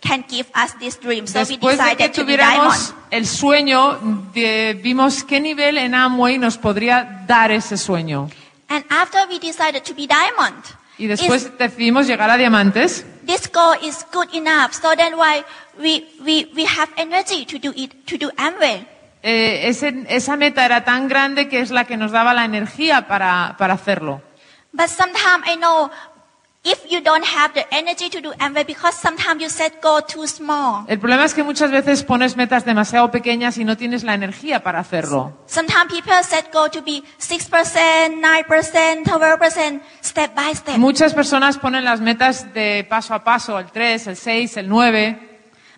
can 0.02 0.26
give 0.28 0.48
us 0.56 0.74
this 0.80 1.00
dream. 1.00 1.28
So 1.28 1.40
we 1.40 1.46
Después 1.58 1.78
de 1.78 1.96
que 1.96 2.08
decided 2.10 2.14
to 2.16 2.26
be 2.26 2.38
diamond. 2.38 2.74
tuviéramos 2.74 2.94
el 3.12 3.28
sueño, 3.28 4.00
de- 4.34 4.80
vimos 4.82 5.24
qué 5.24 5.40
nivel 5.40 5.78
en 5.78 5.94
Amway 5.96 6.38
nos 6.38 6.58
podría 6.58 7.24
dar 7.28 7.52
ese 7.52 7.78
sueño. 7.78 8.30
And 8.68 8.84
after 8.90 9.28
we 9.30 9.38
decided 9.40 9.84
to 9.84 9.94
be 9.94 10.08
diamond, 10.08 10.64
Y 10.98 11.08
después 11.08 11.56
decidimos 11.58 12.08
llegar 12.08 12.30
a 12.30 12.38
diamantes. 12.38 13.00
is- 13.00 13.06
this 13.26 13.52
goal 13.52 13.76
is 13.82 14.06
good 14.12 14.28
enough. 14.34 14.74
So 14.74 14.96
then 14.96 15.14
why 15.16 15.44
we, 15.78 16.06
we, 16.26 16.52
we 16.56 16.66
have 16.66 16.90
energy 16.98 17.46
to 17.46 17.60
do 17.60 17.72
it, 17.76 17.94
to 18.06 18.18
do 18.18 18.32
Amway. 18.38 18.86
Eh, 19.24 19.68
ese- 19.70 20.06
esa 20.10 20.36
meta 20.36 20.66
era 20.66 20.84
tan 20.84 21.08
grande 21.08 21.48
que 21.48 21.60
es 21.60 21.70
la 21.70 21.86
que 21.86 21.96
nos 21.96 22.12
daba 22.12 22.34
la 22.34 22.44
energía 22.46 23.08
para, 23.08 23.56
para 23.58 23.76
hacerlo. 23.76 24.22
But 24.74 24.88
sometimes 24.88 25.46
I 25.48 25.58
know 25.58 25.92
if 26.64 26.92
you 26.92 27.02
don't 27.02 27.26
have 27.26 27.54
the 27.54 27.66
energy 27.74 28.10
to 28.10 28.22
do 28.22 28.32
Amway 28.40 28.66
because 28.66 28.96
sometimes 28.96 29.42
you 29.42 29.50
set 29.50 29.82
goal 29.82 30.02
too 30.02 30.28
small. 30.28 30.86
El 30.88 31.00
problema 31.00 31.26
es 31.26 31.34
que 31.34 31.44
muchas 31.44 31.72
veces 31.72 32.04
pones 32.04 32.38
metas 32.38 32.66
demasiado 32.66 33.10
pequeñas 33.10 33.58
y 33.58 33.66
no 33.66 33.78
tienes 33.78 34.04
la 34.04 34.14
energía 34.14 34.62
para 34.62 34.80
hacerlo. 34.80 35.34
Sometimes 35.48 35.92
people 35.92 36.24
set 36.24 36.52
goal 36.54 36.70
to 36.70 36.82
be 36.84 37.04
6%, 37.20 38.22
9%, 38.22 39.04
12%, 39.04 39.82
step 40.02 40.36
by 40.36 40.54
step. 40.56 40.78
Muchas 40.78 41.14
personas 41.14 41.58
ponen 41.58 41.84
las 41.84 42.00
metas 42.00 42.54
de 42.54 42.86
paso 42.88 43.14
a 43.16 43.24
paso, 43.24 43.58
el 43.58 43.72
3, 43.72 44.08
el 44.08 44.16
6, 44.16 44.58
el 44.58 44.70
9, 44.70 45.32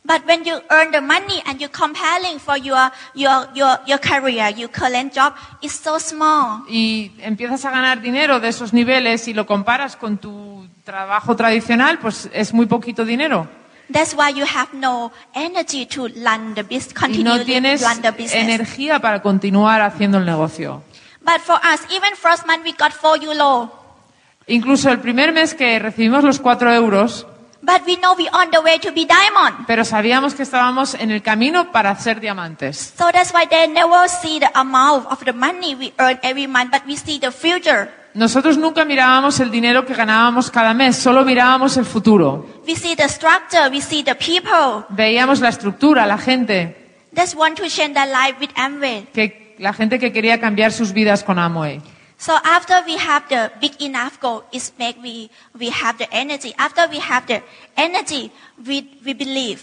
But 0.05 0.27
when 0.27 0.43
you 0.43 0.59
earn 0.69 0.91
the 0.91 0.99
money 0.99 1.41
and 1.45 1.61
you're 1.61 1.69
comparing 1.71 2.37
for 2.37 2.57
your, 2.57 2.91
your, 3.15 3.47
your, 3.55 3.79
your 3.87 3.99
career, 3.99 4.49
your 4.49 4.67
current 4.67 5.13
job, 5.13 5.33
it's 5.61 5.75
so 5.75 5.97
small. 5.97 6.63
y 6.67 7.13
empiezas 7.19 7.63
a 7.63 7.71
ganar 7.71 8.01
dinero 8.01 8.41
de 8.41 8.49
esos 8.49 8.73
niveles 8.73 9.29
y 9.29 9.33
lo 9.33 9.45
comparas 9.45 9.95
con 9.95 10.17
tu 10.17 10.62
trabajo 10.83 11.35
tradicional, 11.35 11.99
pues 11.99 12.29
es 12.33 12.53
muy 12.53 12.65
poquito 12.65 13.05
dinero. 13.05 13.47
That's 13.91 14.13
why 14.15 14.33
you 14.33 14.45
have 14.45 14.69
no 14.73 15.11
energy 15.33 15.85
to 15.87 16.07
run 16.07 16.53
the 16.55 16.63
business, 16.63 16.91
Y 16.91 16.99
continue 16.99 17.23
no 17.37 17.43
tienes 17.43 17.81
run 17.81 18.01
the 18.01 18.11
business. 18.11 18.33
energía 18.33 18.99
para 18.99 19.21
continuar 19.21 19.81
haciendo 19.81 20.17
el 20.17 20.25
negocio. 20.25 20.81
But 21.21 21.39
for 21.41 21.55
us, 21.57 21.81
even 21.89 22.15
first 22.15 22.45
month 22.45 22.63
we 22.65 22.73
got 22.73 22.91
four 22.91 23.21
euro. 23.21 23.71
Incluso 24.47 24.89
el 24.89 24.99
primer 24.99 25.31
mes 25.31 25.53
que 25.53 25.79
recibimos 25.79 26.23
los 26.23 26.39
4 26.39 26.73
euros, 26.73 27.25
But 27.61 27.83
we 27.87 27.95
know 27.95 28.13
we're 28.17 28.29
on 28.33 28.51
the 28.51 28.59
way 28.59 28.77
to 28.79 28.91
be 28.91 29.05
diamond. 29.05 29.65
pero 29.67 29.85
sabíamos 29.85 30.33
que 30.33 30.43
estábamos 30.43 30.95
en 30.95 31.11
el 31.11 31.21
camino 31.21 31.71
para 31.71 31.95
ser 31.95 32.19
diamantes. 32.19 32.93
So 32.97 33.05
that's 33.13 33.33
why 33.33 33.45
they 33.47 33.69
never 33.69 34.09
see 34.09 34.39
the 34.41 34.49
amount 34.53 35.07
of 35.09 35.23
the 35.23 35.31
money 35.31 35.75
we 35.75 35.93
earn 35.97 36.19
every 36.23 36.45
month, 36.45 36.71
but 36.71 36.81
we 36.85 36.97
see 36.97 37.19
the 37.19 37.31
future. 37.31 37.89
Nosotros 38.13 38.57
nunca 38.57 38.85
mirábamos 38.85 39.39
el 39.39 39.49
dinero 39.49 39.85
que 39.85 39.95
ganábamos 39.95 40.51
cada 40.51 40.73
mes, 40.73 40.95
solo 40.95 41.25
mirábamos 41.25 41.77
el 41.77 41.85
futuro. 41.85 42.47
We 42.67 42.75
see 42.75 42.95
the 42.95 43.09
structure, 43.09 43.69
we 43.71 43.81
see 43.81 44.03
the 44.03 44.15
people 44.15 44.85
Veíamos 44.89 45.39
la 45.39 45.49
estructura, 45.49 46.05
la 46.05 46.17
gente, 46.19 46.75
to 47.15 47.69
change 47.69 47.95
their 47.95 48.07
life 48.07 48.39
with 48.39 48.51
Amway. 48.55 49.07
que, 49.13 49.55
la 49.57 49.73
gente 49.73 49.97
que 49.97 50.11
quería 50.11 50.39
cambiar 50.39 50.71
sus 50.71 50.93
vidas 50.93 51.23
con 51.23 51.39
Amway. 51.39 51.81
So 52.17 52.33
after 52.43 52.83
we 52.85 52.95
have 52.97 53.27
the 53.27 53.51
big 53.59 53.81
enough 53.81 54.19
goal, 54.21 54.43
it's 54.51 54.71
make 54.77 54.97
we, 55.01 55.29
we 55.59 55.69
have 55.69 55.97
the 55.97 56.07
energy. 56.11 56.53
After 56.57 56.87
we 56.89 56.99
have 56.99 57.25
the 57.25 57.41
energy, 57.75 58.31
we, 58.65 58.87
we 59.03 59.13
believe. 59.13 59.61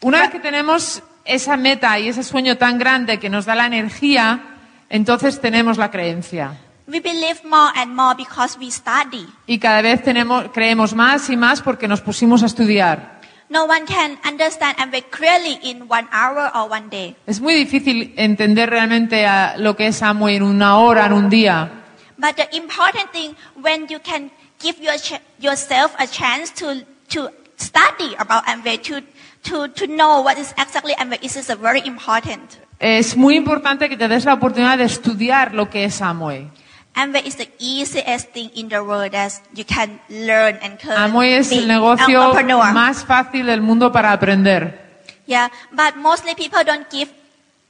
Una 0.00 0.22
vez 0.22 0.30
que 0.30 0.40
tenemos 0.40 1.02
esa 1.24 1.56
meta 1.56 1.98
y 1.98 2.08
ese 2.08 2.22
sueño 2.22 2.56
tan 2.56 2.78
grande 2.78 3.18
que 3.18 3.28
nos 3.28 3.44
da 3.44 3.54
la 3.54 3.66
energía, 3.66 4.40
entonces 4.88 5.40
tenemos 5.40 5.78
la 5.78 5.90
creencia. 5.90 6.58
We 6.86 7.00
believe 7.00 7.42
more 7.44 7.70
and 7.76 7.94
more 7.96 8.14
because 8.14 8.58
we 8.58 8.70
study. 8.70 9.26
Y 9.46 9.58
cada 9.58 9.80
vez 9.80 10.02
tenemos, 10.02 10.50
creemos 10.52 10.94
más 10.94 11.30
y 11.30 11.36
más 11.36 11.62
porque 11.62 11.88
nos 11.88 12.02
pusimos 12.02 12.42
a 12.42 12.46
estudiar. 12.46 13.20
No 13.48 13.64
one 13.64 13.84
can 13.86 14.18
understand 14.24 14.76
Amway 14.78 15.02
clearly 15.10 15.58
in 15.62 15.82
one 15.88 16.08
hour 16.12 16.50
or 16.54 16.70
one 16.70 16.88
day. 16.90 17.16
Es 17.26 17.40
muy 17.40 17.54
difícil 17.54 18.12
entender 18.16 18.68
realmente 18.68 19.26
a 19.26 19.56
lo 19.56 19.76
que 19.76 19.86
es 19.86 20.02
Amway 20.02 20.36
en 20.36 20.42
una 20.42 20.78
hora, 20.78 21.06
en 21.06 21.12
un 21.12 21.30
día. 21.30 21.70
But 22.18 22.36
the 22.36 22.48
important 22.56 23.10
thing 23.12 23.34
when 23.62 23.86
you 23.88 23.98
can 24.00 24.30
give 24.60 24.78
your 24.80 24.94
yourself 25.38 25.94
a 25.98 26.06
chance 26.06 26.52
to, 26.54 26.84
to 27.10 27.30
study 27.56 28.14
about 28.18 28.44
Amway, 28.46 28.78
to, 28.82 29.02
to, 29.44 29.68
to 29.68 29.86
know 29.86 30.20
what 30.22 30.38
is 30.38 30.52
exactly 30.58 30.94
Amway, 30.94 31.20
this 31.20 31.36
is 31.36 31.48
very 31.60 31.80
important. 31.86 32.58
Es 32.78 33.16
muy 33.16 33.36
importante 33.36 33.88
que 33.88 33.96
te 33.96 34.08
des 34.08 34.24
la 34.24 34.34
oportunidad 34.34 34.78
de 34.78 34.84
estudiar 34.84 35.54
lo 35.54 35.70
que 35.70 35.84
es 35.84 36.02
Amway. 36.02 36.50
Amway 36.94 37.26
is 37.26 37.36
the 37.36 37.48
easiest 37.58 38.30
thing 38.30 38.50
in 38.54 38.68
the 38.68 38.82
world 38.82 39.10
that 39.12 39.32
you 39.54 39.64
can 39.64 40.00
learn 40.08 40.58
and 40.62 40.78
learn. 40.84 40.96
Amway 40.96 41.34
es 41.34 41.50
el 41.50 41.66
negocio 41.66 42.32
más 42.72 43.04
fácil 43.04 43.46
del 43.46 43.60
mundo 43.60 43.90
para 43.90 44.12
aprender. 44.12 44.80
Yeah, 45.26 45.50
but 45.72 45.96
mostly 45.96 46.34
people 46.34 46.62
don't 46.64 46.86
give 46.90 47.10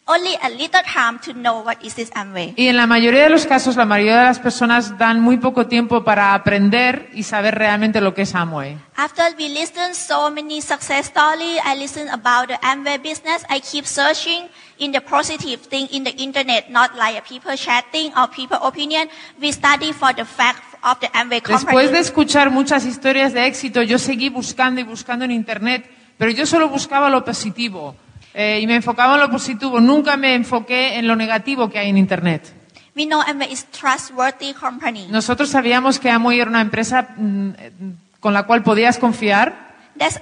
only 0.07 0.37
a 0.43 0.51
little 0.51 0.83
time 0.83 1.19
to 1.21 1.33
know 1.33 1.63
what 1.65 1.79
is 1.83 1.95
this 1.95 2.11
Amway. 2.15 2.53
Y 2.57 2.69
en 2.69 2.77
la 2.77 2.87
mayoría 2.87 3.25
de 3.25 3.31
los 3.31 3.47
casos, 3.47 3.77
la 3.77 3.87
mayoría 3.87 4.19
de 4.19 4.25
las 4.25 4.39
personas 4.39 4.99
dan 4.99 5.21
muy 5.21 5.39
poco 5.39 5.67
tiempo 5.67 6.05
para 6.05 6.35
aprender 6.35 7.09
y 7.15 7.23
saber 7.23 7.55
realmente 7.55 8.01
lo 8.01 8.13
que 8.13 8.23
es 8.23 8.35
Amway. 8.35 8.77
After 8.97 9.35
we 9.39 9.49
listen 9.49 9.95
so 9.95 10.31
many 10.31 10.61
success 10.61 11.07
stories, 11.07 11.59
I 11.65 11.79
listen 11.79 12.09
about 12.11 12.49
the 12.49 12.59
Amway 12.63 12.99
business. 12.99 13.45
I 13.49 13.61
keep 13.61 13.87
searching 13.87 14.49
in 14.79 14.93
the 14.93 15.01
positive 15.01 15.61
thing 15.69 15.89
in 15.93 16.05
the 16.05 16.15
internet, 16.23 16.71
not 16.71 16.95
like 16.97 17.23
people 17.29 17.57
chatting 17.57 18.13
or 18.17 18.29
people 18.29 18.59
opinion. 18.63 19.09
We 19.41 19.53
study 19.53 19.93
for 19.93 20.13
the 20.15 20.25
fact 20.25 20.63
of 20.83 21.01
the 21.01 21.09
Amway 21.13 21.41
Después 21.41 21.91
de 21.91 21.99
company. 21.99 21.99
escuchar 21.99 22.51
muchas 22.51 22.85
historias 22.85 23.33
de 23.33 23.47
éxito, 23.47 23.83
yo 23.83 23.99
seguí 23.99 24.29
buscando 24.29 24.81
y 24.81 24.85
buscando 24.85 25.25
en 25.25 25.31
Internet, 25.31 25.89
pero 26.19 26.31
yo 26.31 26.47
solo 26.47 26.69
buscaba 26.69 27.09
lo 27.09 27.25
positivo 27.25 27.97
eh, 28.35 28.61
y 28.61 28.67
me 28.67 28.77
enfocaba 28.77 29.15
en 29.15 29.21
lo 29.21 29.31
positivo. 29.31 29.81
Nunca 29.81 30.17
me 30.17 30.35
enfoqué 30.35 30.99
en 30.99 31.07
lo 31.07 31.17
negativo 31.17 31.71
que 31.71 31.79
hay 31.79 31.91
en 31.91 31.99
Internet. 31.99 32.53
We 32.97 33.07
know 33.07 33.21
Amway 33.21 33.53
is 33.53 33.67
trustworthy 33.71 34.55
company. 34.55 35.09
Nosotros 35.11 35.51
sabíamos 35.51 35.99
que 35.99 36.11
Amway 36.11 36.41
era 36.41 36.51
una 36.51 36.61
empresa 36.61 37.09
mm, 37.17 37.49
eh, 37.59 37.73
con 38.21 38.33
la 38.33 38.45
cual 38.45 38.63
podías 38.63 38.99
confiar, 38.99 39.74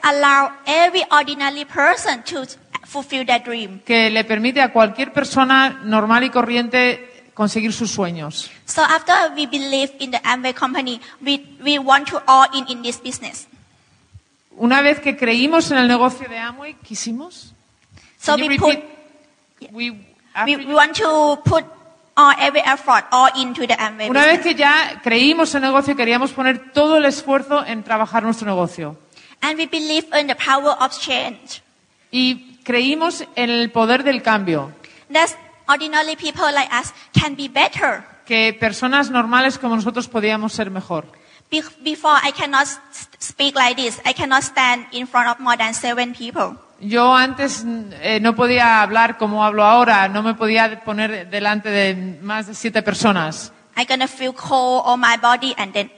Allow 0.03 0.53
every 0.67 1.03
ordinary 1.11 1.65
person 1.65 2.23
to 2.25 2.45
fulfill 2.87 3.25
their 3.25 3.41
dream. 3.43 3.81
que 3.87 4.11
le 4.11 4.25
permite 4.25 4.61
a 4.61 4.73
cualquier 4.73 5.13
persona 5.13 5.81
normal 5.85 6.25
y 6.25 6.31
corriente 6.31 7.09
conseguir 7.35 7.73
sus 7.73 7.91
sueños. 7.91 8.51
So 8.67 8.83
after 8.83 9.15
we 9.35 9.47
believe 9.47 9.93
in 9.99 10.11
the 10.11 10.21
Amway 10.25 10.53
company, 10.55 11.01
we, 11.25 11.57
we 11.65 11.79
want 11.79 12.09
to 12.09 12.23
all 12.27 12.47
in 12.53 12.67
in 12.69 12.83
this 12.83 13.01
business. 13.03 13.47
Una 14.59 14.83
vez 14.83 15.01
que 15.01 15.17
creímos 15.17 15.71
en 15.71 15.79
el 15.79 15.89
negocio 15.89 16.29
de 16.29 16.37
Amway, 16.39 16.75
quisimos. 16.87 17.55
So 18.21 18.37
we 18.37 18.59
put? 18.59 18.79
We- 19.71 19.97
we, 20.47 20.57
we 20.57 20.75
want 20.75 20.95
to 20.97 21.41
put 21.45 21.65
all 22.17 22.35
every 22.39 22.61
effort 22.61 23.05
all 23.11 23.31
into 23.37 23.67
the 23.67 23.75
Amway 23.75 24.11
Una 24.11 24.27
vez 24.27 24.39
business. 24.39 24.55
que 24.57 24.61
ya 24.61 25.01
creímos 25.03 25.55
en 25.55 25.65
el 25.65 25.71
negocio, 25.71 25.97
queríamos 25.97 26.33
poner 26.33 26.73
todo 26.73 26.99
el 26.99 27.07
esfuerzo 27.07 27.65
en 27.65 27.83
trabajar 27.83 28.23
nuestro 28.25 28.47
negocio. 28.47 28.99
And 29.43 29.59
we 29.59 29.67
believe 29.67 30.07
in 30.19 30.29
the 30.29 30.37
power 30.37 30.77
of 30.81 30.97
change. 30.99 31.63
Y 32.11 32.59
creímos 32.65 33.25
en 33.37 33.51
el 33.51 33.71
poder 33.71 34.05
del 34.05 34.23
cambio. 34.23 34.71
That 35.13 35.31
ordinary 35.69 36.17
people 36.17 36.45
like 36.55 36.71
us 36.73 36.93
can 37.13 37.35
be 37.37 37.49
better. 37.49 38.05
Que 38.27 38.57
personas 38.59 39.11
normales 39.11 39.59
como 39.59 39.75
nosotros 39.77 40.09
podíamos 40.09 40.53
ser 40.53 40.71
mejor. 40.71 41.05
Be- 41.51 41.63
Before 41.83 42.19
I 42.23 42.33
cannot 42.33 42.67
speak 43.19 43.57
like 43.57 43.75
this. 43.75 44.01
I 44.07 44.15
cannot 44.15 44.43
stand 44.45 44.87
in 44.93 45.07
front 45.07 45.29
of 45.29 45.39
more 45.41 45.57
than 45.57 45.75
seven 45.75 46.15
people. 46.15 46.57
Yo 46.81 47.15
antes 47.15 47.65
eh, 48.01 48.19
no 48.21 48.35
podía 48.35 48.81
hablar 48.83 49.17
como 49.19 49.45
hablo 49.45 49.65
ahora, 49.65 50.09
no 50.09 50.23
me 50.23 50.35
podía 50.35 50.83
poner 50.85 51.29
delante 51.31 51.69
de 51.71 52.19
más 52.23 52.47
de 52.47 52.55
siete 52.55 52.83
personas. 52.83 53.53
I'm 53.77 53.87
gonna 53.89 54.09
feel 54.09 54.33
cold 54.35 54.83
on 54.85 55.01
my 55.01 55.17
body 55.21 55.55
and 55.57 55.73
then 55.73 55.91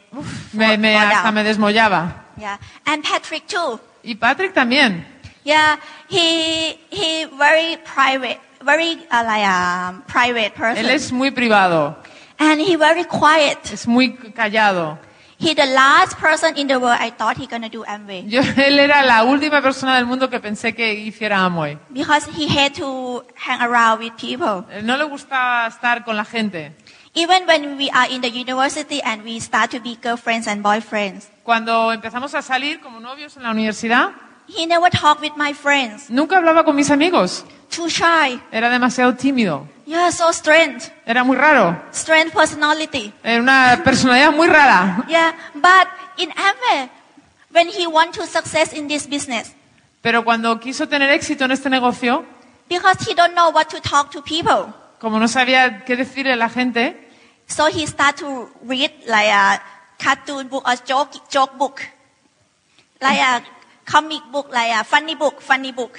Me, 0.53 0.67
fall- 0.69 0.79
me- 0.79 0.95
fall 0.95 1.07
hasta 1.13 1.33
me 1.33 1.43
desmollaba. 1.45 2.24
Yeah, 2.39 2.59
and 2.87 3.03
Patrick 3.03 3.47
too. 3.47 3.78
Y 4.03 4.14
Patrick 4.14 4.53
también. 4.55 5.05
Yeah, 5.45 5.76
he 6.09 6.78
he 6.91 7.26
very 7.39 7.76
private, 7.85 8.39
very 8.62 8.99
uh, 9.11 9.22
like 9.24 9.47
um, 9.47 10.03
private 10.07 10.55
person, 10.55 10.85
Él 10.85 10.91
es 10.91 11.12
muy 11.12 11.30
privado, 11.30 11.97
and 12.39 12.61
he 12.61 12.76
very 12.76 13.05
quiet. 13.05 13.59
es 13.72 13.87
muy 13.87 14.12
callado. 14.35 14.99
He 15.37 15.53
the 15.55 15.66
last 15.66 16.16
person 16.18 16.57
in 16.57 16.68
the 16.68 16.78
world 16.78 16.97
I 16.99 17.11
thought 17.11 17.37
he 17.37 17.47
gonna 17.47 17.68
do 17.68 17.85
Amway 17.85 18.24
Yo, 18.30 18.41
él 18.57 18.78
era 18.78 19.03
la 19.03 19.24
última 19.24 19.61
persona 19.61 19.97
del 19.97 20.07
mundo 20.07 20.30
que 20.30 20.39
pensé 20.41 20.74
que 20.74 20.95
hiciera 20.95 21.45
Amway. 21.45 21.76
because 21.93 22.24
he 22.35 22.47
hate 22.49 22.74
to 22.76 23.24
hang 23.35 23.61
around 23.61 23.99
with 24.01 24.12
people. 24.16 24.64
Él 24.72 24.87
No 24.87 24.97
le 24.97 25.05
gustaba 25.05 25.66
estar 25.66 26.05
con 26.05 26.16
la 26.16 26.24
gente. 26.24 26.72
Even 27.17 27.47
when 27.47 27.77
we 27.77 27.89
are 27.91 28.09
in 28.11 28.21
the 28.23 28.29
university 28.31 29.01
and 29.05 29.23
we 29.23 29.39
start 29.39 29.71
to 29.71 29.81
be 29.81 29.97
girlfriends 30.03 30.49
and 30.49 30.62
boyfriends, 30.65 31.29
Cuando 31.45 31.93
empezamos 31.93 32.35
a 32.35 32.43
salir 32.43 32.81
como 32.81 32.99
novios 33.01 33.37
en 33.37 33.45
la 33.45 33.51
universidad, 33.53 34.11
he 34.49 34.67
never 34.67 34.91
talk 34.91 35.21
with 35.21 35.33
my 35.37 35.53
friends. 35.55 36.11
nunca 36.11 36.37
hablaba 36.39 36.65
con 36.65 36.75
mis 36.75 36.91
amigos. 36.91 37.45
Too 37.71 37.89
shy. 37.89 38.41
Era 38.51 38.69
demasiado 38.69 39.15
tímido. 39.15 39.67
Yeah, 39.87 40.11
so 40.11 40.31
strange. 40.31 40.91
Era 41.07 41.23
muy 41.25 41.37
raro. 41.37 41.77
Strange 41.93 42.31
personality. 42.33 43.12
Era 43.23 43.41
una 43.41 43.81
personalidad 43.85 44.33
muy 44.33 44.49
rara. 44.49 45.05
Yeah, 45.09 45.35
but 45.55 45.89
in 46.17 46.31
Amway, 46.31 46.89
when 47.53 47.69
he 47.69 47.87
want 47.87 48.12
to 48.15 48.27
success 48.27 48.73
in 48.73 48.89
this 48.89 49.07
business, 49.09 49.55
Pero 50.03 50.25
cuando 50.25 50.59
quiso 50.61 50.87
tener 50.89 51.11
éxito 51.11 51.45
en 51.45 51.53
este 51.53 51.71
negocio, 51.71 52.25
because 52.69 52.97
he 53.09 53.15
don't 53.15 53.35
know 53.35 53.51
what 53.51 53.69
to 53.69 53.81
talk 53.81 54.11
to 54.11 54.23
people, 54.23 54.73
como 54.99 55.19
no 55.19 55.29
sabía 55.29 55.85
qué 55.85 55.97
decirle 55.97 56.33
a 56.33 56.37
la 56.37 56.49
gente, 56.49 57.04
so 57.47 57.67
he 57.67 57.87
started 57.87 58.19
to 58.21 58.49
read 58.63 58.91
like 59.07 59.29
a 59.29 59.61
cartoon 60.03 60.49
book 60.49 60.67
or 60.67 60.75
joke 60.87 61.11
joke 61.31 61.57
book, 61.59 61.83
like 63.01 63.19
a 63.19 63.43
comic 63.85 64.23
book, 64.33 64.49
like 64.53 64.73
a 64.73 64.85
funny 64.85 65.15
book, 65.15 65.41
funny 65.41 65.73
book, 65.73 65.99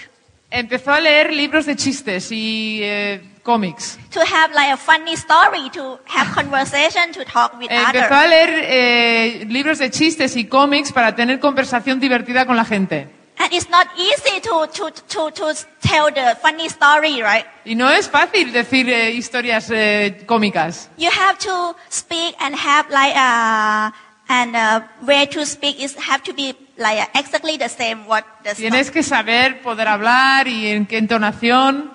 empezó 0.52 0.91
a 0.93 1.00
leer 1.00 1.32
libros 1.34 1.66
de 1.66 1.76
chistes 1.76 2.32
y 2.32 2.80
eh, 2.82 3.22
cómics. 3.43 3.98
to 4.12 4.22
have 4.22 4.54
like 4.54 4.72
a 4.74 4.78
funny 4.78 5.16
story, 5.16 5.70
to 5.72 6.00
have 6.06 6.34
conversation, 6.34 7.12
to 7.12 7.24
talk 7.26 7.54
with 7.60 7.70
Empezó 7.70 8.06
others. 8.06 8.12
a 8.12 8.28
leer 8.28 8.50
eh, 8.64 9.46
libros 9.48 9.80
de 9.80 9.89
chistes 9.91 10.36
y 10.36 10.46
cómics 10.46 10.91
para 10.91 11.16
tener 11.16 11.39
conversación 11.39 12.00
divertida 12.00 12.46
con 12.46 12.56
la 12.56 12.66
gente. 12.66 13.10
And 13.38 13.51
it's 13.51 13.69
not 13.69 13.88
easy 13.97 14.39
to, 14.41 14.67
to, 14.73 14.91
to, 14.91 15.31
to 15.31 15.65
tell 15.81 16.09
the 16.09 16.38
funny 16.41 16.69
story, 16.69 17.21
right? 17.21 17.45
Y 17.65 17.75
no 17.75 17.89
es 17.89 18.09
fácil 18.09 18.53
decir 18.53 18.89
eh, 18.89 19.11
historias 19.11 19.69
eh, 19.71 20.23
cómicas. 20.25 20.89
You 20.97 21.11
have 21.11 21.38
to 21.39 21.75
speak 21.89 22.36
and 22.39 22.55
have 22.55 22.89
like 22.89 23.13
a, 23.15 23.93
and 24.29 24.55
uh, 24.55 24.81
way 25.05 25.25
to 25.27 25.45
speak 25.45 25.81
is 25.81 25.95
have 25.95 26.23
to 26.23 26.33
be 26.33 26.55
like 26.77 26.99
uh, 26.99 27.19
exactly 27.19 27.57
the 27.57 27.67
same 27.69 28.07
what 28.07 28.25
the 28.43 28.55
Tienes 28.55 28.89
que 28.89 29.03
saber 29.03 29.61
poder 29.61 29.88
hablar 29.88 30.47
y 30.47 30.67
en 30.67 30.86
qué 30.86 30.97
entonación. 30.97 31.91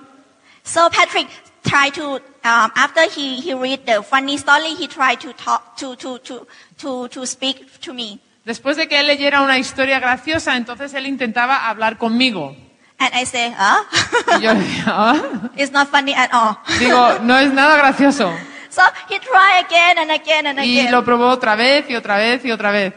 So 0.63 0.91
Patrick 0.91 1.29
tried 1.65 1.95
to, 1.95 2.15
um, 2.45 2.71
after 2.77 3.09
he, 3.09 3.41
he 3.41 3.55
read 3.55 3.87
the 3.87 4.03
funny 4.03 4.37
story, 4.37 4.75
he 4.75 4.87
tried 4.87 5.21
to 5.21 5.33
talk, 5.33 5.77
to, 5.79 5.97
to, 5.97 6.19
to, 6.19 6.47
to, 6.79 7.09
to 7.09 7.27
speak 7.27 7.81
to 7.81 7.93
me. 7.93 8.21
Después 8.45 8.77
de 8.77 8.89
que 8.89 8.99
él 9.01 9.07
leyera 9.07 9.43
una 9.43 9.59
historia 9.59 10.01
graciosa, 10.01 10.57
entonces 10.57 10.95
él 10.95 11.07
intentaba 11.07 11.69
hablar 11.69 11.99
conmigo. 11.99 12.57
And 12.99 13.15
I 13.15 13.25
say, 13.25 13.55
huh? 13.59 14.39
Y 14.39 14.43
yo 14.43 14.55
decía, 14.55 14.85
"Ah". 14.87 15.17
it's 15.57 15.73
not 15.73 15.89
funny 15.91 16.13
at 16.15 16.31
all. 16.33 16.59
digo, 16.79 17.19
no 17.23 17.39
es 17.39 17.53
nada 17.53 17.77
gracioso. 17.77 18.31
so 18.71 18.83
he 19.09 19.19
tried 19.21 19.65
again 19.65 19.99
and 19.99 20.11
again 20.11 20.47
and 20.47 20.59
Y 20.59 20.81
again. 20.81 20.93
lo 20.93 21.05
probó 21.05 21.29
otra 21.29 21.55
vez 21.55 21.89
y 21.89 21.97
otra 21.97 22.17
vez 22.17 22.45
y 22.45 22.51
otra 22.53 22.71
vez. 22.71 22.93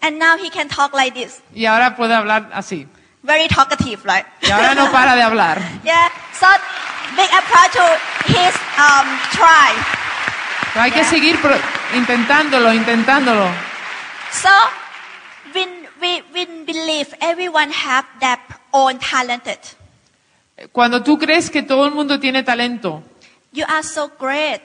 And 0.00 0.18
now 0.18 0.36
he 0.36 0.50
can 0.50 0.68
talk 0.68 0.94
like 0.94 1.12
this. 1.12 1.42
Y 1.52 1.66
ahora 1.66 1.96
puede 1.96 2.14
hablar 2.14 2.50
así. 2.52 2.86
Very 3.22 3.48
talkative, 3.48 4.00
right? 4.04 4.24
Y 4.42 4.50
ahora 4.50 4.74
no 4.74 4.92
para 4.92 5.16
de 5.16 5.22
hablar. 5.22 5.60
yeah. 5.84 6.08
So 6.38 6.46
big 7.16 7.28
applause 7.32 7.70
to 7.72 8.32
his 8.32 8.54
um, 8.78 9.06
try. 9.32 9.74
Pero 10.72 10.84
hay 10.84 10.90
que 10.92 11.02
seguir 11.04 11.36
intentándolo, 11.94 12.72
intentándolo. 12.72 13.48
So 14.30 14.48
we, 16.00 16.22
we 16.34 16.46
believe 16.64 17.14
everyone 17.20 17.70
have 17.70 18.06
their 18.20 18.38
own 18.72 18.98
talented. 18.98 19.58
Cuando 20.72 21.02
tú 21.02 21.18
crees 21.18 21.50
que 21.50 21.62
todo 21.62 21.86
el 21.86 21.92
mundo 21.92 22.18
tiene 22.18 22.42
talento, 22.42 23.02
You 23.52 23.64
are 23.68 23.82
so 23.82 24.10
great. 24.18 24.60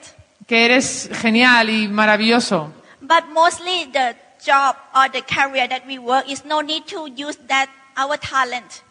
que 0.48 0.66
eres 0.66 1.10
genial 1.22 1.70
y 1.70 1.88
maravilloso, 1.88 2.72
But 3.02 3.26
mostly 3.34 3.86
the 3.92 4.16
job 4.46 4.76
or 4.96 5.10
the 5.12 5.22
career 5.24 5.68
that 5.70 5.84
we 5.88 5.98
work 6.00 6.26
is 6.28 6.44
no 6.46 6.62
need 6.62 6.84
to 6.88 7.08
use 7.08 7.38
that 7.48 7.70
our 7.96 8.18
talent. 8.18 8.82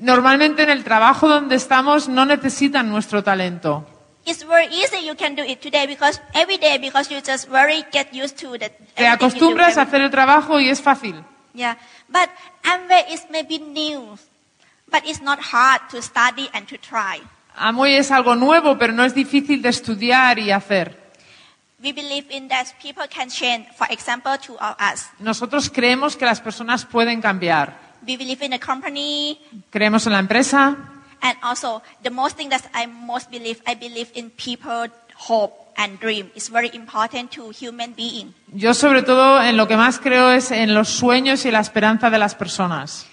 normalmente 0.00 0.62
en 0.62 0.70
el 0.70 0.84
trabajo 0.84 1.28
donde 1.28 1.56
estamos 1.56 2.08
no 2.08 2.24
necesitan 2.24 2.88
nuestro 2.88 3.22
talento. 3.22 3.84
It's 4.24 4.44
very 4.46 4.66
easy 4.66 5.06
you 5.06 5.16
can 5.16 5.34
do 5.34 5.42
it 5.42 5.60
today 5.60 5.86
because 5.86 6.20
every 6.34 6.58
day 6.58 6.78
because 6.78 7.10
you 7.12 7.20
just 7.20 7.48
very 7.48 7.84
get 7.92 8.12
used 8.12 8.36
to 8.40 8.52
the 8.58 8.68
Te 8.70 8.74
everything 8.96 9.04
you 9.04 9.06
do 9.06 9.10
acostumbras 9.26 9.76
a 9.76 9.82
every- 9.82 9.88
hacer 9.88 10.00
el 10.02 10.10
trabajo 10.10 10.60
y 10.60 10.68
es 10.68 10.80
fácil. 10.82 11.24
Yeah. 11.58 11.74
But 12.08 12.30
Amway 12.62 13.10
is 13.10 13.26
maybe 13.30 13.58
new, 13.58 14.16
but 14.88 15.02
it's 15.04 15.20
not 15.20 15.40
hard 15.40 15.90
to 15.90 16.00
study 16.00 16.48
and 16.54 16.68
to 16.68 16.78
try. 16.78 17.20
Amway 17.56 17.98
es 17.98 18.12
algo 18.12 18.36
nuevo, 18.36 18.78
pero 18.78 18.92
no 18.92 19.02
es 19.02 19.12
difícil 19.12 19.60
de 19.60 19.70
estudiar 19.70 20.38
y 20.38 20.52
hacer. 20.52 20.96
We 21.82 21.92
believe 21.92 22.30
in 22.30 22.48
that 22.48 22.66
people 22.80 23.08
can 23.08 23.28
change. 23.28 23.66
For 23.76 23.88
example, 23.90 24.38
two 24.38 24.54
of 24.54 24.76
us. 24.78 25.08
Nosotros 25.18 25.68
creemos 25.68 26.16
que 26.16 26.26
las 26.26 26.40
personas 26.40 26.84
pueden 26.84 27.20
cambiar. 27.20 27.76
We 28.06 28.16
believe 28.16 28.44
in 28.44 28.52
the 28.52 28.60
company, 28.60 29.40
Creemos 29.70 30.06
en 30.06 30.12
la 30.12 30.20
empresa 30.20 30.76
and 31.22 31.36
also 31.42 31.82
the 32.04 32.10
most 32.10 32.36
thing 32.36 32.48
that 32.50 32.68
I 32.72 32.86
most 32.86 33.30
believe, 33.30 33.60
I 33.66 33.74
believe 33.74 34.12
in 34.14 34.30
people 34.30 34.86
hope 35.16 35.57
and 35.78 35.98
dream. 36.00 36.30
It's 36.34 36.50
very 36.50 36.70
important 36.74 37.30
to 37.36 37.50
human 37.50 37.94
being. 37.94 38.34
Yo 38.52 38.74
sobre 38.74 39.02
todo 39.02 39.40
en 39.42 39.56
lo 39.56 39.66
que 39.66 39.76
más 39.76 39.98
creo 39.98 40.30
es 40.32 40.50
en 40.50 40.74
los 40.74 40.88
sueños 40.88 41.46
y 41.46 41.50
la 41.50 41.60
esperanza 41.60 42.10
de 42.10 42.18
las 42.18 42.34
personas. 42.34 43.06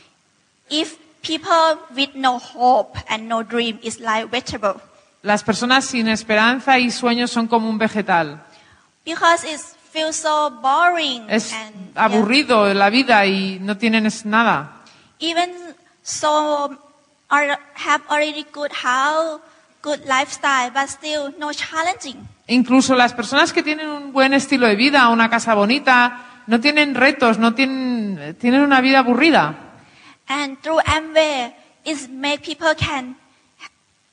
If 0.69 0.95
people 1.21 1.77
with 1.95 2.15
no 2.15 2.39
hope 2.39 2.99
and 3.07 3.29
no 3.29 3.43
dream 3.43 3.79
is 3.83 3.99
like 3.99 4.25
vegetable, 4.29 4.81
Las 5.21 5.43
personas 5.43 5.85
sin 5.85 6.07
esperanza 6.07 6.77
y 6.79 6.91
sueños 6.91 7.31
son 7.31 7.47
como 7.47 7.69
un 7.69 7.77
vegetal. 7.77 8.43
because 9.05 9.43
it 9.47 9.59
feels 9.91 10.15
so 10.15 10.49
boring 10.61 11.25
Es 11.29 11.53
and 11.53 11.93
yeah. 11.93 12.05
aburrido 12.05 12.73
la 12.73 12.89
vida 12.89 13.25
y 13.25 13.59
no 13.61 13.77
tienen 13.77 14.07
nada. 14.25 14.81
even 15.19 15.49
so 16.03 16.75
are, 17.29 17.57
have 17.75 18.01
already 18.09 18.45
good 18.51 18.71
house, 18.71 19.39
good 19.81 19.99
lifestyle, 20.05 20.69
but 20.71 20.89
still 20.89 21.33
no 21.39 21.51
challenging. 21.53 22.27
Incluso 22.47 22.95
las 22.95 23.13
personas 23.13 23.53
que 23.53 23.63
tienen 23.63 23.87
un 23.89 24.13
buen 24.13 24.33
estilo 24.33 24.67
de 24.67 24.75
vida, 24.75 25.09
una 25.09 25.29
casa 25.29 25.55
bonita, 25.55 26.43
no 26.47 26.59
tienen 26.59 26.93
retos, 26.93 27.39
no 27.39 27.53
tienen, 27.55 28.35
tienen 28.39 28.61
una 28.61 28.81
vida 28.81 28.99
aburrida. 28.99 29.55
And 30.27 30.59
through 30.61 30.79
Amway, 30.85 31.53
make 32.11 32.41
people 32.43 32.75
can 32.75 33.15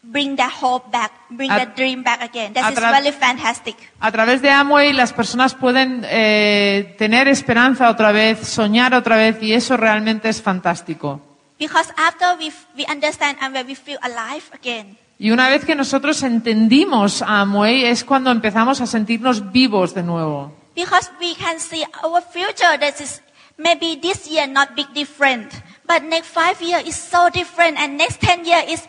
bring 0.03 0.37
that 0.37 0.53
hope 0.61 0.91
back, 0.91 1.13
bring 1.31 1.51
A- 1.51 1.67
dream 1.67 2.03
back 2.03 2.23
again. 2.23 2.53
That 2.55 2.73
is 2.73 2.81
really 2.81 3.13
fantastic. 3.13 3.77
A 4.01 4.11
través 4.11 4.43
de 4.43 4.51
Amway 4.51 4.93
las 4.93 5.13
personas 5.13 5.55
pueden 5.55 6.05
eh, 6.09 6.95
tener 6.99 7.29
esperanza 7.29 7.89
otra 7.91 8.13
vez, 8.13 8.47
soñar 8.49 8.95
otra 8.95 9.17
vez 9.17 9.43
y 9.43 9.53
eso 9.53 9.77
realmente 9.77 10.29
es 10.29 10.43
fantástico. 10.43 11.21
Because 11.59 11.93
after 11.97 12.37
we, 12.39 12.51
we 12.77 12.85
understand 12.91 13.39
Amway, 13.41 13.65
we 13.65 13.75
feel 13.75 13.99
alive 14.03 14.45
again. 14.53 14.99
Y 15.19 15.31
una 15.31 15.49
vez 15.49 15.65
que 15.65 15.75
nosotros 15.75 16.23
entendimos 16.23 17.23
a 17.23 17.41
Amway 17.41 17.85
es 17.85 18.03
cuando 18.05 18.31
empezamos 18.31 18.81
a 18.81 18.87
sentirnos 18.87 19.53
vivos 19.53 19.95
de 19.95 20.03
nuevo. 20.03 20.53
Because 20.75 21.11
we 21.21 21.35
can 21.37 21.61
see 21.61 21.85
our 22.03 22.23
future 22.23 22.79
that 22.81 23.01
is 23.01 23.23
maybe 23.59 23.97
this 24.01 24.27
year 24.29 24.49
not 24.49 24.71
big 24.75 24.89
different, 24.95 25.53
but 25.87 26.03
next 26.03 26.29
five 26.35 26.57
year 26.61 26.81
is 26.87 26.97
so 26.97 27.29
different 27.31 27.79
and 27.79 27.97
next 27.99 28.21
ten 28.21 28.45
year 28.45 28.65
is 28.69 28.83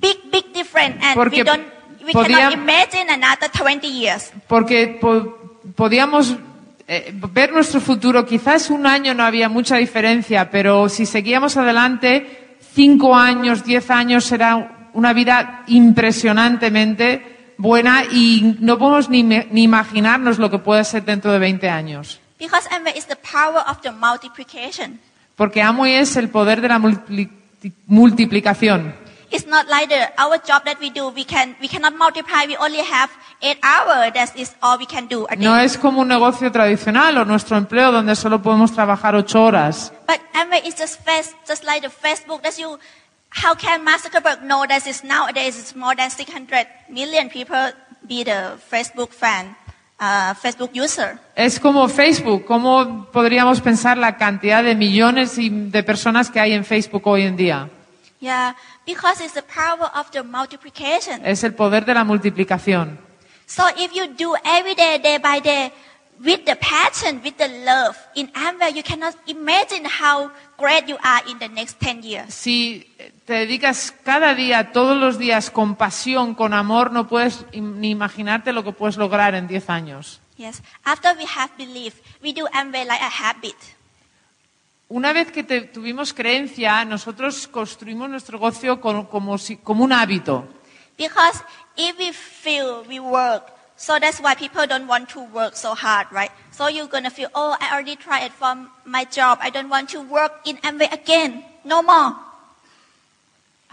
big, 0.00 0.16
big 0.32 0.52
different 0.54 0.96
and 1.02 1.14
Porque 1.14 1.42
we 1.42 1.44
don't, 1.44 1.62
we 2.04 2.12
podía- 2.12 2.36
cannot 2.38 2.52
imagine 2.54 3.10
another 3.10 3.48
20 3.52 3.86
years. 3.86 4.32
Porque 4.48 4.98
po- 5.00 5.60
podíamos 5.76 6.34
eh, 6.88 7.12
ver 7.32 7.52
nuestro 7.52 7.80
futuro. 7.80 8.24
Quizás 8.26 8.70
un 8.70 8.86
año 8.86 9.14
no 9.14 9.22
había 9.22 9.48
mucha 9.48 9.76
diferencia, 9.76 10.50
pero 10.50 10.88
si 10.88 11.06
seguíamos 11.06 11.56
adelante, 11.56 12.56
cinco 12.74 13.14
años, 13.14 13.62
diez 13.62 13.88
años 13.90 14.24
será 14.24 14.79
una 14.94 15.12
vida 15.12 15.64
impresionantemente 15.66 17.54
buena 17.58 18.04
y 18.10 18.56
no 18.60 18.78
podemos 18.78 19.08
ni, 19.08 19.20
imaginarnos 19.62 20.38
lo 20.38 20.50
que 20.50 20.58
puede 20.58 20.84
ser 20.84 21.04
dentro 21.04 21.32
de 21.32 21.38
20 21.38 21.68
años. 21.68 22.20
Because 22.38 22.66
Amway 22.74 22.96
is 22.96 23.06
the 23.06 23.16
power 23.16 23.62
of 23.68 23.80
the 23.82 23.90
multiplication. 23.90 24.98
Porque 25.36 25.60
Amway 25.62 25.94
es 25.94 26.16
el 26.16 26.30
poder 26.30 26.60
de 26.60 26.68
la 26.68 26.78
multipli- 26.78 27.30
multiplicación. 27.86 28.94
It's 29.32 29.46
not 29.46 29.68
like 29.68 29.86
the, 29.88 30.10
our 30.20 30.38
job 30.38 30.64
that 30.64 30.80
we 30.80 30.90
do, 30.90 31.08
we, 31.10 31.24
can, 31.24 31.54
we 31.60 31.68
cannot 31.68 31.96
multiply, 31.96 32.46
we 32.48 32.56
only 32.56 32.80
have 32.80 33.10
eight 33.40 33.58
hours, 33.62 34.12
that 34.12 34.36
is 34.36 34.56
all 34.60 34.76
we 34.76 34.86
can 34.86 35.06
do 35.06 35.24
a 35.30 35.36
day. 35.36 35.44
No 35.44 35.56
es 35.56 35.78
como 35.78 36.00
un 36.00 36.08
negocio 36.08 36.50
tradicional 36.50 37.16
o 37.18 37.24
nuestro 37.24 37.56
empleo 37.56 37.92
donde 37.92 38.16
solo 38.16 38.42
podemos 38.42 38.72
trabajar 38.72 39.14
ocho 39.14 39.44
horas. 39.44 39.92
But 40.08 40.18
Amway 40.34 40.66
is 40.66 40.74
just 40.76 41.00
face, 41.04 41.32
just 41.46 41.62
like 41.64 41.82
the 41.82 41.90
Facebook 41.90 42.42
that 42.42 42.58
you, 42.58 42.76
how 43.30 43.54
can 43.54 43.84
Mark 43.84 44.02
Zuckerberg 44.02 44.42
know 44.42 44.66
that 44.66 44.86
is 44.86 45.02
nowadays 45.04 45.58
it's 45.58 45.74
more 45.74 45.94
than 45.94 46.10
600 46.10 46.66
million 46.88 47.28
people 47.28 47.72
be 48.06 48.24
the 48.24 48.58
Facebook 48.70 49.10
fan, 49.10 49.56
uh, 49.98 50.34
Facebook 50.34 50.70
user. 50.74 51.18
Es 51.36 51.60
como 51.60 51.88
Facebook. 51.88 52.44
¿Cómo 52.44 53.06
podríamos 53.12 53.60
pensar 53.60 53.96
la 53.96 54.16
cantidad 54.16 54.64
de 54.64 54.74
millones 54.74 55.36
de 55.36 55.82
personas 55.82 56.30
que 56.30 56.40
hay 56.40 56.52
en 56.52 56.64
Facebook 56.64 57.06
hoy 57.06 57.22
en 57.22 57.36
día? 57.36 57.70
Yeah, 58.20 58.54
because 58.84 59.22
it's 59.24 59.32
the 59.32 59.42
power 59.42 59.90
of 59.94 60.10
the 60.10 60.22
multiplication. 60.22 61.24
Es 61.24 61.42
el 61.44 61.54
poder 61.54 61.84
de 61.86 61.94
la 61.94 62.04
multiplicación. 62.04 62.98
So 63.46 63.64
if 63.76 63.92
you 63.92 64.06
do 64.08 64.34
every 64.44 64.74
day, 64.74 64.98
day 64.98 65.18
by 65.18 65.40
day, 65.40 65.72
with 66.22 66.44
the 66.44 66.54
passion, 66.56 67.20
with 67.24 67.36
the 67.38 67.48
love 67.64 67.96
in 68.14 68.28
Amway, 68.34 68.74
you 68.74 68.82
cannot 68.82 69.14
imagine 69.26 69.84
how 69.86 70.30
great 70.58 70.86
you 70.86 70.96
are 71.02 71.22
in 71.28 71.38
the 71.38 71.48
next 71.48 71.78
10 71.80 72.02
years. 72.02 72.34
Si 72.34 72.86
te 73.24 73.32
dedicas 73.46 73.92
cada 74.04 74.34
día, 74.34 74.72
todos 74.72 74.96
los 74.98 75.18
días, 75.18 75.50
con 75.50 75.76
pasión, 75.76 76.34
con 76.34 76.52
amor, 76.52 76.92
no 76.92 77.08
puedes 77.08 77.44
ni 77.52 77.90
imaginarte 77.90 78.52
lo 78.52 78.62
que 78.62 78.72
puedes 78.72 78.96
lograr 78.98 79.34
en 79.34 79.48
10 79.48 79.70
años. 79.70 80.20
Yes. 80.36 80.62
After 80.84 81.16
we 81.16 81.24
have 81.26 81.50
belief, 81.58 81.94
we 82.22 82.32
do 82.32 82.46
Amway 82.52 82.84
like 82.86 83.02
a 83.02 83.08
habit. 83.10 83.56
Una 84.88 85.12
vez 85.12 85.30
que 85.30 85.44
te- 85.44 85.60
tuvimos 85.62 86.12
creencia, 86.12 86.84
nosotros 86.84 87.46
construimos 87.46 88.08
nuestro 88.10 88.38
negocio 88.38 88.80
con- 88.80 89.06
como, 89.06 89.38
si- 89.38 89.56
como 89.58 89.84
un 89.84 89.92
hábito. 89.92 90.44
Because 90.98 91.42
if 91.76 91.96
we 91.98 92.12
feel 92.12 92.82
we 92.88 92.98
work, 92.98 93.52
so 93.80 93.98
that's 93.98 94.20
why 94.20 94.34
people 94.34 94.66
don't 94.66 94.86
want 94.86 95.08
to 95.08 95.20
work 95.32 95.56
so 95.56 95.74
hard, 95.74 96.06
right? 96.12 96.30
So 96.52 96.68
you're 96.68 96.86
gonna 96.86 97.08
feel, 97.08 97.30
oh, 97.34 97.56
I 97.58 97.72
already 97.72 97.96
tried 97.96 98.26
it 98.26 98.32
for 98.32 98.68
my 98.84 99.06
job. 99.06 99.38
I 99.40 99.48
don't 99.48 99.70
want 99.70 99.88
to 99.96 100.02
work 100.02 100.32
in 100.44 100.58
Amway 100.58 100.92
again. 100.92 101.42
No 101.64 101.82
more. 101.82 102.14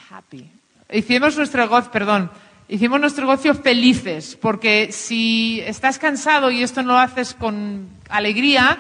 Happy. 0.10 0.50
Hicimos 0.90 1.36
nuestro 1.36 1.60
negocio, 1.60 1.92
perdón, 1.92 2.32
hicimos 2.70 3.02
nuestro 3.02 3.26
negocio 3.26 3.54
felices, 3.54 4.38
porque 4.38 4.94
si 4.94 5.60
estás 5.66 6.00
cansado 6.00 6.52
y 6.52 6.64
esto 6.64 6.82
no 6.84 6.94
lo 6.94 7.00
haces 7.00 7.34
con 7.34 7.90
alegría, 8.08 8.78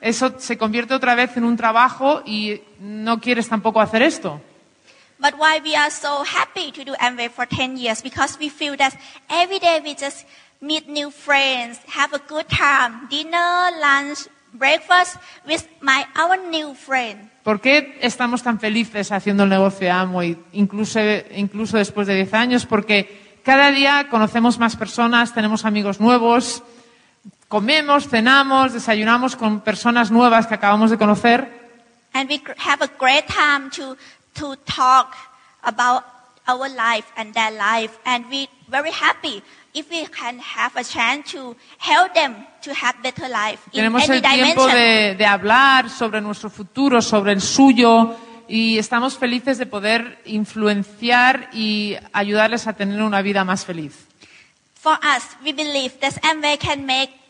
eso 0.00 0.34
se 0.40 0.58
convierte 0.58 0.94
otra 0.94 1.14
vez 1.14 1.36
en 1.36 1.44
un 1.44 1.56
trabajo 1.56 2.24
y 2.26 2.62
no 2.80 3.20
quieres 3.20 3.48
tampoco 3.48 3.80
hacer 3.80 4.02
esto. 4.02 4.40
But 5.22 5.38
why 5.38 5.60
we 5.62 5.76
are 5.76 5.88
so 5.88 6.24
happy 6.24 6.72
to 6.72 6.84
do 6.84 6.94
Amway 6.98 7.30
for 7.30 7.46
10 7.46 7.76
years? 7.76 8.02
Because 8.02 8.36
we 8.40 8.48
feel 8.48 8.76
that 8.78 8.98
every 9.30 9.60
day 9.60 9.80
we 9.80 9.94
just 9.94 10.26
meet 10.60 10.88
new 10.88 11.12
friends, 11.12 11.78
have 11.86 12.12
a 12.12 12.18
good 12.18 12.48
time, 12.48 13.06
dinner, 13.08 13.70
lunch, 13.80 14.26
breakfast 14.52 15.18
with 15.46 15.64
my 15.80 16.04
our 16.18 16.36
new 16.50 16.74
friend. 16.74 17.30
¿Por 17.44 17.60
qué 17.60 17.98
estamos 18.02 18.42
tan 18.42 18.58
felices 18.58 19.12
haciendo 19.12 19.44
el 19.44 19.50
negocio 19.50 19.86
de 19.86 19.90
Amway, 19.90 20.36
incluso, 20.54 20.98
incluso 21.36 21.78
después 21.78 22.08
de 22.08 22.16
10 22.16 22.34
años? 22.34 22.66
Porque 22.66 23.38
cada 23.44 23.70
día 23.70 24.08
conocemos 24.10 24.58
más 24.58 24.74
personas, 24.74 25.32
tenemos 25.32 25.64
amigos 25.64 26.00
nuevos, 26.00 26.64
comemos, 27.46 28.08
cenamos, 28.08 28.72
desayunamos 28.72 29.36
con 29.36 29.60
personas 29.60 30.10
nuevas 30.10 30.48
que 30.48 30.54
acabamos 30.54 30.90
de 30.90 30.98
conocer 30.98 31.62
And 32.14 32.28
we 32.28 32.42
have 32.58 32.82
a 32.82 32.90
great 32.98 33.26
time 33.26 33.70
to, 33.70 33.96
to 34.34 34.56
talk 34.64 35.14
about 35.62 36.04
our 36.46 36.68
life 36.68 37.06
and 37.16 37.32
their 37.34 37.50
life. 37.52 37.98
And 38.04 38.28
we 38.30 38.48
very 38.68 38.90
happy 38.90 39.42
if 39.74 39.88
we 39.90 40.06
can 40.06 40.38
have 40.38 40.76
a 40.76 40.84
chance 40.84 41.30
to 41.32 41.56
help 41.78 42.14
them 42.14 42.46
to 42.62 42.74
have 42.74 43.02
better 43.02 43.28
life 43.28 43.60
in 43.72 43.80
Tenemos 43.84 44.02
any 44.08 44.16
el 44.16 44.22
tiempo 44.22 44.66
dimension. 44.66 44.74
de, 44.74 45.14
de 45.16 45.26
hablar 45.26 45.88
sobre 45.88 46.20
nuestro 46.20 46.50
futuro, 46.50 47.00
sobre 47.00 47.32
el 47.32 47.40
suyo, 47.40 48.16
y 48.48 48.78
estamos 48.78 49.16
felices 49.16 49.56
de 49.58 49.66
poder 49.66 50.20
influenciar 50.26 51.48
y 51.52 51.96
ayudarles 52.12 52.66
a 52.66 52.74
tener 52.74 53.00
una 53.00 53.22
vida 53.22 53.44
más 53.44 53.64
feliz. 53.64 54.06
For 54.74 54.94
us, 54.94 55.36
we 55.44 55.52
believe 55.52 55.98
that 56.00 56.20
can 56.58 56.84
make 56.84 57.21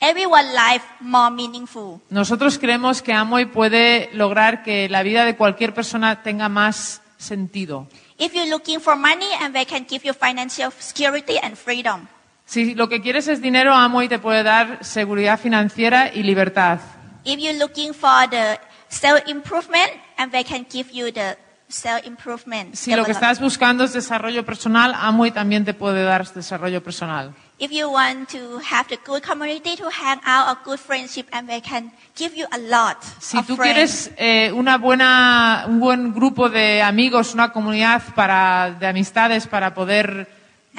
everyone's 0.00 0.52
life 0.52 0.84
more 1.00 1.30
meaningful. 1.30 2.00
Nosotros 2.10 2.58
creemos 2.58 3.02
que 3.02 3.12
Amway 3.12 3.46
puede 3.46 4.10
lograr 4.12 4.62
que 4.62 4.88
la 4.88 5.02
vida 5.02 5.24
de 5.24 5.36
cualquier 5.36 5.74
persona 5.74 6.22
tenga 6.22 6.48
más 6.48 7.02
sentido. 7.18 7.88
If 8.18 8.32
you're 8.34 8.48
looking 8.48 8.80
for 8.80 8.96
money, 8.96 9.26
Amway 9.40 9.66
can 9.66 9.86
give 9.88 10.06
you 10.06 10.14
financial 10.14 10.72
security 10.78 11.38
and 11.42 11.56
freedom. 11.56 12.08
Si 12.46 12.74
lo 12.74 12.88
que 12.88 13.02
quieres 13.02 13.26
es 13.28 13.42
dinero, 13.42 13.74
Amway 13.74 14.08
te 14.08 14.18
puede 14.18 14.42
dar 14.42 14.84
seguridad 14.84 15.38
financiera 15.38 16.12
y 16.14 16.22
libertad. 16.22 16.78
If 17.24 17.38
you're 17.38 17.58
looking 17.58 17.92
for 17.92 18.30
the 18.30 18.60
self-improvement, 18.88 19.90
Amway 20.16 20.44
can 20.44 20.64
give 20.70 20.90
you 20.92 21.12
the 21.12 21.36
self-improvement. 21.68 22.74
Si 22.76 22.94
lo 22.94 23.04
que 23.04 23.10
estás 23.10 23.40
buscando 23.40 23.84
es 23.84 23.92
desarrollo 23.92 24.46
personal, 24.46 24.94
Amway 24.94 25.32
también 25.32 25.64
te 25.64 25.74
puede 25.74 26.04
dar 26.04 26.32
desarrollo 26.32 26.82
personal. 26.82 27.34
If 27.58 27.72
you 27.72 27.88
want 27.90 28.28
to 28.32 28.58
have 28.58 28.86
the 28.88 28.98
good 29.02 29.22
community 29.22 29.76
to 29.76 29.88
hang 29.90 30.20
out, 30.26 30.48
a 30.48 30.58
good 30.62 30.78
friendship, 30.78 31.26
and 31.32 31.48
they 31.48 31.62
can 31.62 31.90
give 32.14 32.36
you 32.36 32.46
a 32.52 32.58
lot 32.58 33.02
Si 33.18 33.38
of 33.38 33.46
tú 33.46 33.56
friends. 33.56 33.72
quieres 33.72 34.10
eh, 34.18 34.52
una 34.52 34.76
buena, 34.76 35.64
un 35.66 35.80
buen 35.80 36.12
grupo 36.12 36.50
de 36.50 36.82
amigos, 36.82 37.32
una 37.32 37.52
comunidad 37.52 38.02
para, 38.14 38.76
de 38.78 38.86
amistades 38.86 39.46
para 39.46 39.72
poder 39.72 40.28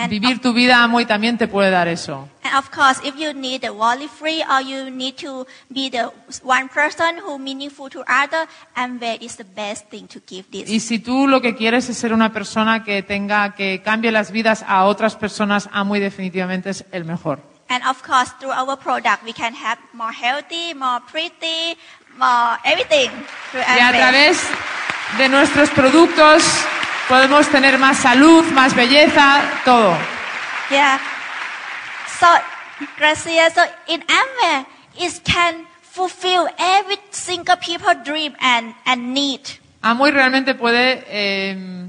vivir 0.09 0.39
tu 0.41 0.53
vida, 0.53 0.83
Amway 0.83 1.05
también 1.05 1.37
te 1.37 1.47
puede 1.47 1.71
dar 1.71 1.87
eso. 1.87 2.29
And 2.43 2.55
of 2.55 2.69
course, 2.69 3.01
if 3.03 3.15
you 3.17 3.33
need 3.33 3.61
the 3.61 3.71
worldly 3.71 4.07
free 4.07 4.43
or 4.43 4.61
you 4.61 4.89
need 4.89 5.15
to 5.17 5.45
be 5.69 5.89
the 5.89 6.11
one 6.43 6.69
person 6.69 7.17
who 7.19 7.37
meaningful 7.39 7.89
to 7.89 8.03
other, 8.07 8.47
Amway 8.75 9.17
is 9.21 9.37
the 9.37 9.43
best 9.43 9.89
thing 9.89 10.07
to 10.07 10.21
give 10.27 10.45
this. 10.51 10.69
Y 10.69 10.79
si 10.79 10.99
tú 10.99 11.27
lo 11.27 11.41
que 11.41 11.55
quieres 11.55 11.89
es 11.89 11.97
ser 11.97 12.13
una 12.13 12.31
persona 12.31 12.83
que 12.83 13.01
tenga, 13.03 13.55
que 13.55 13.81
cambie 13.83 14.11
las 14.11 14.31
vidas 14.31 14.63
a 14.67 14.85
otras 14.85 15.15
personas, 15.15 15.69
Amway 15.71 15.99
definitivamente 15.99 16.69
es 16.69 16.85
el 16.91 17.05
mejor. 17.05 17.39
And 17.69 17.83
of 17.85 18.01
course, 18.01 18.31
through 18.39 18.53
our 18.53 18.77
product, 18.77 19.25
we 19.25 19.33
can 19.33 19.53
have 19.53 19.77
more 19.91 20.13
healthy, 20.13 20.73
more 20.73 21.01
pretty, 21.11 21.77
more 22.17 22.57
everything 22.63 23.09
through 23.51 23.63
Y 23.67 23.79
a 23.79 23.91
través 23.91 24.41
de 25.17 25.29
nuestros 25.29 25.69
productos 25.71 26.43
podemos 27.07 27.47
tener 27.49 27.77
más 27.77 27.97
salud, 27.97 28.43
más 28.51 28.75
belleza, 28.75 29.41
todo. 29.63 29.97
Yeah. 30.69 30.99
So, 32.19 32.27
Gracia, 32.97 33.49
so 33.49 33.61
in 33.87 34.01
Amway, 34.01 34.65
it 34.99 35.21
can 35.23 35.65
fulfill 35.81 36.47
every 36.57 36.99
single 37.11 37.57
people 37.57 37.93
dream 38.03 38.35
and, 38.39 38.73
and 38.85 39.13
need. 39.13 39.41
Amway 39.81 40.11
realmente 40.11 40.55
puede 40.55 41.03
eh, 41.07 41.87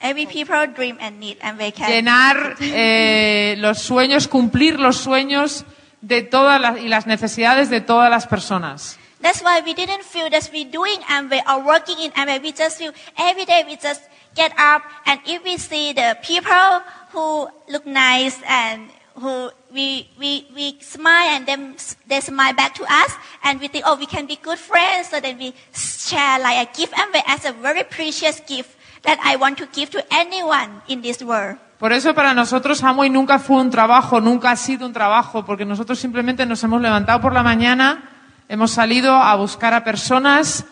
Every 0.00 0.26
people 0.26 0.66
dream 0.76 0.98
and 1.00 1.18
need, 1.18 1.38
and 1.40 1.58
they 1.58 1.72
can. 1.72 1.88
llenar 1.88 2.56
eh, 2.60 3.54
los 3.58 3.78
sueños, 3.78 4.28
cumplir 4.28 4.78
los 4.78 4.98
sueños 4.98 5.64
de 6.02 6.20
todas 6.20 6.60
las, 6.60 6.78
y 6.78 6.88
las 6.88 7.06
necesidades 7.06 7.70
de 7.70 7.80
todas 7.80 8.10
las 8.10 8.26
personas. 8.26 8.98
That's 9.24 9.40
why 9.40 9.62
we 9.64 9.72
didn't 9.72 10.04
feel 10.04 10.28
that 10.28 10.50
we're 10.52 10.68
doing 10.68 11.00
Amway 11.08 11.40
or 11.48 11.64
working 11.64 11.96
in 11.98 12.12
Amway. 12.12 12.42
We 12.42 12.52
just 12.52 12.76
feel 12.76 12.92
every 13.16 13.46
day 13.46 13.64
we 13.66 13.76
just 13.76 14.02
get 14.36 14.52
up 14.58 14.82
and 15.06 15.18
if 15.24 15.42
we 15.42 15.56
see 15.56 15.94
the 15.94 16.18
people 16.20 16.84
who 17.08 17.48
look 17.72 17.86
nice 17.86 18.36
and 18.46 18.90
who 19.16 19.48
we, 19.72 20.10
we, 20.20 20.46
we 20.54 20.78
smile 20.80 21.30
and 21.30 21.46
then 21.46 21.74
they 22.06 22.20
smile 22.20 22.52
back 22.52 22.74
to 22.74 22.84
us 22.84 23.16
and 23.44 23.60
we 23.60 23.68
think, 23.68 23.84
oh, 23.86 23.96
we 23.96 24.04
can 24.04 24.26
be 24.26 24.36
good 24.36 24.58
friends. 24.58 25.08
So 25.08 25.20
then 25.20 25.38
we 25.38 25.54
share 25.72 26.38
like 26.40 26.68
a 26.68 26.76
gift 26.76 26.92
Amway 26.92 27.22
as 27.26 27.46
a 27.46 27.52
very 27.52 27.84
precious 27.84 28.40
gift 28.40 28.76
that 29.04 29.18
I 29.24 29.36
want 29.36 29.56
to 29.56 29.66
give 29.72 29.88
to 29.92 30.04
anyone 30.12 30.82
in 30.86 31.00
this 31.00 31.22
world. 31.22 31.56
Por 31.78 31.94
eso 31.94 32.14
para 32.14 32.34
nosotros 32.34 32.82
Amway 32.82 33.08
nunca 33.08 33.38
fue 33.38 33.56
un 33.56 33.70
trabajo, 33.70 34.20
nunca 34.20 34.50
ha 34.50 34.56
sido 34.56 34.84
un 34.84 34.92
trabajo, 34.92 35.46
porque 35.46 35.64
nosotros 35.64 35.98
simplemente 35.98 36.44
nos 36.44 36.62
hemos 36.62 36.82
levantado 36.82 37.22
por 37.22 37.32
la 37.32 37.42
mañana, 37.42 38.10
hemos 38.48 38.70
salido 38.72 39.14
a 39.14 39.34
buscar 39.36 39.74
a 39.74 39.84
personas 39.84 40.64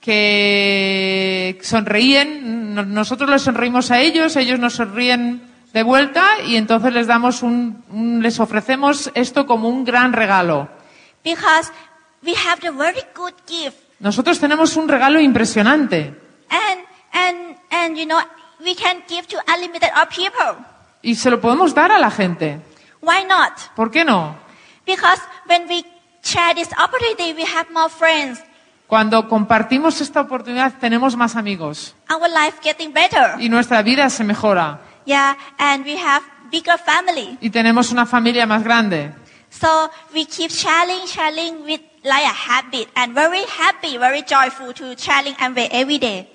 que 0.00 1.58
sonreíen, 1.62 2.74
no- 2.74 2.84
nosotros 2.84 3.28
les 3.30 3.42
sonreímos 3.42 3.90
a 3.90 4.00
ellos, 4.00 4.36
ellos 4.36 4.58
nos 4.58 4.74
sonríen 4.74 5.42
de 5.72 5.82
vuelta 5.82 6.24
y 6.46 6.56
entonces 6.56 6.92
les 6.92 7.06
damos 7.06 7.42
un, 7.42 7.84
un- 7.90 8.22
les 8.22 8.38
ofrecemos 8.40 9.10
esto 9.14 9.46
como 9.46 9.68
un 9.68 9.84
gran 9.84 10.12
regalo. 10.12 10.68
Because 11.24 11.70
we 12.24 12.34
have 12.34 12.60
the 12.60 12.70
very 12.70 13.02
good 13.14 13.34
gift 13.46 13.76
Nosotros 13.98 14.38
tenemos 14.38 14.76
un 14.76 14.88
regalo 14.88 15.20
impresionante 15.20 16.14
and, 16.50 16.80
and, 17.12 17.56
and 17.70 17.96
you 17.96 18.04
know, 18.06 18.18
we 18.64 18.74
can 18.74 19.02
give 19.08 19.26
to 19.28 19.36
unlimited 19.54 19.90
of 20.00 20.08
people. 20.14 20.62
y 21.02 21.14
se 21.14 21.30
lo 21.30 21.40
podemos 21.40 21.74
dar 21.74 21.90
a 21.92 21.98
la 21.98 22.10
gente. 22.10 22.60
Why 23.02 23.24
not? 23.28 23.52
¿Por 23.74 23.90
qué 23.90 24.04
no? 24.04 24.36
Because 24.86 25.20
when 25.48 25.66
we 25.68 25.84
share 26.26 26.54
this 26.54 26.68
opportunity, 26.78 27.32
we 27.34 27.44
have 27.44 27.70
more 27.72 27.88
friends. 27.88 28.40
Cuando 28.88 29.28
compartimos 29.28 30.00
esta 30.00 30.20
oportunidad 30.20 30.74
tenemos 30.80 31.16
más 31.16 31.34
amigos 31.36 31.94
Our 32.08 32.28
life 32.30 32.58
getting 32.62 32.92
better. 32.92 33.34
y 33.40 33.48
nuestra 33.48 33.82
vida 33.82 34.08
se 34.10 34.22
mejora 34.24 34.80
Yeah, 35.06 35.36
and 35.58 35.84
we 35.84 35.96
have 35.96 36.22
bigger 36.50 36.78
family. 36.78 37.36
y 37.40 37.50
tenemos 37.50 37.90
una 37.92 38.06
familia 38.06 38.46
más 38.46 38.62
grande. 38.64 39.12
So 39.50 39.90
we 40.14 40.26
keep 40.26 40.50
sharing, 40.50 41.06
sharing 41.06 41.64
with 41.64 41.80
like 42.04 42.24
a 42.26 42.32
habit 42.32 42.88
and 42.94 43.14
very 43.14 43.42
happy, 43.58 43.96
very 43.98 44.22
joyful 44.22 44.72
to 44.74 44.96
sharing 44.96 45.34
Amway 45.36 45.68
every 45.72 45.98
day. 45.98 46.28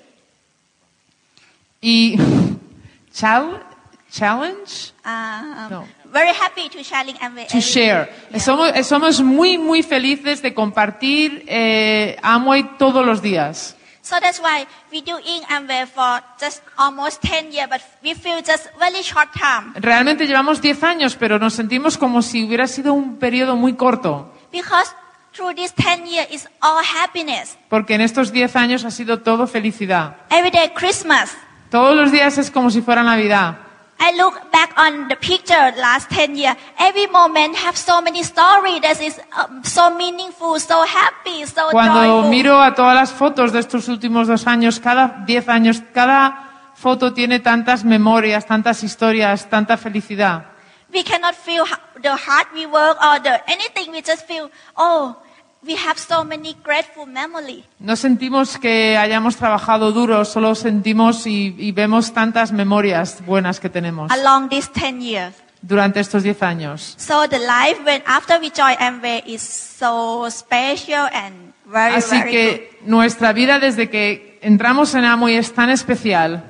Y 1.80 2.16
chal- 3.14 3.62
challenge 4.10 4.92
Um, 5.04 5.68
No. 5.70 5.88
Very 6.12 6.28
happy 6.34 6.68
to 6.68 6.84
sharing 6.84 7.16
Amway 7.20 7.46
to 7.48 7.60
share. 7.60 8.06
day. 8.30 8.38
Somos, 8.40 8.86
somos 8.86 9.20
muy 9.22 9.56
muy 9.58 9.82
felices 9.82 10.42
de 10.42 10.52
compartir 10.52 11.44
eh, 11.48 12.16
Amway 12.22 12.76
todos 12.78 13.04
los 13.06 13.22
días. 13.22 13.76
So 14.04 14.16
that's 14.20 14.40
why 14.40 14.66
we 14.92 15.00
doing 15.00 15.42
Amway 15.48 15.86
for 15.86 16.20
just 16.40 16.60
almost 16.76 17.22
10 17.22 17.52
years, 17.52 17.68
but 17.70 17.80
we 18.02 18.14
feel 18.14 18.42
just 18.44 18.66
very 18.78 19.00
short 19.02 19.28
time. 19.32 19.72
Realmente 19.76 20.26
llevamos 20.26 20.60
10 20.60 20.82
años, 20.82 21.14
pero 21.16 21.38
nos 21.38 21.54
sentimos 21.54 21.96
como 21.96 22.20
si 22.20 22.44
hubiera 22.44 22.66
sido 22.66 22.92
un 22.94 23.18
periodo 23.18 23.54
muy 23.56 23.74
corto, 23.74 24.32
Because 24.50 24.90
through 25.32 25.54
this 25.54 25.72
10 25.76 26.06
years 26.06 26.28
is 26.30 26.48
all 26.60 26.82
happiness. 26.84 27.56
porque 27.70 27.94
en 27.94 28.00
estos 28.00 28.32
10 28.32 28.56
años 28.56 28.84
ha 28.84 28.90
sido 28.90 29.20
todo 29.22 29.46
felicidad. 29.46 30.16
Every 30.30 30.50
day 30.50 30.70
Christmas. 30.74 31.30
Todos 31.70 31.96
los 31.96 32.10
días 32.12 32.36
es 32.38 32.50
como 32.50 32.70
si 32.70 32.82
fuera 32.82 33.02
Navidad. 33.04 33.56
I 34.04 34.10
look 34.16 34.50
back 34.50 34.74
on 34.76 35.06
the 35.06 35.14
picture 35.14 35.70
last 35.78 36.10
10 36.10 36.34
years. 36.34 36.56
Every 36.76 37.06
moment 37.06 37.54
have 37.54 37.76
so 37.76 38.02
many 38.02 38.24
stories 38.24 38.80
that 38.82 39.00
is 39.00 39.20
um, 39.30 39.62
so 39.62 39.94
meaningful, 39.96 40.58
so 40.58 40.82
happy, 40.82 41.46
so 41.46 41.70
Cuando 41.70 42.02
joyful. 42.02 42.30
miro 42.30 42.60
a 42.60 42.74
todas 42.74 42.96
las 42.96 43.12
fotos 43.12 43.52
de 43.52 43.60
estos 43.60 43.86
últimos 43.86 44.26
dos 44.26 44.48
años, 44.48 44.80
cada 44.80 45.22
10 45.24 45.48
años, 45.48 45.82
cada 45.94 46.72
foto 46.74 47.12
tiene 47.12 47.38
tantas 47.38 47.84
memorias, 47.84 48.44
tantas 48.44 48.82
historias, 48.82 49.48
tanta 49.48 49.76
felicidad. 49.76 50.46
We 50.92 51.04
cannot 51.04 51.36
feel 51.36 51.64
the 52.02 52.10
hard 52.10 52.48
we 52.54 52.66
work 52.66 52.98
or 53.00 53.22
the 53.22 53.40
anything. 53.46 53.92
We 53.92 54.02
just 54.02 54.26
feel, 54.26 54.50
oh, 54.76 55.16
we 55.64 55.76
have 55.76 55.98
so 55.98 56.24
many 56.24 56.54
grateful 56.64 57.06
memory. 57.06 57.64
No 57.78 57.96
sentimos 57.96 58.58
que 58.58 58.96
hayamos 58.96 59.36
trabajado 59.36 59.92
duro, 59.92 60.24
solo 60.24 60.54
sentimos 60.54 61.26
y, 61.26 61.54
y 61.58 61.72
vemos 61.72 62.12
tantas 62.12 62.52
memorias 62.52 63.24
buenas 63.24 63.60
que 63.60 63.68
tenemos 63.68 64.10
along 64.10 64.48
these 64.48 64.68
10 64.72 65.00
years. 65.00 65.34
durante 65.62 66.00
estos 66.00 66.22
10 66.24 66.42
años. 66.42 66.94
So 66.98 67.28
the 67.28 67.38
life 67.38 67.80
when 67.84 68.02
after 68.06 68.40
we 68.40 68.50
join 68.50 68.76
Amway 68.78 69.22
is 69.26 69.42
so 69.42 70.28
special 70.28 71.08
and 71.12 71.52
very, 71.66 71.94
Así 71.94 72.18
very 72.18 72.22
good. 72.24 72.32
que 72.32 72.78
nuestra 72.84 73.32
vida 73.32 73.60
desde 73.60 73.88
que 73.88 74.38
entramos 74.42 74.94
en 74.94 75.04
Amway 75.04 75.36
es 75.36 75.52
tan 75.54 75.70
especial. 75.70 76.42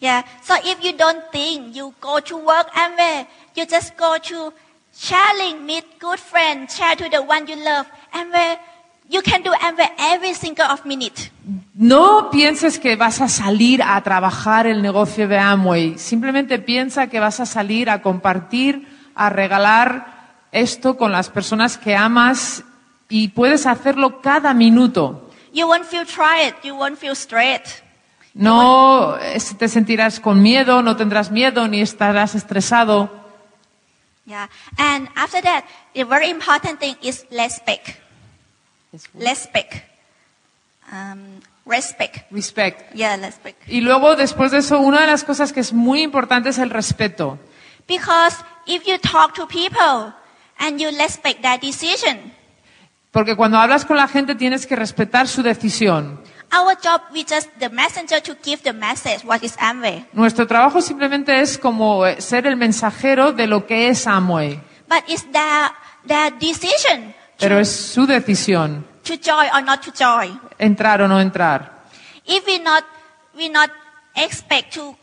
Yeah. 0.00 0.24
So 0.42 0.54
if 0.64 0.82
you 0.82 0.92
don't 0.96 1.22
think 1.32 1.74
you 1.74 1.94
go 2.00 2.20
to 2.20 2.36
work 2.36 2.70
Amway, 2.74 3.26
you 3.54 3.66
just 3.66 3.96
go 3.98 4.16
to 4.28 4.52
sharing, 4.94 5.64
meet 5.66 5.84
good 5.98 6.18
friends, 6.18 6.76
share 6.76 6.96
to 6.96 7.08
the 7.10 7.22
one 7.22 7.46
you 7.46 7.56
love. 7.56 7.86
Amway, 8.12 8.58
you 9.08 9.22
can 9.22 9.42
do 9.42 9.50
Amway 9.52 9.90
every 9.98 10.34
single 10.34 10.66
of 10.66 10.84
minute. 10.84 11.30
No 11.74 12.30
pienses 12.30 12.78
que 12.78 12.96
vas 12.96 13.20
a 13.20 13.28
salir 13.28 13.82
a 13.82 14.00
trabajar 14.02 14.66
el 14.66 14.82
negocio 14.82 15.28
de 15.28 15.38
Amway. 15.38 15.98
Simplemente 15.98 16.58
piensa 16.58 17.08
que 17.08 17.20
vas 17.20 17.40
a 17.40 17.46
salir 17.46 17.90
a 17.90 18.02
compartir, 18.02 18.86
a 19.14 19.30
regalar 19.30 20.36
esto 20.52 20.96
con 20.96 21.12
las 21.12 21.28
personas 21.28 21.78
que 21.78 21.94
amas 21.94 22.64
y 23.08 23.28
puedes 23.28 23.66
hacerlo 23.66 24.20
cada 24.20 24.54
minuto. 24.54 25.30
You 25.52 25.66
won't 25.66 25.84
feel 25.84 26.06
tired. 26.06 26.54
You 26.62 26.74
won't 26.76 26.98
feel 26.98 27.16
stressed. 27.16 27.82
No 28.34 29.16
te 29.58 29.68
sentirás 29.68 30.20
con 30.20 30.40
miedo, 30.40 30.82
no 30.82 30.96
tendrás 30.96 31.32
miedo 31.32 31.66
ni 31.66 31.80
estarás 31.80 32.36
estresado. 32.36 33.10
Yeah. 34.30 34.48
And 34.78 35.08
after 35.16 35.42
that, 35.42 35.64
the 35.92 36.04
very 36.04 36.30
important 36.30 36.78
thing 36.78 36.94
is 37.02 37.26
respect. 37.32 37.96
Respect. 39.14 39.82
Um, 40.92 41.40
respect. 41.66 42.30
Respect. 42.30 42.94
Yeah, 42.94 43.16
respect. 43.16 43.68
Y 43.68 43.80
luego, 43.80 44.14
después 44.14 44.52
de 44.52 44.58
eso, 44.58 44.78
una 44.78 45.00
de 45.00 45.08
las 45.08 45.24
cosas 45.24 45.52
que 45.52 45.58
es 45.58 45.72
muy 45.72 46.02
importante 46.02 46.50
es 46.50 46.58
el 46.58 46.70
respeto. 46.70 47.38
Because 47.88 48.36
if 48.66 48.84
you 48.86 48.98
talk 48.98 49.34
to 49.34 49.48
people 49.48 50.14
and 50.60 50.78
you 50.78 50.90
respect 50.96 51.42
their 51.42 51.58
decision, 51.58 52.32
Porque 53.10 53.34
cuando 53.34 53.58
hablas 53.58 53.84
con 53.84 53.96
la 53.96 54.06
gente 54.06 54.36
tienes 54.36 54.64
que 54.64 54.76
respetar 54.76 55.26
su 55.26 55.42
decisión. 55.42 56.20
Our 56.52 56.74
job 56.82 57.02
we 57.12 57.24
just 57.24 57.48
the 57.58 57.68
messenger 57.68 58.20
to 58.20 58.34
give 58.42 58.62
the 58.62 58.72
message 58.72 59.24
what 59.24 59.42
is 59.42 59.56
Amway. 59.58 60.04
Nuestro 60.12 60.46
trabajo 60.46 60.80
simplemente 60.80 61.40
es 61.40 61.58
como 61.58 62.06
eh, 62.06 62.20
ser 62.20 62.46
el 62.46 62.56
mensajero 62.56 63.32
de 63.32 63.46
lo 63.46 63.66
que 63.66 63.88
es 63.88 64.06
Amway. 64.06 64.60
But 64.88 65.04
it's 65.08 65.24
their 65.30 65.70
their 66.06 66.32
decision 66.38 67.14
Pero 67.38 67.56
to, 67.56 67.60
es 67.60 67.70
su 67.70 68.06
decisión 68.06 68.84
to 69.04 69.14
join 69.14 69.48
or 69.54 69.62
not 69.62 69.80
to 69.82 69.92
join. 69.92 70.40
entrar 70.58 71.00
o 71.02 71.08
no 71.08 71.20
entrar. 71.20 71.80
If 72.26 72.46
we 72.46 72.58
not 72.58 72.84
we 73.36 73.48
not 73.48 73.70
expect 74.14 74.74
to 74.74 74.96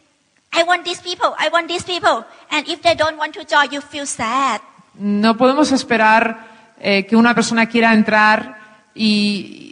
I 0.54 0.64
want 0.64 0.84
these 0.86 1.02
people, 1.02 1.34
I 1.38 1.50
want 1.50 1.68
these 1.68 1.84
people. 1.84 2.26
And 2.50 2.68
if 2.68 2.82
they 2.82 2.95
don't 2.95 3.18
want 3.18 3.34
to 3.34 3.43
join, 3.45 3.70
you 3.72 3.82
feel 3.82 4.08
sad. 4.08 4.62
No 4.95 5.38
podemos 5.38 5.72
esperar 5.72 6.48
eh, 6.80 7.06
que 7.06 7.16
una 7.16 7.36
persona 7.36 7.68
quiera 7.68 7.93
entrar 7.93 8.58
y, 8.95 9.66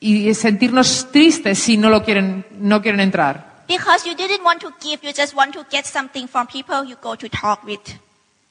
y 0.00 0.34
sentirnos 0.34 1.08
tristes 1.12 1.58
si 1.58 1.76
no 1.76 1.90
lo 1.90 2.02
quieren, 2.02 2.46
no 2.58 2.80
quieren 2.80 3.00
entrar. 3.00 3.64
Because 3.68 4.08
you 4.08 4.16
didn't 4.16 4.42
want 4.42 4.60
to 4.60 4.72
give, 4.80 5.06
you 5.06 5.12
just 5.12 5.34
want 5.34 5.52
to 5.52 5.64
get 5.70 5.84
something 5.84 6.26
from 6.26 6.46
people 6.48 6.84
you 6.84 6.96
go 7.00 7.14
to 7.16 7.28
talk 7.28 7.62
with. 7.64 7.80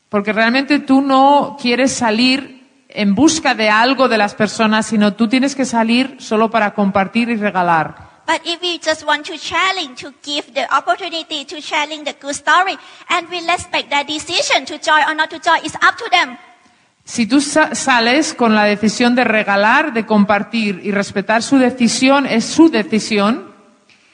Porque 0.08 0.32
realmente 0.32 0.80
tú 0.80 1.02
no 1.02 1.58
quieres 1.62 1.92
salir 1.92 2.60
en 2.88 3.14
busca 3.16 3.54
de 3.54 3.70
algo 3.70 4.08
de 4.08 4.18
las 4.18 4.34
personas, 4.34 4.88
sino 4.88 5.14
tú 5.14 5.28
tienes 5.28 5.56
que 5.56 5.66
salir 5.66 6.16
solo 6.20 6.50
para 6.50 6.74
compartir 6.74 7.30
y 7.30 7.36
regalar. 7.36 8.10
But 8.26 8.42
if 8.46 8.62
we 8.62 8.80
just 8.80 9.04
want 9.06 9.26
to 9.26 9.38
challenge, 9.38 10.02
to 10.04 10.14
give 10.24 10.54
the 10.54 10.68
opportunity 10.72 11.46
to 11.46 11.60
sharing 11.60 12.04
the 12.04 12.14
good 12.14 12.36
story, 12.36 12.78
and 13.10 13.28
we 13.30 13.42
respect 13.42 13.90
their 13.90 14.04
decision 14.06 14.66
to 14.66 14.78
join 14.78 15.04
or 15.08 15.16
not 15.16 15.32
to 15.32 15.40
join, 15.40 15.66
it's 15.66 15.76
up 15.76 15.98
to 15.98 16.08
them. 16.12 16.38
Si 17.10 17.26
tú 17.26 17.42
sa- 17.42 17.74
sales 17.74 18.36
con 18.36 18.54
la 18.54 18.66
decisión 18.66 19.16
de 19.16 19.24
regalar, 19.24 19.94
de 19.94 20.06
compartir 20.06 20.80
y 20.84 20.92
respetar 20.92 21.42
su 21.42 21.58
decisión, 21.58 22.28
es 22.28 22.46
su 22.46 22.70
decisión, 22.70 23.50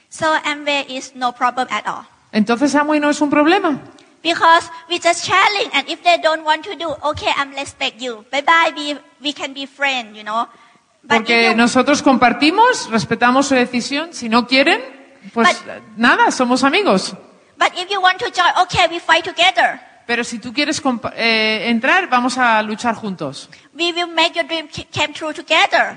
So 0.08 0.32
Amway 0.46 0.86
is 0.88 1.14
no 1.14 1.34
problem 1.34 1.68
at 1.72 1.86
all. 1.86 2.06
entonces 2.32 2.74
Amway 2.74 3.02
no 3.02 3.10
es 3.10 3.20
un 3.20 3.30
problema. 3.30 3.78
Because 4.24 4.70
we 4.90 4.96
just 4.98 5.26
challenge, 5.26 5.72
and 5.74 5.90
if 5.90 6.02
they 6.04 6.18
don't 6.24 6.46
want 6.46 6.64
to 6.64 6.76
do, 6.78 6.96
okay, 7.04 7.28
I'm 7.38 7.52
respect 7.54 8.00
you. 8.00 8.24
Bye 8.32 8.42
bye, 8.44 8.72
we, 8.74 8.98
we 9.22 9.34
can 9.34 9.54
be 9.54 9.66
friends, 9.68 10.16
you 10.16 10.24
know. 10.24 10.48
But 11.04 11.18
Porque 11.18 11.50
you, 11.52 11.56
nosotros 11.58 12.02
compartimos, 12.02 12.90
respetamos 12.90 13.48
su 13.48 13.56
decisión. 13.56 14.14
Si 14.14 14.30
no 14.30 14.48
quieren, 14.48 14.80
pues 15.34 15.62
But- 15.66 15.84
nada, 15.98 16.32
somos 16.32 16.64
amigos. 16.64 17.14
but 17.58 17.74
if 17.78 17.90
you 17.92 18.00
want 18.00 18.20
to 18.20 18.32
join, 18.32 18.54
okay, 18.64 18.88
we 18.90 19.00
fight 19.02 19.26
together. 19.26 19.82
Pero 20.08 20.24
si 20.24 20.40
tú 20.40 20.54
quieres 20.54 20.82
eh, 21.16 21.66
entrar, 21.68 22.08
vamos 22.10 22.38
a 22.38 22.62
luchar 22.62 22.96
juntos. 22.96 23.50
We 23.74 23.92
will 23.92 24.08
make 24.14 24.34
your 24.36 24.46
dream 24.48 24.68
come 24.94 25.14
true 25.14 25.34
together. 25.34 25.96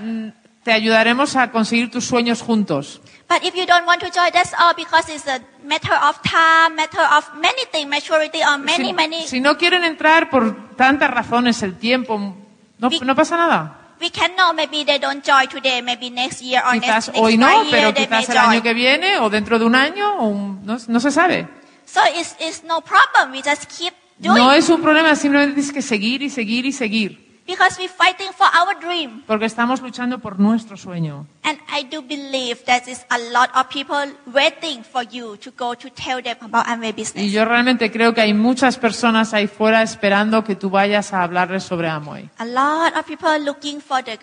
te 0.65 0.73
ayudaremos 0.73 1.35
a 1.37 1.51
conseguir 1.51 1.91
tus 1.91 2.05
sueños 2.05 2.43
juntos. 2.43 3.01
But 3.29 3.43
if 3.43 3.55
you 3.55 3.65
don't 3.67 3.87
want 3.87 4.01
to 4.01 4.07
join, 4.11 4.31
that's 4.33 4.53
all 4.59 4.75
because 4.77 5.09
it's 5.13 5.27
a 5.27 5.41
matter 5.65 5.93
of 5.95 6.21
time, 6.23 6.75
matter 6.77 7.01
of 7.17 7.25
many 7.35 7.63
things, 7.71 7.87
maturity, 7.89 8.41
or 8.43 8.59
many, 8.59 8.87
Si, 8.89 8.93
many. 8.93 9.27
si 9.27 9.41
no 9.41 9.57
quieren 9.59 9.85
entrar 9.85 10.31
por 10.31 10.75
tantas 10.77 11.11
razones, 11.11 11.63
el 11.63 11.77
tiempo, 11.79 12.35
no, 12.79 12.89
Vi- 12.91 13.01
no 13.01 13.15
pasa 13.15 13.37
nada. 13.37 13.75
We 14.01 14.11
can 14.11 14.33
know 14.37 14.53
maybe 14.55 14.85
they 14.85 14.99
don't 14.99 15.25
join 15.27 15.49
today, 15.49 15.83
maybe 15.83 16.09
next 16.11 16.41
year 16.41 16.63
or 16.65 16.73
Quizás 16.73 17.09
next, 17.09 17.09
next 17.09 17.19
hoy 17.21 17.37
no, 17.37 17.47
pero 17.71 17.91
year 17.91 18.09
may 18.11 18.21
quizás 18.21 18.29
el 18.31 18.39
año 18.39 18.63
que 18.63 18.75
viene 18.75 19.19
o 19.19 19.29
dentro 19.29 19.59
de 19.59 19.65
un 19.65 19.75
año, 19.75 20.17
o 20.19 20.27
un- 20.29 20.65
no, 20.65 20.77
no 20.87 21.01
se 21.01 21.11
sabe. 21.11 21.49
So 21.91 22.01
it's, 22.15 22.37
it's 22.39 22.63
no 22.65 22.81
problem. 22.83 23.33
We 23.33 23.43
just 23.43 23.67
keep 23.69 23.95
doing 24.19 24.37
No 24.37 24.53
es 24.53 24.69
un 24.69 24.83
problema, 24.83 25.15
simplemente 25.17 25.55
tienes 25.55 25.73
que 25.73 25.81
seguir 25.83 26.23
y 26.23 26.29
seguir 26.29 26.67
y 26.67 26.73
seguir, 26.73 27.41
because 27.47 27.79
we're 27.79 27.89
fighting 27.89 28.31
for 28.37 28.47
our 28.47 28.79
dream. 28.79 29.23
porque 29.27 29.47
estamos 29.47 29.81
luchando 29.81 30.19
por 30.19 30.39
nuestro 30.39 30.77
sueño. 30.77 31.27
And 31.45 31.59
I 31.75 31.85
do 31.85 32.03
believe 32.03 32.63
that 32.67 32.87
is 32.89 33.07
a 33.09 33.17
lot 33.33 33.49
of 33.55 33.69
people 33.71 34.13
waiting 34.27 34.85
for 34.85 35.03
you 35.03 35.39
to 35.39 35.51
go 35.53 35.75
to 35.75 35.89
tell 35.91 36.23
them 36.23 36.37
about 36.43 36.67
Amway 36.67 36.91
Y 36.91 36.93
business. 36.93 37.33
yo 37.33 37.47
realmente 37.47 37.91
creo 37.91 38.13
que 38.13 38.21
hay 38.21 38.35
muchas 38.35 38.77
personas 38.77 39.33
ahí 39.33 39.47
fuera 39.47 39.83
esperando 39.83 40.45
que 40.45 40.57
tú 40.57 40.69
vayas 40.69 41.15
a 41.15 41.23
hablarles 41.23 41.63
sobre 41.65 41.89
Amway. 41.89 42.29
A 42.37 42.45
lot 42.45 42.95
of 42.99 43.07
people 43.07 43.39
looking 43.43 43.81
for 43.81 44.05
the 44.05 44.19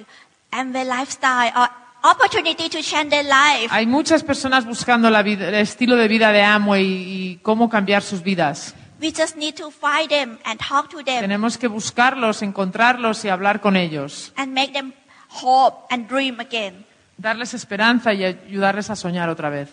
Amway 0.52 0.86
lifestyle 0.86 1.52
or 1.56 1.70
opportunity 2.12 2.70
to 2.70 2.82
change 2.82 3.10
their 3.10 3.24
life. 3.26 3.68
Hay 3.72 3.86
muchas 3.86 4.24
personas 4.24 4.66
buscando 4.66 5.10
la 5.10 5.22
vida- 5.24 5.48
el 5.50 5.56
estilo 5.56 5.96
de 5.96 6.08
vida 6.08 6.32
de 6.32 6.42
Amway 6.44 6.86
y 6.86 7.40
cómo 7.42 7.70
cambiar 7.70 8.02
sus 8.04 8.22
vidas. 8.22 8.74
We 9.02 9.12
just 9.12 9.36
need 9.36 9.56
to 9.56 9.72
find 9.72 10.08
them 10.10 10.40
and 10.46 10.60
talk 10.60 10.90
to 10.92 11.04
them 11.04 11.20
Tenemos 11.20 11.58
que 11.58 11.68
buscarlos, 11.68 12.42
encontrarlos 12.42 13.26
y 13.26 13.30
hablar 13.30 13.60
con 13.60 13.76
ellos. 13.76 14.32
and 14.38 14.54
make 14.54 14.72
them 14.74 14.94
hope 15.30 15.86
and 15.90 16.08
dream 16.08 16.40
again. 16.40 16.86
Darles 17.18 17.54
esperanza 17.54 18.14
y 18.14 18.24
ayudarles 18.24 18.90
a 18.90 18.96
soñar 18.96 19.30
otra 19.30 19.50
vez. 19.50 19.70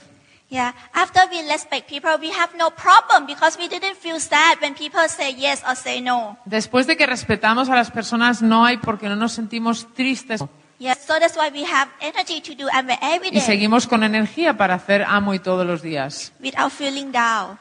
Yeah. 0.49 0.75
After 0.93 1.23
we 1.31 1.41
respect 1.51 1.89
people, 1.89 2.11
we 2.21 2.31
have 2.31 2.51
no 2.59 2.71
problem 2.73 3.27
because 3.27 3.57
we 3.59 3.69
didn't 3.69 3.97
feel 3.97 4.21
sad 4.21 4.59
when 4.61 4.75
people 4.75 5.01
say 5.09 5.35
yes 5.35 5.63
or 5.67 5.75
say 5.75 6.01
no. 6.03 6.37
Después 6.45 6.87
de 6.87 6.97
que 6.97 7.07
respetamos 7.07 7.71
a 7.71 7.75
las 7.75 7.91
personas, 7.91 8.43
no 8.43 8.65
hay 8.67 8.77
porque 8.77 9.09
no 9.09 9.17
nos 9.17 9.33
sentimos 9.33 9.87
tristes 9.95 10.45
Yeah. 10.83 10.95
So 10.99 11.21
that's 11.21 11.37
why 11.37 11.49
we 11.51 11.63
have 11.63 11.89
energy 12.01 12.41
to 12.41 12.57
do 12.57 12.69
Amway 12.69 12.99
every 13.01 13.29
y 13.29 13.39
day 13.39 13.41
seguimos 13.41 13.87
con 13.87 14.03
energía 14.03 14.57
para 14.57 14.75
hacer 14.75 15.05
Amway 15.07 15.39
todos 15.39 15.65
los 15.65 15.81
días. 15.81 16.33
without 16.41 16.73
feeling 16.73 17.13
down. 17.13 17.57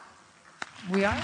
We 0.89 1.05
are. 1.05 1.22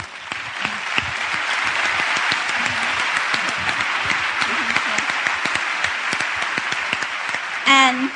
And 7.66 8.12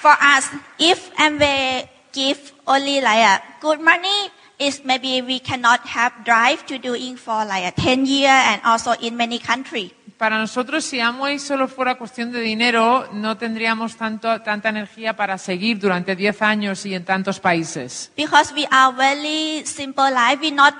for 0.00 0.14
us, 0.22 0.46
if 0.78 1.10
and 1.18 1.40
Amway 1.40 1.88
give 2.12 2.52
only 2.68 3.00
like 3.00 3.26
a 3.26 3.42
good 3.60 3.80
money, 3.80 4.30
is 4.60 4.84
maybe 4.84 5.20
we 5.20 5.40
cannot 5.40 5.80
have 5.80 6.12
drive 6.24 6.64
to 6.66 6.78
doing 6.78 7.16
for 7.16 7.44
like 7.44 7.64
a 7.64 7.72
10 7.72 8.06
year 8.06 8.30
and 8.30 8.62
also 8.64 8.92
in 8.92 9.16
many 9.16 9.40
country. 9.40 9.92
Para 10.22 10.38
nosotros, 10.38 10.84
si 10.84 11.00
Amway 11.00 11.40
solo 11.40 11.66
fuera 11.66 11.96
cuestión 11.96 12.30
de 12.30 12.38
dinero, 12.38 13.08
no 13.12 13.36
tendríamos 13.36 13.96
tanto, 13.96 14.40
tanta 14.42 14.68
energía 14.68 15.16
para 15.16 15.36
seguir 15.36 15.80
durante 15.80 16.14
10 16.14 16.42
años 16.42 16.86
y 16.86 16.94
en 16.94 17.04
tantos 17.04 17.40
países. 17.40 18.12
Because 18.16 18.54
we 18.54 18.64
are 18.70 18.96
very 18.96 19.66
simple 19.66 20.08
life. 20.12 20.38
We 20.40 20.52
not, 20.52 20.74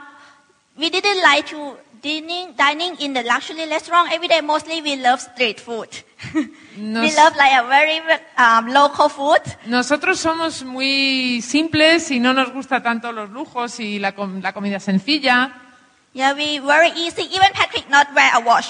we 0.79 0.91
didn't 0.91 1.21
like 1.23 1.51
to 1.51 1.77
dining, 2.01 2.55
dining 2.57 2.95
in 3.01 3.15
the 3.15 3.25
luxury 3.25 3.67
restaurant 3.69 4.13
every 4.13 4.29
day. 4.29 4.41
Mostly 4.43 4.81
we 4.81 4.95
love 4.95 5.21
street 5.21 5.59
food. 5.59 5.89
we 6.37 6.47
Nos- 6.77 7.17
love 7.17 7.35
like 7.35 7.59
a 7.59 7.67
very 7.67 8.01
um, 8.39 8.69
local 8.69 9.09
food. 9.09 9.41
Nosotros 9.67 10.21
somos 10.21 10.63
muy 10.63 11.43
simples 11.43 12.13
y 12.13 12.21
no 12.21 12.33
nos 12.33 12.53
gusta 12.53 12.81
tanto 12.81 13.11
los 13.11 13.29
lujos 13.31 13.81
y 13.81 13.99
la, 13.99 14.15
la 14.41 14.53
comida 14.53 14.79
sencilla. 14.79 15.51
Yeah, 16.15 16.33
we 16.33 16.61
very 16.61 16.93
easy. 16.95 17.23
Even 17.23 17.51
Patrick 17.55 17.91
not 17.91 18.07
wear 18.15 18.31
a 18.35 18.39
watch. 18.39 18.67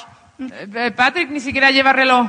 Eh, 0.51 0.69
eh, 0.75 0.91
Patrick 0.91 1.31
ni 1.31 1.41
siquiera 1.41 1.71
lleva 1.71 1.93
reloj. 1.93 2.27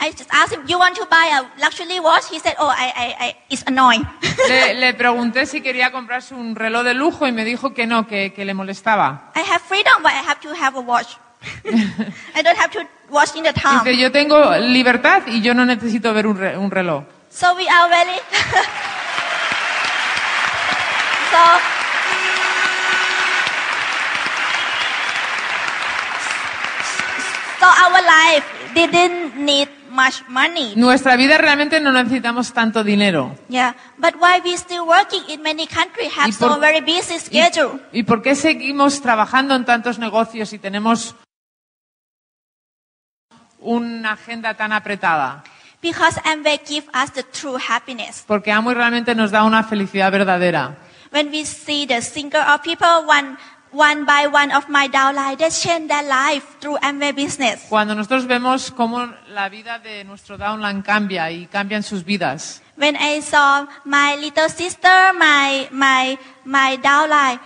I 0.00 0.12
just 0.12 0.30
asked 0.32 0.52
him, 0.56 0.64
"You 0.68 0.78
want 0.78 0.94
to 0.96 1.06
buy 1.06 1.28
a 1.32 1.42
luxury 1.60 1.98
watch?" 1.98 2.30
He 2.30 2.38
said, 2.38 2.54
"Oh, 2.58 2.70
I, 2.70 2.92
I, 2.94 3.16
I 3.28 3.36
it's 3.48 3.64
annoying." 3.66 4.06
Le, 4.48 4.74
le 4.80 4.94
pregunté 4.94 5.44
si 5.46 5.60
quería 5.60 5.90
comprarse 5.90 6.34
un 6.34 6.54
reloj 6.54 6.84
de 6.84 6.94
lujo 6.94 7.26
y 7.26 7.32
me 7.32 7.44
dijo 7.44 7.74
que 7.74 7.86
no, 7.86 8.06
que, 8.06 8.32
que 8.32 8.44
le 8.44 8.54
molestaba. 8.54 9.32
I 9.34 9.40
have 9.40 9.60
freedom, 9.60 10.02
but 10.02 10.12
I 10.12 10.22
have 10.24 10.40
to 10.42 10.54
have 10.54 10.76
a 10.78 10.80
watch. 10.80 11.16
I 12.34 12.42
don't 12.42 12.56
have 12.58 12.70
to 12.72 12.86
watch 13.10 13.34
in 13.34 13.42
the 13.42 13.52
town. 13.52 13.82
Dice, 13.84 13.96
yo 13.98 14.12
tengo 14.12 14.56
libertad 14.58 15.22
y 15.26 15.40
yo 15.42 15.52
no 15.54 15.64
necesito 15.64 16.14
ver 16.14 16.26
un, 16.28 16.36
re- 16.38 16.56
un 16.56 16.70
reloj. 16.70 17.02
So 17.30 17.54
we 17.56 17.68
are 17.68 17.88
very. 17.88 18.18
so. 21.30 21.77
So 27.60 27.66
our 27.66 28.00
life 28.02 28.44
didn't 28.74 29.34
need 29.36 29.68
much 29.90 30.22
money. 30.28 30.74
Nuestra 30.76 31.16
vida 31.16 31.38
realmente 31.38 31.80
no 31.80 31.90
necesitamos 31.92 32.52
tanto 32.52 32.84
dinero. 32.84 33.34
Yeah, 33.48 33.74
but 33.98 34.14
why 34.20 34.40
we 34.44 34.56
still 34.56 34.86
working 34.86 35.22
in 35.28 35.42
many 35.42 35.66
countries 35.66 36.12
have 36.16 36.28
Y 36.28 36.32
por- 36.32 36.54
so 36.54 36.60
very 36.60 36.80
busy 36.80 37.14
¿Y, 37.14 37.18
schedule? 37.18 37.80
y 37.92 38.02
por 38.04 38.22
qué 38.22 38.34
seguimos 38.36 39.00
trabajando 39.00 39.54
en 39.56 39.64
tantos 39.64 39.98
negocios 39.98 40.52
y 40.52 40.58
tenemos 40.58 41.16
una 43.60 44.12
agenda 44.12 44.54
tan 44.54 44.72
apretada? 44.72 45.42
Because 45.82 46.20
Amway 46.24 46.60
give 46.66 46.86
us 46.94 47.12
the 47.12 47.22
true 47.24 47.56
happiness. 47.58 48.24
Porque 48.26 48.50
Amway 48.52 48.74
realmente 48.74 49.14
nos 49.14 49.30
da 49.30 49.44
una 49.44 49.62
felicidad 49.64 50.10
verdadera. 50.12 50.76
When 51.10 51.30
we 51.30 51.44
see 51.44 51.86
the 51.86 52.02
single 52.02 52.40
of 52.40 52.62
people, 52.62 53.04
one, 53.06 53.36
one 53.72 54.04
by 54.04 54.26
one 54.26 54.52
of 54.52 54.68
my 54.68 54.88
downline, 54.88 55.38
they 55.38 55.50
change 55.50 55.88
their 55.88 56.02
life 56.02 56.58
through 56.60 56.78
Amway 56.78 57.14
business. 57.14 57.66
Cuando 57.68 57.94
nosotros 57.94 58.26
vemos 58.26 58.70
cómo 58.70 59.14
la 59.28 59.48
vida 59.48 59.78
de 59.78 60.04
nuestro 60.04 60.38
downline 60.38 60.82
cambia 60.82 61.30
y 61.30 61.46
cambian 61.46 61.82
sus 61.82 62.04
vidas. 62.04 62.62
When 62.76 62.96
I 62.96 63.20
saw 63.20 63.66
my 63.84 64.16
little 64.16 64.48
sister, 64.48 65.12
my, 65.14 65.68
my, 65.72 66.18
my 66.44 66.78
downline, 66.78 67.40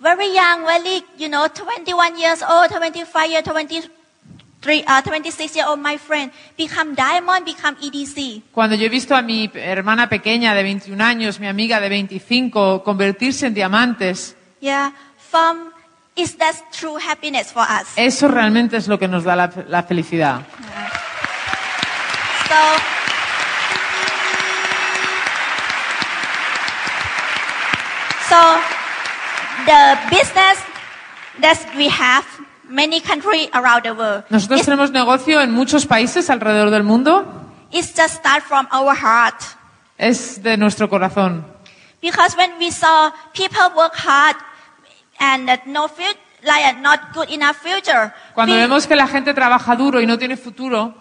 very 0.00 0.34
young, 0.34 0.64
very, 0.64 1.04
you 1.18 1.28
know, 1.28 1.46
21 1.48 2.18
years 2.18 2.42
old, 2.42 2.70
25 2.70 3.30
years, 3.30 3.44
23, 3.44 4.84
uh, 4.86 5.02
26 5.02 5.56
year 5.56 5.66
old, 5.68 5.78
my 5.80 5.98
friend, 5.98 6.32
become 6.56 6.94
diamond, 6.94 7.44
become 7.44 7.76
EDC. 7.76 8.42
Cuando 8.52 8.74
yo 8.74 8.86
he 8.86 8.88
visto 8.88 9.14
a 9.14 9.20
mi 9.20 9.50
hermana 9.54 10.08
pequeña 10.08 10.54
de 10.54 10.62
21 10.62 11.04
años, 11.04 11.40
mi 11.40 11.46
amiga 11.46 11.78
de 11.78 11.90
25, 11.90 12.82
convertirse 12.82 13.46
en 13.46 13.54
diamantes, 13.54 14.36
Yeah, 14.62 14.92
from, 15.30 15.72
is 16.16 16.36
that 16.36 16.56
true 16.72 16.96
happiness 16.98 17.52
for 17.52 17.62
us? 17.62 17.92
eso 17.96 18.28
realmente 18.28 18.76
es 18.76 18.88
lo 18.88 18.98
que 18.98 19.08
nos 19.08 19.24
da 19.24 19.36
la, 19.36 19.50
la 19.68 19.82
felicidad. 19.82 20.42
So, 22.48 22.56
so 28.28 28.40
the 29.66 29.98
business 30.10 30.58
that 31.40 31.58
we 31.76 31.88
have 31.88 32.24
many 32.68 33.00
countries 33.00 33.48
around 33.54 33.84
the 33.84 33.94
world. 33.94 34.24
Nosotros 34.30 34.60
It's, 34.60 34.66
tenemos 34.66 34.90
negocio 34.92 35.40
en 35.40 35.50
muchos 35.52 35.86
países 35.86 36.30
alrededor 36.30 36.70
del 36.70 36.84
mundo. 36.84 37.24
it's 37.72 37.94
just 37.94 38.14
start 38.16 38.42
from 38.42 38.66
our 38.72 38.94
heart. 38.94 39.42
Es 39.98 40.42
de 40.42 40.56
nuestro 40.56 40.88
corazón. 40.88 41.44
Because 42.00 42.34
when 42.36 42.58
we 42.58 42.70
saw 42.70 43.10
people 43.34 43.70
work 43.76 43.94
hard 43.94 44.36
and 45.20 45.46
that 45.46 45.66
no 45.66 45.86
future, 45.88 46.18
like 46.42 46.64
a 46.64 46.72
not 46.80 47.12
good 47.14 47.30
enough 47.30 47.58
future, 47.58 48.12
Cuando 48.34 48.54
we, 48.54 48.60
vemos 48.60 48.86
que 48.86 48.96
la 48.96 49.06
gente 49.06 49.34
trabaja 49.34 49.76
duro 49.76 50.00
y 50.00 50.06
no 50.06 50.18
tiene 50.18 50.36
futuro, 50.36 50.94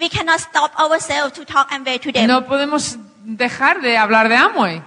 we 0.00 0.08
cannot 0.08 0.40
stop 0.40 0.72
ourselves 0.78 1.32
to 1.34 1.44
talk 1.44 1.68
and 1.70 1.86
way 1.86 1.98
to 1.98 2.10
them. 2.10 2.26
no 2.26 2.46
podemos 2.46 2.96
dejar 3.24 3.80
de 3.80 3.96
hablar 3.96 4.28
de 4.28 4.36
Amway. 4.36 4.82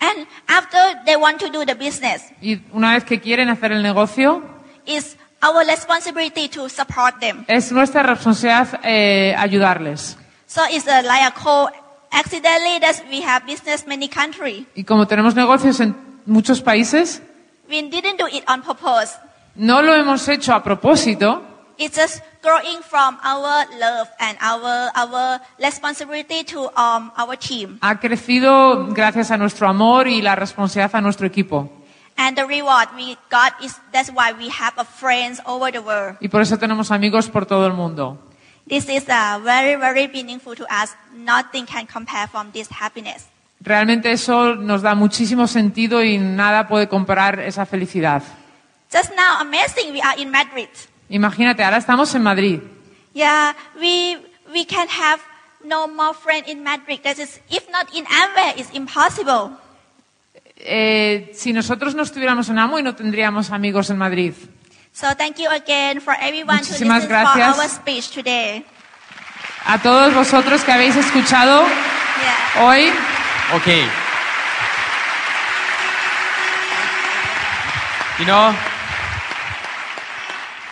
And 0.00 0.26
after 0.48 0.78
they 1.04 1.16
want 1.16 1.38
to 1.40 1.50
do 1.50 1.64
the 1.66 1.74
business, 1.74 2.22
Y 2.40 2.60
una 2.72 2.94
vez 2.94 3.04
que 3.04 3.20
quieren 3.20 3.50
hacer 3.50 3.72
el 3.72 3.82
negocio, 3.82 4.42
it's 4.86 5.16
our 5.42 5.64
responsibility 5.66 6.48
to 6.48 6.68
support 6.70 7.20
them. 7.20 7.44
es 7.46 7.70
nuestra 7.70 8.02
responsabilidad 8.02 8.80
eh, 8.82 9.34
ayudarles. 9.36 10.16
So 10.46 10.62
it's 10.70 10.88
a, 10.88 11.02
like 11.02 11.22
a 11.22 11.70
accidentally 12.12 12.80
that 12.80 13.04
we 13.10 13.22
have 13.22 13.46
business 13.46 13.86
many 13.86 14.08
countries. 14.08 14.66
Y 14.74 14.84
como 14.84 15.06
tenemos 15.06 15.34
negocios 15.34 15.78
en 15.80 15.94
muchos 16.26 16.60
países, 16.62 17.22
We 17.70 17.82
didn't 17.88 18.18
do 18.18 18.26
it 18.26 18.44
on 18.48 18.62
purpose. 18.62 19.16
no 19.54 19.80
lo 19.82 19.94
hemos 19.94 20.26
hecho 20.28 20.52
a 20.52 20.62
propósito, 20.62 21.42
It's 21.78 21.96
just 21.96 22.20
growing 22.42 22.82
from 22.82 23.16
our 23.24 23.64
love 23.78 24.08
and 24.18 24.36
our 24.42 24.90
our 24.94 25.40
responsibility 25.58 26.44
to 26.44 26.68
um, 26.76 27.10
our 27.16 27.36
team. 27.38 27.78
ha 27.80 27.98
crecido 27.98 28.88
gracias 28.92 29.30
a 29.30 29.38
nuestro 29.38 29.66
amor 29.66 30.06
y 30.08 30.20
la 30.20 30.34
responsabilidad 30.34 30.96
a 30.96 31.00
nuestro 31.00 31.26
equipo. 31.26 31.70
And 32.18 32.36
the 32.36 32.44
reward 32.44 32.88
we 32.96 33.16
got 33.30 33.54
is 33.62 33.80
that's 33.92 34.10
why 34.10 34.34
we 34.34 34.50
have 34.50 34.74
a 34.76 34.84
friends 34.84 35.40
over 35.46 35.72
the 35.72 35.80
world. 35.80 36.16
Y 36.20 36.28
por 36.28 36.42
eso 36.42 36.58
tenemos 36.58 36.90
amigos 36.90 37.30
por 37.30 37.46
todo 37.46 37.64
el 37.66 37.72
mundo. 37.72 38.18
This 38.68 38.88
is 38.90 39.08
uh, 39.08 39.40
very, 39.42 39.76
very 39.76 40.06
meaningful 40.06 40.54
to 40.56 40.64
us. 40.64 40.94
Nothing 41.14 41.64
can 41.64 41.86
compare 41.86 42.26
from 42.28 42.50
this 42.52 42.68
happiness. 42.68 43.26
Realmente 43.62 44.10
eso 44.12 44.54
nos 44.56 44.80
da 44.82 44.94
muchísimo 44.94 45.46
sentido 45.46 46.02
y 46.02 46.16
nada 46.18 46.66
puede 46.66 46.88
comparar 46.88 47.40
esa 47.40 47.66
felicidad. 47.66 48.22
Just 48.92 49.10
now, 49.14 49.38
amazing, 49.40 49.92
we 49.92 50.00
are 50.00 50.20
in 50.20 50.30
Madrid. 50.30 50.68
Imagínate, 51.10 51.62
ahora 51.62 51.76
estamos 51.76 52.14
en 52.14 52.22
Madrid. 52.22 52.60
Yeah, 53.14 53.54
we 53.78 54.18
we 54.52 54.64
can 54.64 54.88
have 54.88 55.20
no 55.64 55.86
more 55.86 56.14
friend 56.14 56.48
in 56.48 56.62
Madrid. 56.64 57.00
That 57.02 57.18
is, 57.18 57.40
if 57.50 57.68
not 57.70 57.88
in 57.94 58.04
Amway, 58.06 58.54
it's 58.56 58.70
impossible. 58.72 59.50
Eh, 60.56 61.30
si 61.34 61.52
nosotros 61.52 61.94
no 61.94 62.02
estuviéramos 62.02 62.48
en 62.48 62.58
Amway 62.58 62.82
no 62.82 62.94
tendríamos 62.94 63.50
amigos 63.50 63.90
en 63.90 63.98
Madrid. 63.98 64.34
So 64.92 65.06
thank 65.16 65.36
you 65.38 65.48
again 65.50 66.00
for 66.00 66.14
everyone 66.20 66.58
Muchísimas 66.58 67.02
listen 67.04 67.08
gracias. 67.08 67.56
for 67.56 67.62
our 67.62 67.68
speech 67.68 68.10
today. 68.10 68.64
A 69.66 69.78
todos 69.78 70.14
vosotros 70.14 70.62
que 70.64 70.72
habéis 70.72 70.96
escuchado 70.96 71.64
Yeah. 72.20 72.62
hoy, 72.66 72.90
Okay. 73.54 73.84
You 78.18 78.26
know, 78.26 78.54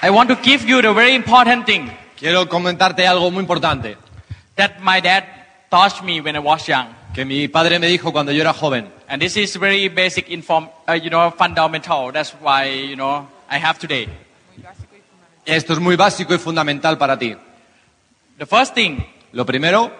I 0.02 0.10
want 0.10 0.28
to 0.28 0.36
give 0.36 0.64
you 0.64 0.80
the 0.82 0.92
very 0.92 1.14
important 1.14 1.66
thing 1.66 1.90
Quiero 2.18 2.48
comentarte 2.48 3.06
algo 3.06 3.30
muy 3.30 3.40
importante 3.40 3.96
that 4.56 4.80
my 4.80 5.00
dad 5.00 5.24
taught 5.70 6.02
me 6.02 6.20
when 6.20 6.36
I 6.36 6.40
was 6.40 6.66
young. 6.66 6.88
que 7.14 7.24
mi 7.24 7.48
padre 7.48 7.78
me 7.78 7.86
dijo 7.86 8.12
cuando 8.12 8.32
yo 8.32 8.42
era 8.42 8.52
joven. 8.52 8.88
And 9.08 9.20
this 9.22 9.36
is 9.36 9.56
very 9.56 9.88
basic 9.88 10.28
inform, 10.28 10.68
uh, 10.88 10.92
you 10.92 11.10
know, 11.10 11.30
fundamental. 11.30 12.12
That's 12.12 12.32
why, 12.40 12.66
you 12.66 12.96
know, 12.96 13.28
I 13.48 13.58
have 13.58 13.78
today. 13.78 14.08
Esto 15.46 15.72
es 15.72 15.80
muy 15.80 15.96
básico 15.96 16.34
y 16.34 16.38
fundamental 16.38 16.98
para 16.98 17.18
ti. 17.18 17.34
The 18.38 18.46
first 18.46 18.74
thing, 18.74 18.98
Lo 19.32 19.44
primero, 19.44 19.90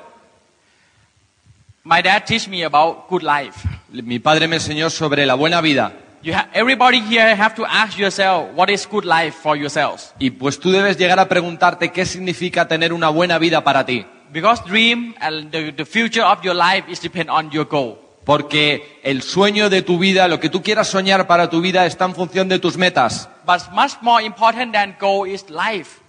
my 1.89 2.03
dad 2.03 2.24
teach 2.26 2.49
me 2.49 2.62
about 2.64 3.09
good 3.09 3.22
life. 3.22 3.66
mi 3.91 4.18
padre 4.18 4.47
me 4.47 4.57
enseñó 4.57 4.91
sobre 4.91 5.24
la 5.24 5.34
buena 5.34 5.61
vida. 5.62 5.93
You 6.22 6.34
ha- 6.34 6.49
everybody 6.53 7.01
here 7.01 7.34
have 7.34 7.55
to 7.55 7.64
ask 7.64 7.97
yourself, 7.97 8.51
what 8.55 8.68
is 8.68 8.86
good 8.86 9.05
life 9.05 9.34
for 9.43 9.57
yourselves? 9.57 10.12
Y 10.18 10.30
pues 10.30 10.61
tú 10.61 10.70
debes 10.70 10.99
llegar 10.99 11.18
a 11.18 11.28
preguntarte 11.28 11.91
qué 11.91 12.05
significa 12.05 12.68
tener 12.68 12.93
una 12.93 13.09
buena 13.09 13.39
vida 13.39 13.64
para 13.64 13.86
ti. 13.86 14.05
Because 14.30 14.62
dream 14.66 15.14
and 15.20 15.51
the, 15.51 15.72
the 15.72 15.86
future 15.86 16.22
of 16.24 16.43
your 16.43 16.55
life 16.55 16.84
is 16.91 17.01
depend 17.01 17.30
on 17.30 17.51
your 17.51 17.66
goal. 17.66 17.99
Porque 18.26 19.01
el 19.03 19.22
sueño 19.22 19.70
de 19.70 19.80
tu 19.80 19.99
vida, 19.99 20.28
lo 20.28 20.39
que 20.39 20.51
tú 20.51 20.62
quieras 20.62 20.89
soñar 20.89 21.26
para 21.26 21.49
tu 21.49 21.62
vida 21.62 21.86
está 21.86 22.05
en 22.05 22.14
función 22.14 22.47
de 22.51 22.59
tus 22.59 22.76
metas. 22.76 23.30
But 23.47 23.70
much 23.72 23.93
more 24.03 24.22
important 24.22 24.74
than 24.74 24.97
goal 25.01 25.26
is 25.26 25.47
life. 25.49 26.01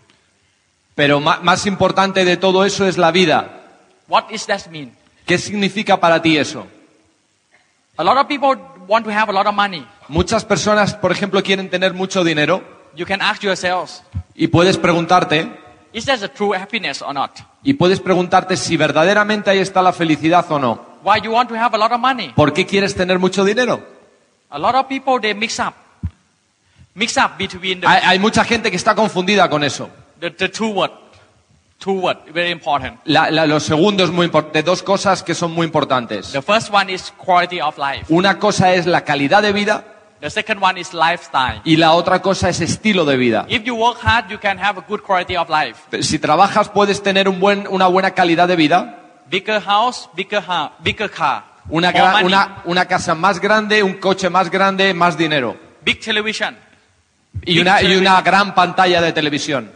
Pero 0.95 1.21
más 1.21 1.65
importante 1.65 2.25
de 2.25 2.35
todo 2.35 2.65
eso 2.65 2.85
es 2.85 2.97
la 2.97 3.11
vida. 3.11 3.61
What 4.09 4.25
does 4.29 4.45
that 4.47 4.67
mean? 4.69 4.91
¿Qué 5.29 5.37
significa 5.37 5.95
para 5.99 6.19
ti 6.19 6.37
eso? 6.37 6.65
A 7.97 8.03
lot 8.03 8.17
of 8.17 8.25
people 8.27 8.59
want 8.87 9.05
to 9.05 9.11
have 9.11 9.29
a 9.29 9.31
lot 9.31 9.45
of 9.45 9.53
money. 9.53 9.85
Muchas 10.07 10.43
personas, 10.43 10.95
por 10.95 11.11
ejemplo, 11.11 11.43
quieren 11.43 11.69
tener 11.69 11.93
mucho 11.93 12.23
dinero 12.23 12.63
You 12.95 13.05
can 13.05 13.21
ask 13.21 13.43
yourselves, 13.43 14.01
y 14.33 14.47
puedes 14.47 14.75
preguntarte, 14.75 15.47
is 15.93 16.05
that 16.05 16.17
the 16.19 16.29
true 16.29 16.55
happiness 16.55 17.03
or 17.03 17.13
not? 17.13 17.29
y 17.61 17.75
puedes 17.75 17.99
preguntarte 17.99 18.57
si 18.57 18.75
verdaderamente 18.75 19.51
ahí 19.51 19.59
está 19.59 19.83
la 19.83 19.93
felicidad 19.93 20.51
o 20.51 20.57
no. 20.57 20.83
Why 21.03 21.21
you 21.21 21.31
want 21.31 21.47
to 21.49 21.55
have 21.55 21.75
a 21.75 21.77
lot 21.77 21.91
of 21.91 21.99
money? 21.99 22.29
¿Por 22.35 22.51
qué 22.51 22.65
quieres 22.65 22.95
tener 22.95 23.19
mucho 23.19 23.45
dinero? 23.45 23.79
A 24.49 24.57
lot 24.57 24.73
of 24.73 24.87
people 24.87 25.19
they 25.21 25.35
mix 25.35 25.59
up, 25.59 25.75
mix 26.95 27.15
up 27.17 27.37
between 27.37 27.81
the, 27.81 27.87
Hay, 27.87 28.01
hay 28.03 28.17
mucha 28.17 28.43
gente 28.43 28.71
que 28.71 28.77
está 28.77 28.95
confundida 28.95 29.47
con 29.47 29.63
eso. 29.63 29.91
the, 30.19 30.31
the 30.31 30.49
two 30.49 30.69
word, 30.69 30.89
two 31.79 31.93
word, 31.93 32.17
very 32.33 32.51
important. 32.51 32.99
La- 33.05 33.31
la- 33.31 33.45
lo 33.47 33.59
segundo 33.59 34.03
es 34.03 34.11
muy 34.11 34.25
importante, 34.25 34.61
dos 34.63 34.83
cosas 34.83 35.23
que 35.23 35.33
son 35.33 35.51
muy 35.51 35.65
importantes. 35.65 36.31
The 36.33 36.41
first 36.41 36.71
one 36.73 36.91
is 36.91 37.11
quality 37.17 37.61
of 37.61 37.77
life. 37.77 38.05
Una 38.09 38.37
cosa 38.37 38.73
es 38.73 38.85
la 38.85 39.03
calidad 39.05 39.41
de 39.41 39.51
vida 39.53 39.83
The 40.19 40.29
second 40.29 40.61
one 40.61 40.77
is 40.79 40.93
lifestyle. 40.93 41.61
y 41.63 41.77
la 41.77 41.93
otra 41.93 42.21
cosa 42.21 42.49
es 42.49 42.59
estilo 42.59 43.05
de 43.05 43.15
vida. 43.15 43.45
If 43.47 43.63
you 43.63 43.75
work 43.75 43.99
hard, 44.03 44.27
you 44.29 44.37
can 44.37 44.59
have 44.59 44.77
a 44.77 44.83
good 44.85 44.99
quality 44.99 45.37
of 45.37 45.47
life. 45.49 46.03
Si 46.03 46.19
trabajas 46.19 46.67
puedes 46.69 47.01
tener 47.01 47.29
un 47.29 47.39
buen, 47.39 47.65
una 47.69 47.87
buena 47.87 48.11
calidad 48.11 48.47
de 48.49 48.57
vida, 48.57 48.95
Bigger 49.29 49.61
house, 49.61 50.09
bigger 50.15 50.43
ha- 50.45 50.73
bigger 50.79 51.09
car, 51.09 51.43
una, 51.69 51.91
more 51.91 52.03
gra- 52.03 52.11
money, 52.13 52.25
una, 52.25 52.61
una 52.65 52.85
casa 52.85 53.15
más 53.15 53.39
grande, 53.39 53.81
un 53.83 53.93
coche 53.93 54.29
más 54.29 54.49
grande, 54.49 54.93
más 54.93 55.17
dinero 55.17 55.55
big 55.81 56.01
television. 56.01 56.57
y 57.45 57.59
una, 57.59 57.81
y 57.81 57.95
una 57.95 58.21
gran 58.21 58.53
pantalla 58.53 58.99
de 59.01 59.13
televisión. 59.13 59.71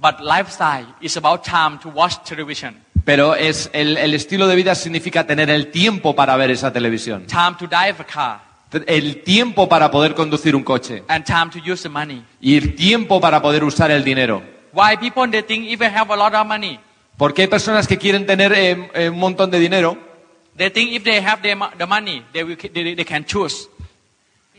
But 0.00 0.20
lifestyle 0.20 0.86
is 1.02 1.16
about 1.18 1.44
time 1.44 1.78
to 1.82 1.90
watch 1.90 2.24
television, 2.24 2.82
Pero 3.04 3.34
es 3.34 3.68
el, 3.74 3.98
el 3.98 4.14
estilo 4.14 4.46
de 4.46 4.56
vida 4.56 4.74
significa 4.74 5.26
tener 5.26 5.50
el 5.50 5.70
tiempo 5.70 6.14
para 6.16 6.36
ver 6.36 6.50
esa 6.50 6.72
televisión, 6.72 7.26
time 7.26 7.56
to 7.58 7.66
drive 7.66 7.96
a 7.98 8.04
car, 8.04 8.40
el 8.86 9.22
tiempo 9.22 9.68
para 9.68 9.90
poder 9.90 10.14
conducir 10.14 10.56
un 10.56 10.62
coche. 10.62 11.02
And 11.08 11.24
time 11.24 11.50
to 11.50 11.58
use 11.58 11.82
the 11.82 11.90
money. 11.90 12.24
y 12.40 12.56
el 12.56 12.74
tiempo 12.74 13.20
para 13.20 13.42
poder 13.42 13.62
usar 13.62 13.90
el 13.90 14.02
dinero. 14.02 14.42
Why 14.72 14.96
people 14.96 15.30
they 15.30 15.42
think 15.42 15.68
if 15.68 15.78
they 15.78 15.90
have 15.90 16.10
a 16.10 16.16
lot 16.16 16.34
of 16.34 16.46
money, 16.46 16.80
Porque 17.18 17.42
hay 17.42 17.48
personas 17.48 17.86
que 17.86 17.98
quieren 17.98 18.24
tener 18.24 18.50
eh, 18.54 18.90
eh, 18.94 19.10
un 19.10 19.18
montón 19.18 19.50
de 19.50 19.58
dinero. 19.58 19.98
They 20.56 20.70
think 20.70 20.92
if 20.92 21.04
they 21.04 21.20
have 21.20 21.42
the, 21.42 21.54
the 21.76 21.84
money, 21.86 22.24
they, 22.32 22.42
will, 22.42 22.56
they, 22.56 22.94
they 22.94 23.04
can 23.04 23.26
choose. 23.26 23.68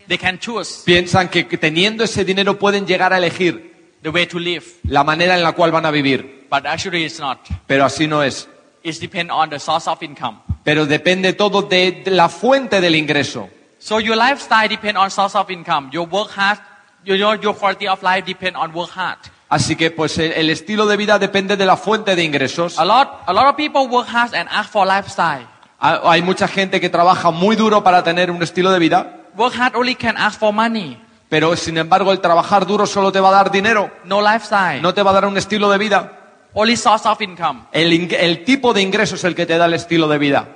They 0.08 0.20
can 0.20 0.38
choose. 0.38 0.84
Piensan 0.86 1.30
que 1.30 1.44
teniendo 1.46 2.04
ese 2.04 2.24
dinero 2.24 2.60
pueden 2.60 2.86
llegar 2.86 3.14
a 3.14 3.18
elegir 3.18 3.71
the 4.02 4.10
way 4.10 4.26
to 4.28 4.40
live, 4.40 4.66
la 4.84 5.04
manera 5.04 5.36
en 5.36 5.44
la 5.44 5.54
cual 5.54 5.72
van 5.72 5.86
a 5.86 5.92
vivir, 5.92 6.48
but 6.50 6.66
actually 6.66 7.04
it's 7.06 7.20
not. 7.20 7.40
pero 7.68 7.86
así 7.86 8.08
no 8.08 8.24
es. 8.24 8.48
It's 8.84 9.00
depend 9.00 9.30
on 9.32 9.50
the 9.50 9.60
source 9.60 9.88
of 9.90 10.02
income. 10.02 10.40
Pero 10.64 10.86
depende 10.86 11.34
todo 11.34 11.62
de, 11.62 12.02
de 12.04 12.12
la 12.12 12.30
fuente 12.30 12.82
del 12.82 12.96
ingreso. 12.96 13.50
So 13.80 14.00
your 14.00 14.16
lifestyle 14.18 14.68
depend 14.70 14.98
on 14.98 15.10
source 15.12 15.36
of 15.38 15.50
income. 15.52 15.90
Your 15.92 16.08
work 16.08 16.32
hard, 16.36 16.60
your, 17.04 17.18
your, 17.18 17.40
your 17.40 17.56
quality 17.56 17.88
of 17.88 18.02
life 18.04 18.26
depend 18.26 18.56
on 18.56 18.74
work 18.74 18.90
hard. 18.96 19.18
Así 19.50 19.76
que 19.76 19.92
pues 19.92 20.18
el, 20.18 20.50
estilo 20.50 20.86
de 20.88 20.96
vida 20.98 21.20
depende 21.20 21.58
de 21.58 21.66
la 21.66 21.76
fuente 21.78 22.16
de 22.16 22.24
ingresos. 22.24 22.80
A 22.80 22.86
lot, 22.86 23.22
a 23.28 23.34
lot 23.34 23.46
of 23.48 23.56
people 23.56 23.88
work 23.88 24.08
hard 24.08 24.34
and 24.34 24.48
ask 24.50 24.72
for 24.72 24.86
lifestyle. 24.88 25.46
Ha- 25.80 26.02
Hay 26.06 26.22
mucha 26.22 26.48
gente 26.48 26.80
que 26.80 26.90
trabaja 26.90 27.32
muy 27.32 27.56
duro 27.56 27.84
para 27.84 28.04
tener 28.04 28.32
un 28.32 28.42
estilo 28.42 28.72
de 28.72 28.80
vida, 28.80 29.18
Work 29.36 29.56
hard 29.58 29.76
only 29.76 29.96
can 29.96 30.16
ask 30.18 30.40
for 30.40 30.52
money, 30.54 30.98
pero 31.32 31.56
sin 31.56 31.78
embargo 31.78 32.12
el 32.12 32.20
trabajar 32.20 32.66
duro 32.66 32.86
solo 32.86 33.10
te 33.10 33.22
va 33.22 33.30
a 33.30 33.32
dar 33.32 33.52
dinero, 33.52 33.90
no 34.04 34.22
lifestyle. 34.22 34.82
no 34.82 34.94
te 34.94 35.02
va 35.02 35.12
a 35.12 35.14
dar 35.14 35.26
un 35.26 35.38
estilo 35.38 35.70
de 35.70 35.78
vida. 35.78 36.12
Only 36.54 36.76
source 36.76 37.08
of 37.08 37.22
income. 37.22 37.62
El, 37.72 38.14
el 38.14 38.44
tipo 38.44 38.74
de 38.74 38.82
ingreso 38.82 39.16
es 39.16 39.24
el 39.24 39.34
que 39.34 39.46
te 39.46 39.58
da 39.58 39.64
el 39.64 39.74
estilo 39.74 40.10
de 40.10 40.18
vida. 40.18 40.50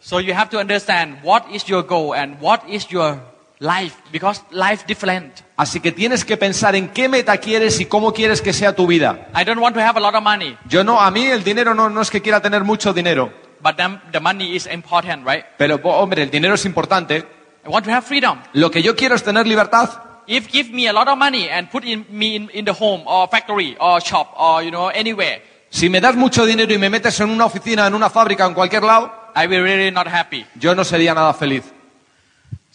So 0.00 0.20
you 0.20 0.32
have 0.34 0.48
to 0.48 0.58
understand 0.58 1.18
what 1.22 1.42
is 1.52 1.66
your 1.66 1.86
goal 1.86 2.14
and 2.14 2.38
what 2.40 2.60
is 2.66 2.88
your 2.88 3.18
life 3.58 3.96
because 4.10 4.40
life 4.50 4.86
different. 4.86 5.42
Así 5.58 5.80
que 5.80 5.92
tienes 5.92 6.24
que 6.24 6.38
pensar 6.38 6.74
en 6.74 6.88
qué 6.88 7.06
meta 7.06 7.36
quieres 7.36 7.78
y 7.80 7.84
cómo 7.84 8.14
quieres 8.14 8.40
que 8.40 8.54
sea 8.54 8.74
tu 8.74 8.86
vida. 8.86 9.28
I 9.38 9.44
don't 9.44 9.60
want 9.60 9.74
to 9.74 9.82
have 9.82 9.98
a 9.98 10.00
lot 10.00 10.14
of 10.14 10.22
money, 10.22 10.56
Yo 10.70 10.82
no, 10.82 11.02
a 11.02 11.10
mí 11.10 11.26
el 11.26 11.44
dinero 11.44 11.74
no, 11.74 11.90
no 11.90 12.00
es 12.00 12.10
que 12.10 12.22
quiera 12.22 12.40
tener 12.40 12.64
mucho 12.64 12.94
dinero, 12.94 13.30
but 13.60 13.76
then 13.76 14.00
the 14.10 14.20
money 14.20 14.56
is 14.56 14.66
important, 14.72 15.26
right? 15.26 15.44
pero 15.58 15.76
hombre, 15.82 16.22
el 16.22 16.30
dinero 16.30 16.54
es 16.54 16.64
importante. 16.64 17.26
I 17.66 17.68
want 17.68 17.84
to 17.84 17.92
have 17.92 18.06
freedom. 18.06 18.38
Lo 18.54 18.70
que 18.70 18.82
yo 18.82 18.96
quiero 18.96 19.14
es 19.14 19.22
tener 19.22 19.46
libertad. 19.46 20.13
If 20.26 20.50
give 20.50 20.70
me 20.72 20.86
a 20.88 20.92
lot 20.92 21.08
of 21.08 21.18
money 21.18 21.48
and 21.50 21.68
put 21.70 21.84
in, 21.84 22.06
me 22.10 22.36
in, 22.36 22.50
in 22.54 22.64
the 22.64 22.72
home 22.72 23.02
or 23.06 23.28
factory 23.28 23.76
or 23.78 24.00
shop 24.00 24.34
or 24.38 24.62
you 24.62 24.70
know 24.70 24.88
anywhere, 24.88 25.42
Si 25.70 25.88
me 25.88 26.00
das 26.00 26.14
mucho 26.14 26.46
dinero 26.46 26.72
y 26.72 26.78
me 26.78 26.88
metes 26.88 27.18
en 27.20 27.30
una 27.30 27.46
oficina, 27.46 27.86
en 27.86 27.94
una 27.94 28.08
fábrica, 28.08 28.46
en 28.46 28.54
cualquier 28.54 28.82
lado, 28.84 29.12
I 29.36 29.46
will 29.48 29.62
really 29.62 29.90
not 29.90 30.06
happy. 30.06 30.46
yo 30.58 30.74
no 30.74 30.84
sería 30.84 31.12
nada 31.14 31.34
feliz. 31.34 31.64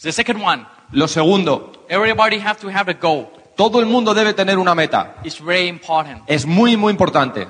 The 0.02 0.12
second 0.12 0.40
one, 0.42 0.66
Lo 0.92 1.08
segundo, 1.08 1.86
everybody 1.88 2.38
have 2.38 2.58
to 2.60 2.68
have 2.68 2.90
a 2.90 2.94
goal. 2.94 3.28
todo 3.56 3.80
el 3.80 3.86
mundo 3.86 4.12
debe 4.14 4.32
tener 4.34 4.58
una 4.58 4.74
meta. 4.74 5.16
It's 5.24 5.40
very 5.40 5.66
important. 5.68 6.22
Es 6.26 6.44
muy, 6.46 6.76
muy 6.76 6.90
importante. 6.92 7.46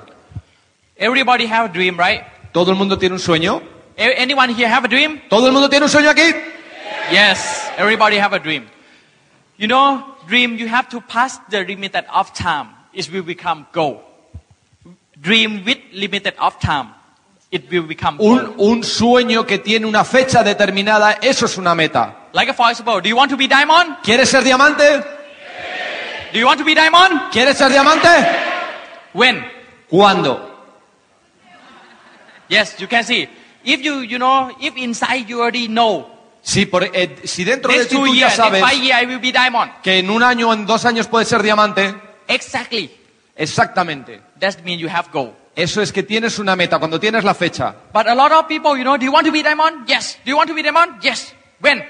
Everybody 0.97 1.45
have 1.47 1.65
a 1.69 1.73
dream, 1.73 1.97
right? 1.97 2.21
¿Todo 2.51 2.71
el 2.71 2.77
mundo 2.77 2.97
tiene 2.97 3.13
un 3.15 3.19
sueño? 3.19 3.61
A- 3.97 4.21
Anyone 4.21 4.53
here 4.53 4.67
have 4.67 4.85
a 4.85 4.89
dream? 4.89 5.21
¿Todo 5.29 5.47
el 5.47 5.53
mundo 5.53 5.69
tiene 5.69 5.85
un 5.85 5.89
sueño 5.89 6.09
aquí? 6.09 6.33
Yes, 7.11 7.69
everybody 7.77 8.17
have 8.17 8.35
a 8.35 8.39
dream. 8.39 8.65
You 9.61 9.67
know, 9.67 10.03
dream 10.27 10.57
you 10.57 10.67
have 10.67 10.89
to 10.89 11.01
pass 11.01 11.37
the 11.51 11.63
limited 11.63 12.05
of 12.11 12.33
time. 12.33 12.69
It 12.93 13.11
will 13.11 13.21
become 13.21 13.67
goal. 13.71 14.01
Dream 15.21 15.63
with 15.63 15.77
limited 15.93 16.33
of 16.39 16.59
time. 16.59 16.89
It 17.51 17.69
will 17.69 17.83
become 17.83 18.17
goal. 18.17 18.39
Un, 18.39 18.55
un 18.57 18.81
sueño 18.81 19.45
que 19.45 19.59
tiene 19.59 19.85
una 19.85 20.03
fecha 20.03 20.41
determinada, 20.43 21.19
eso 21.21 21.45
es 21.45 21.59
una 21.59 21.75
meta. 21.75 22.29
Like 22.33 22.55
for 22.55 22.71
example, 22.71 23.01
do 23.01 23.09
you 23.09 23.15
want 23.15 23.29
to 23.29 23.37
be 23.37 23.47
diamond? 23.47 23.97
¿Quieres 24.01 24.29
ser 24.29 24.43
diamante? 24.43 25.03
Do 26.33 26.39
you 26.39 26.47
want 26.47 26.57
to 26.57 26.65
be 26.65 26.73
diamond? 26.73 27.31
¿Quieres 27.31 27.55
ser 27.55 27.69
diamante? 27.69 28.09
When? 29.13 29.45
¿Cuándo? 29.91 30.39
Yes, 32.49 32.79
you 32.79 32.87
can 32.87 33.03
see. 33.03 33.29
If 33.63 33.81
you, 33.83 33.99
you 33.99 34.17
know, 34.17 34.49
if 34.59 34.75
inside 34.75 35.29
you 35.29 35.39
already 35.41 35.67
know, 35.67 36.10
Si, 36.43 36.65
por- 36.65 36.83
eh, 36.83 37.17
si 37.23 37.43
dentro 37.43 37.71
de 37.71 37.77
next 37.77 37.89
ti 37.91 37.95
two 37.95 38.05
tú 38.05 38.13
ya 38.15 38.27
years, 38.27 38.37
next 38.39 38.43
sabes 38.43 38.63
five 38.63 38.83
years 38.83 39.01
I 39.03 39.05
will 39.05 39.19
be 39.19 39.31
diamond. 39.31 39.71
que 39.83 39.99
en 39.99 40.09
un 40.09 40.23
año 40.23 40.49
o 40.49 40.53
en 40.53 40.65
dos 40.65 40.85
años 40.85 41.07
puedes 41.07 41.27
ser 41.27 41.43
diamante, 41.43 41.93
Exactly. 42.27 42.89
Exactamente. 43.35 44.21
That 44.39 44.59
means 44.63 44.81
you 44.81 44.89
have 44.89 45.09
goal. 45.11 45.33
Eso 45.55 45.81
es 45.81 45.91
que 45.91 46.03
tienes 46.03 46.39
una 46.39 46.55
meta, 46.55 46.79
cuando 46.79 46.99
tienes 46.99 47.23
la 47.23 47.33
fecha. 47.33 47.75
But 47.93 48.07
a 48.07 48.15
lot 48.15 48.31
of 48.31 48.45
people, 48.47 48.77
you 48.77 48.83
know, 48.83 48.97
do 48.97 49.03
you 49.05 49.11
want 49.11 49.25
to 49.25 49.31
be 49.33 49.43
diamond? 49.43 49.85
Yes. 49.87 50.17
Do 50.23 50.31
you 50.31 50.37
want 50.37 50.47
to 50.49 50.55
be 50.55 50.63
diamond? 50.63 51.01
Yes. 51.01 51.33
When? 51.59 51.83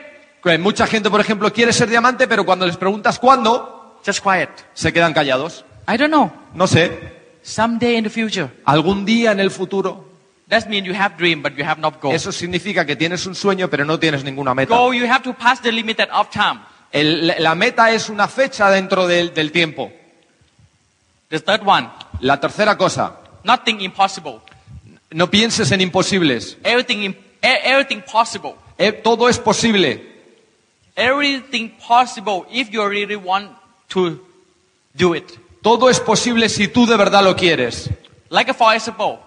Que 0.44 0.58
Mucha 0.58 0.88
gente, 0.88 1.10
por 1.10 1.22
ejemplo, 1.22 1.52
quiere 1.54 1.72
ser 1.72 1.88
diamante, 1.90 2.28
pero 2.28 2.44
cuando 2.46 2.66
les 2.66 2.76
preguntas 2.78 3.20
cuándo, 3.20 4.00
Just 4.06 4.22
quiet. 4.24 4.50
se 4.74 4.92
quedan 4.92 5.14
callados. 5.14 5.64
I 5.88 5.98
don't 5.98 6.10
know. 6.12 6.32
No 6.56 6.66
sé, 6.68 7.22
Someday 7.44 7.98
in 7.98 8.04
the 8.04 8.10
future. 8.10 8.50
algún 8.66 9.06
día 9.06 9.32
en 9.32 9.40
el 9.40 9.52
futuro. 9.52 10.10
That 10.52 10.68
means 10.68 10.86
you 10.86 10.94
have 10.94 11.16
dream, 11.18 11.42
but 11.42 11.54
you 11.58 11.64
have 11.64 11.80
not 11.80 12.02
goal. 12.02 12.14
Eso 12.14 12.32
significa 12.32 12.86
que 12.86 12.96
tienes 12.98 13.26
un 13.26 13.36
sueño, 13.36 13.70
pero 13.70 13.86
no 13.86 13.98
tienes 13.98 14.24
ninguna 14.26 14.54
meta. 14.54 14.76
Goal, 14.76 14.94
you 14.94 15.06
have 15.08 15.24
to 15.24 15.34
pass 15.34 15.62
the 15.62 15.72
limited 15.72 16.10
of 16.12 16.30
time. 16.30 16.60
El- 16.92 17.34
la 17.40 17.56
meta 17.56 17.90
es 17.92 18.10
una 18.10 18.28
fecha 18.28 18.70
dentro 18.70 19.08
del, 19.08 19.34
del 19.34 19.52
tiempo. 19.54 19.90
The 21.30 21.40
third 21.40 21.62
one, 21.66 21.90
La 22.20 22.38
tercera 22.42 22.78
cosa, 22.78 23.16
nothing 23.46 23.80
impossible. 23.80 24.42
no 25.12 25.28
pienses 25.32 25.72
en 25.72 25.80
imposibles. 25.80 26.58
Everything, 26.66 27.14
e- 27.42 27.60
everything 27.64 28.02
possible. 28.02 28.56
Eh, 28.78 28.92
todo 28.92 29.30
es 29.30 29.40
posible. 29.40 30.06
Everything 30.98 31.70
possible 31.88 32.46
if 32.52 32.70
you 32.70 32.86
really 32.86 33.16
want 33.16 33.52
to 33.88 34.20
do 34.94 35.16
it. 35.16 35.32
Todo 35.64 35.90
es 35.90 36.00
posible 36.02 36.50
si 36.50 36.68
tú 36.68 36.86
de 36.86 36.98
verdad 36.98 37.24
lo 37.24 37.36
quieres. 37.38 37.90
Like 38.30 38.54
for 38.54 38.74
example, 38.76 39.20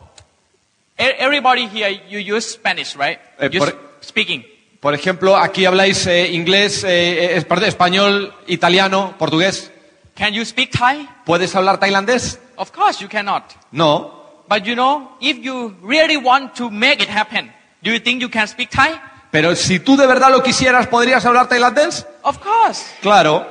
everybody 0.97 1.67
here, 1.69 1.91
you 2.09 2.19
use 2.19 2.55
Spanish, 2.55 2.97
right? 2.97 3.19
Eh, 3.39 3.49
You 3.53 3.61
por- 3.61 3.69
s- 3.69 3.75
speaking. 4.09 4.45
Por 4.81 4.95
ejemplo, 4.95 5.37
aquí 5.37 5.65
habláis 5.65 6.07
eh, 6.07 6.33
inglés, 6.33 6.85
eh, 6.85 7.37
eh, 7.37 7.45
español, 7.67 8.35
italiano, 8.47 9.15
portugués. 9.19 9.71
Can 10.15 10.33
you 10.35 10.45
speak 10.45 10.71
Thai? 10.71 11.09
¿Puedes 11.25 11.55
hablar 11.57 11.79
tailandés? 11.81 12.39
Of 12.57 12.71
course 12.71 13.01
you 13.03 13.09
cannot. 13.09 13.43
No. 13.73 14.23
But 14.49 14.65
you 14.65 14.75
know, 14.75 15.17
if 15.21 15.39
you 15.39 15.75
really 15.83 16.17
want 16.19 16.55
to 16.57 16.71
make 16.71 17.03
it 17.03 17.09
happen, 17.09 17.51
do 17.83 17.91
you 17.91 17.99
think 17.99 18.21
you 18.21 18.29
can 18.29 18.47
speak 18.47 18.71
Thai? 18.71 19.01
Pero 19.31 19.57
si 19.57 19.81
tú 19.81 19.97
de 19.97 20.07
verdad 20.07 20.31
lo 20.31 20.43
quisieras, 20.43 20.87
¿podrías 20.87 21.25
hablar 21.27 21.49
tailandés? 21.49 22.07
Of 22.23 22.39
course. 22.39 22.85
Claro. 23.01 23.45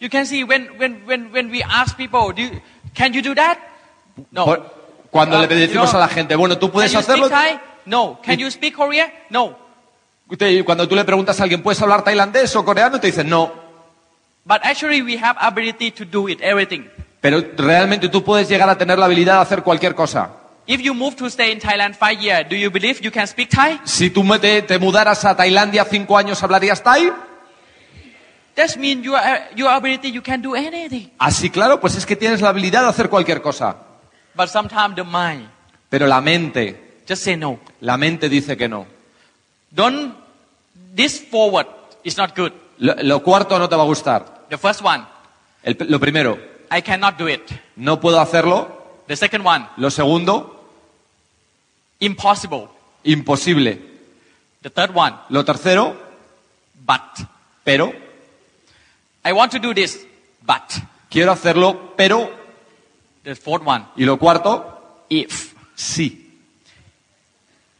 You 0.00 0.08
can 0.10 0.26
see 0.26 0.42
when, 0.42 0.68
when, 0.78 1.02
when, 1.06 1.30
when 1.32 1.50
we 1.50 1.62
ask 1.62 1.96
people, 1.96 2.32
do 2.34 2.42
you, 2.42 2.60
can 2.94 3.12
you 3.12 3.22
do 3.22 3.34
that? 3.34 3.58
No. 4.32 4.44
Por- 4.46 4.75
cuando 5.16 5.38
Uh, 5.38 5.46
le 5.48 5.54
decimos 5.54 5.94
a 5.94 5.98
la 5.98 6.08
gente, 6.08 6.36
bueno, 6.36 6.58
¿tú 6.58 6.70
puedes 6.70 6.94
hacerlo? 6.94 7.28
No. 7.84 8.20
Can 8.22 8.38
you 8.38 8.50
speak 8.50 8.74
Korean? 8.74 9.10
No. 9.30 9.56
Cuando 10.64 10.88
tú 10.88 10.94
le 10.94 11.04
preguntas 11.04 11.38
a 11.40 11.44
alguien, 11.44 11.62
¿puedes 11.62 11.80
hablar 11.80 12.02
tailandés 12.02 12.54
o 12.56 12.64
coreano? 12.64 13.00
Te 13.00 13.06
dicen, 13.06 13.28
no. 13.28 13.52
But 14.44 14.58
actually 14.62 15.02
we 15.02 15.18
have 15.18 15.36
ability 15.40 15.90
to 15.92 16.04
do 16.04 16.28
it, 16.28 16.40
everything. 16.42 16.84
Pero 17.20 17.42
realmente 17.56 18.08
tú 18.08 18.22
puedes 18.22 18.48
llegar 18.48 18.68
a 18.68 18.76
tener 18.76 18.98
la 18.98 19.06
habilidad 19.06 19.36
de 19.36 19.40
hacer 19.42 19.62
cualquier 19.62 19.94
cosa. 19.94 20.30
If 20.66 20.80
you 20.80 20.94
move 20.94 21.14
to 21.16 21.26
stay 21.26 21.52
in 21.52 21.60
Thailand 21.60 21.94
five 21.94 22.20
years, 22.20 22.48
do 22.48 22.56
you 22.56 22.70
believe 22.70 23.00
you 23.00 23.12
can 23.12 23.26
speak 23.26 23.48
Thai? 23.50 23.80
Si 23.84 24.10
tú 24.10 24.24
te, 24.40 24.62
te 24.62 24.78
mudaras 24.78 25.24
a 25.24 25.36
Tailandia 25.36 25.84
cinco 25.84 26.18
años, 26.18 26.42
¿hablarías 26.42 26.82
thai? 26.82 27.12
That 28.56 28.76
means 28.76 29.04
your, 29.04 29.18
your 29.54 29.70
ability, 29.70 30.10
you 30.10 30.22
can 30.22 30.42
do 30.42 30.54
anything. 30.56 31.10
Así, 31.18 31.50
claro, 31.50 31.78
pues 31.78 31.94
es 31.94 32.04
que 32.06 32.16
tienes 32.16 32.40
la 32.40 32.48
habilidad 32.48 32.82
de 32.82 32.88
hacer 32.88 33.08
cualquier 33.08 33.42
cosa. 33.42 33.76
But 34.36 34.48
sometimes 34.50 34.94
the 34.96 35.04
mind 35.04 35.48
Pero 35.88 36.06
la 36.06 36.20
mente, 36.20 37.00
just 37.08 37.22
say 37.22 37.36
no. 37.36 37.58
la 37.80 37.96
mente 37.96 38.28
dice 38.28 38.56
que 38.56 38.68
no. 38.68 38.86
Don't, 39.70 40.14
this 40.94 41.20
forward 41.30 41.66
is 42.04 42.16
not 42.16 42.34
good. 42.36 42.52
Lo, 42.78 42.94
lo 43.02 43.22
cuarto 43.22 43.58
no 43.58 43.68
te 43.68 43.76
va 43.76 43.82
a 43.82 43.86
gustar. 43.86 44.46
The 44.50 44.58
first 44.58 44.82
one, 44.82 45.04
El- 45.62 45.76
lo 45.88 45.98
primero, 45.98 46.38
I 46.70 46.82
cannot 46.82 47.16
do 47.18 47.28
it. 47.28 47.42
no 47.76 47.98
puedo 48.00 48.20
hacerlo. 48.20 49.02
The 49.06 49.16
second 49.16 49.46
one, 49.46 49.66
Lo 49.76 49.90
segundo, 49.90 50.68
impossible. 52.00 52.68
imposible. 53.04 53.80
The 54.62 54.70
third 54.70 54.90
one, 54.94 55.14
Lo 55.30 55.44
tercero, 55.44 55.94
but. 56.84 57.00
pero, 57.64 57.92
I 59.24 59.32
want 59.32 59.52
to 59.52 59.58
do 59.58 59.72
this, 59.72 60.04
but. 60.44 60.62
quiero 61.10 61.32
hacerlo, 61.32 61.94
pero, 61.96 62.30
The 63.26 63.34
fourth 63.34 63.66
one, 63.66 63.86
y 63.96 64.04
lo 64.04 64.16
cuarto, 64.20 65.04
if. 65.08 65.52
sí. 65.74 66.22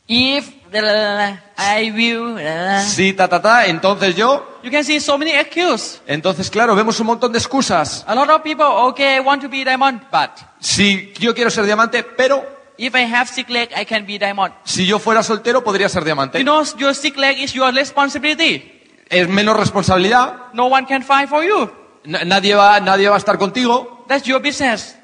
If 0.08 0.50
the, 0.72 1.38
I 1.56 1.90
will. 1.92 2.36
Sí, 2.84 3.12
ta, 3.12 3.28
ta, 3.28 3.40
ta, 3.40 3.66
entonces 3.66 4.16
yo. 4.16 4.58
You 4.64 4.72
can 4.72 4.82
see 4.82 4.98
so 4.98 5.16
many 5.16 5.30
excuses. 5.30 6.02
Entonces, 6.08 6.50
claro, 6.50 6.74
vemos 6.74 6.98
un 6.98 7.06
montón 7.06 7.30
de 7.30 7.38
excusas. 7.38 8.04
A 8.08 8.14
lot 8.16 8.28
of 8.28 8.42
people, 8.42 8.64
okay, 8.66 9.14
I 9.16 9.20
want 9.20 9.40
to 9.42 9.48
be 9.48 9.64
diamond, 9.64 10.00
but 10.10 10.30
Si 10.58 11.12
yo 11.20 11.32
quiero 11.32 11.48
ser 11.50 11.64
diamante, 11.64 12.02
pero 12.02 12.44
if 12.76 12.92
I 12.96 13.02
have 13.04 13.28
sick 13.30 13.48
leg, 13.48 13.70
I 13.80 13.84
can 13.84 14.04
be 14.04 14.18
diamond. 14.18 14.52
si 14.64 14.84
yo 14.84 14.98
fuera 14.98 15.22
soltero, 15.22 15.62
podría 15.62 15.88
ser 15.88 16.02
diamante. 16.02 16.38
You 16.38 16.44
know, 16.44 16.64
your 16.76 16.92
sick 16.92 17.16
leg 17.16 17.38
is 17.38 17.52
your 17.54 17.72
responsibility. 17.72 18.72
Es 19.08 19.28
menos 19.28 19.56
responsabilidad. 19.56 20.52
No 20.54 20.66
one 20.66 20.86
can 20.88 21.04
fight 21.04 21.28
for 21.28 21.44
you. 21.44 21.70
N- 22.04 22.24
nadie, 22.26 22.56
va, 22.56 22.80
nadie 22.80 23.08
va 23.08 23.14
a 23.14 23.18
estar 23.18 23.38
contigo. 23.38 24.04
That's 24.08 24.26
your 24.26 24.42
business. 24.42 24.95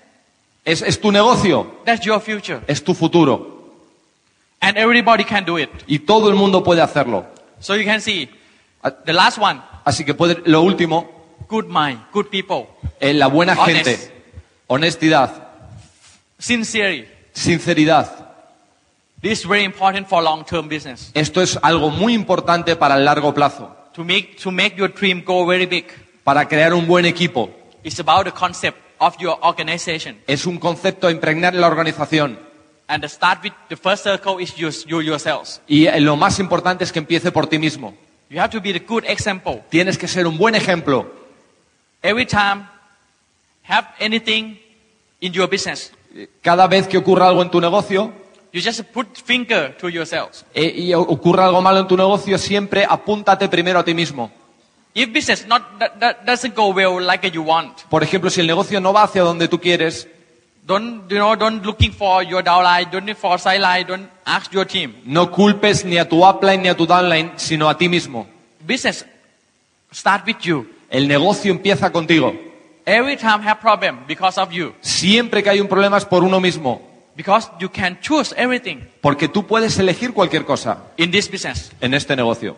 Es, 0.65 0.83
es 0.83 1.01
tu 1.01 1.11
negocio. 1.11 1.81
That's 1.85 2.05
your 2.05 2.21
future. 2.21 2.61
Es 2.67 2.83
tu 2.85 2.95
futuro. 2.95 3.49
And 4.61 4.77
everybody 4.79 5.25
can 5.25 5.45
do 5.45 5.59
it. 5.59 5.71
Y 5.87 6.01
todo 6.01 6.29
el 6.29 6.37
mundo 6.37 6.63
puede 6.63 6.81
hacerlo. 6.81 7.27
So 7.59 7.75
you 7.77 7.85
can 7.85 8.01
see, 8.01 8.29
A- 8.83 8.91
the 8.91 9.13
last 9.13 9.39
one, 9.39 9.61
Así 9.85 10.05
que 10.05 10.15
puede, 10.15 10.41
lo 10.49 10.63
último, 10.63 11.11
good 11.49 11.67
mind, 11.67 12.01
good 12.13 12.27
people, 12.27 12.69
eh, 13.01 13.13
la 13.13 13.27
buena 13.27 13.55
Honest. 13.55 13.85
gente, 13.87 14.13
honestidad, 14.69 15.49
sincerity. 16.39 17.09
sinceridad. 17.33 18.07
This 19.21 19.41
is 19.41 19.47
very 19.49 19.65
important 19.65 20.09
for 20.09 20.23
long-term 20.23 20.69
business. 20.69 21.11
Esto 21.15 21.41
es 21.43 21.59
algo 21.63 21.91
muy 21.91 22.15
importante 22.15 22.77
para 22.77 22.97
el 22.97 23.05
largo 23.05 23.33
plazo. 23.35 23.77
To 23.95 24.05
make, 24.05 24.37
to 24.43 24.51
make 24.51 24.77
your 24.77 24.89
dream 24.93 25.23
go 25.25 25.45
very 25.47 25.67
big, 25.67 25.87
Para 26.25 26.47
crear 26.47 26.73
un 26.75 26.87
buen 26.87 27.05
equipo. 27.05 27.51
it's 27.85 27.99
about 27.99 28.25
the 28.25 28.33
concept 28.33 28.79
of 29.03 29.17
your 29.19 29.37
organization. 29.43 30.17
Es 30.27 30.47
un 30.47 30.59
concepto 30.59 31.09
a 31.09 31.11
impregnar 31.11 31.55
en 31.55 31.61
la 31.61 31.67
organización. 31.67 32.39
And 32.87 33.03
the 33.03 33.09
start 33.09 33.43
with 33.43 33.53
the 33.69 33.77
first 33.77 34.05
circle 34.05 34.41
is 34.41 34.55
you, 34.55 34.71
you 34.87 35.01
yourselves. 35.01 35.61
Y 35.67 35.87
eh, 35.87 36.01
lo 36.01 36.17
más 36.17 36.39
importante 36.39 36.85
es 36.85 36.93
que 36.93 37.01
empiece 37.01 37.33
por 37.33 37.47
ti 37.49 37.59
mismo. 37.59 37.95
You 38.31 38.41
have 38.41 38.51
to 38.51 38.61
be 38.61 38.73
the 38.73 38.81
good 38.81 39.05
example. 39.07 39.63
Tienes 39.71 39.99
que 39.99 40.07
ser 40.09 40.27
un 40.27 40.39
buen 40.39 40.55
ejemplo. 40.55 41.11
Every 42.03 42.27
time, 42.27 42.67
have 43.69 43.89
anything 44.01 44.59
in 45.21 45.33
your 45.33 45.49
business, 45.49 45.93
Cada 46.43 46.67
vez 46.67 46.87
que 46.89 46.99
ocurra 46.99 47.29
algo 47.29 47.43
en 47.43 47.51
tu 47.51 47.61
negocio 47.61 48.13
you 48.53 48.61
just 48.61 48.83
put 48.93 49.17
finger 49.17 49.75
to 49.79 49.89
yourselves. 49.89 50.45
eh, 50.53 50.73
y 50.77 50.95
ocurra 50.95 51.47
algo 51.47 51.63
malo 51.63 51.81
en 51.81 51.87
tu 51.89 51.97
negocio, 51.97 52.37
siempre 52.37 52.85
apúntate 52.89 53.49
primero 53.49 53.79
a 53.79 53.85
ti 53.85 53.95
mismo. 53.95 54.31
If 54.95 55.13
business 55.13 55.47
not 55.47 55.79
that, 55.79 55.99
that 56.01 56.27
doesn't 56.27 56.55
go 56.55 56.69
well 56.75 57.01
like 57.01 57.27
you 57.33 57.43
want, 57.43 57.79
Por 57.89 58.03
ejemplo, 58.03 58.29
si 58.31 58.41
el 58.41 58.47
negocio 58.47 58.81
no 58.81 58.93
va 58.93 59.05
hacia 59.05 59.23
donde 59.23 59.49
tú 59.49 59.59
quieres, 59.59 60.07
don't 60.67 61.09
you 61.11 61.17
know? 61.17 61.35
Don't 61.35 61.65
looking 61.65 61.93
for 61.93 62.23
your 62.23 62.43
downline, 62.45 62.91
don't 62.91 63.07
look 63.07 63.17
for 63.17 63.39
sideline, 63.39 63.87
don't 63.87 64.11
ask 64.27 64.53
your 64.53 64.67
team. 64.67 64.95
no 65.07 65.31
culpes 65.31 65.85
ni 65.85 65.97
a 65.99 66.07
tu 66.09 66.25
upline 66.25 66.63
ni 66.63 66.69
a 66.69 66.77
tu 66.77 66.87
downline, 66.87 67.33
sino 67.37 67.69
a 67.69 67.77
ti 67.79 67.89
mismo. 67.89 68.27
Business 68.61 69.05
start 69.91 70.27
with 70.27 70.37
you. 70.43 70.67
El 70.91 71.09
negocio 71.09 71.51
empieza 71.51 71.91
contigo. 71.91 72.35
Every 72.85 73.17
time 73.17 73.43
have 73.45 73.61
problem 73.61 74.01
because 74.07 74.39
of 74.39 74.51
you, 74.53 74.75
Siempre 74.83 75.43
que 75.43 75.49
hay 75.51 75.61
un 75.61 75.69
problema 75.69 75.97
es 75.97 76.05
por 76.05 76.23
uno 76.23 76.39
mismo, 76.41 76.83
because 77.17 77.49
you 77.59 77.71
can 77.71 77.99
choose 78.01 78.35
everything 78.37 78.79
porque 79.01 79.29
tú 79.29 79.47
puedes 79.47 79.79
elegir 79.79 80.13
cualquier 80.13 80.45
cosa 80.45 80.79
in 80.99 81.11
this 81.11 81.31
business. 81.31 81.73
en 81.81 81.95
este 81.95 82.15
negocio. 82.15 82.57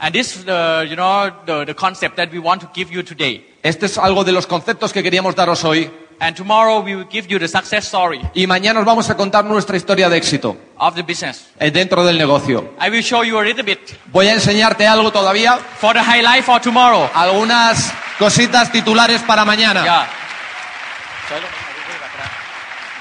And 0.00 0.14
this, 0.14 0.36
is 0.36 0.44
the 0.44 0.86
you 0.88 0.94
know, 0.96 1.30
the, 1.44 1.64
the 1.64 1.74
concept 1.74 2.16
that 2.16 2.30
we 2.30 2.38
want 2.38 2.60
to 2.62 2.70
give 2.72 2.92
you 2.92 3.02
today. 3.02 3.44
Este 3.62 3.86
es 3.86 3.98
algo 3.98 4.22
de 4.24 4.30
los 4.32 4.46
conceptos 4.46 4.92
que 4.92 5.02
queríamos 5.02 5.34
daros 5.34 5.64
hoy 5.64 5.90
And 6.20 6.36
tomorrow 6.36 6.80
we 6.80 6.96
will 6.96 7.06
give 7.08 7.28
you 7.28 7.38
the 7.38 7.46
success 7.46 7.86
story 7.86 8.20
y 8.34 8.46
mañana 8.48 8.80
os 8.80 8.86
vamos 8.86 9.08
a 9.08 9.16
contar 9.16 9.44
nuestra 9.44 9.76
historia 9.76 10.08
de 10.08 10.16
éxito 10.16 10.56
of 10.76 10.94
the 10.96 11.02
business. 11.02 11.46
eh, 11.60 11.70
dentro 11.70 12.04
del 12.04 12.18
negocio. 12.18 12.74
I 12.80 12.90
will 12.90 13.02
show 13.02 13.22
you 13.22 13.38
a 13.38 13.44
little 13.44 13.62
bit 13.62 13.78
Voy 14.12 14.26
a 14.26 14.32
enseñarte 14.34 14.84
algo 14.86 15.12
todavía, 15.12 15.58
for 15.78 15.94
the 15.94 16.00
highlight 16.02 16.44
for 16.44 16.60
tomorrow. 16.60 17.08
algunas 17.14 17.92
cositas 18.18 18.70
titulares 18.72 19.22
para 19.22 19.44
mañana. 19.44 19.82
Yeah. 19.84 20.06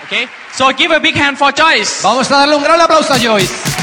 Okay. 0.06 0.28
So 0.54 0.70
give 0.76 0.92
a 0.96 1.00
big 1.00 1.16
hand 1.16 1.38
for 1.38 1.52
Joyce. 1.52 2.02
Vamos 2.04 2.32
a 2.32 2.38
darle 2.38 2.56
un 2.56 2.64
gran 2.64 2.80
aplauso 2.80 3.14
a 3.14 3.18
Joyce. 3.18 3.77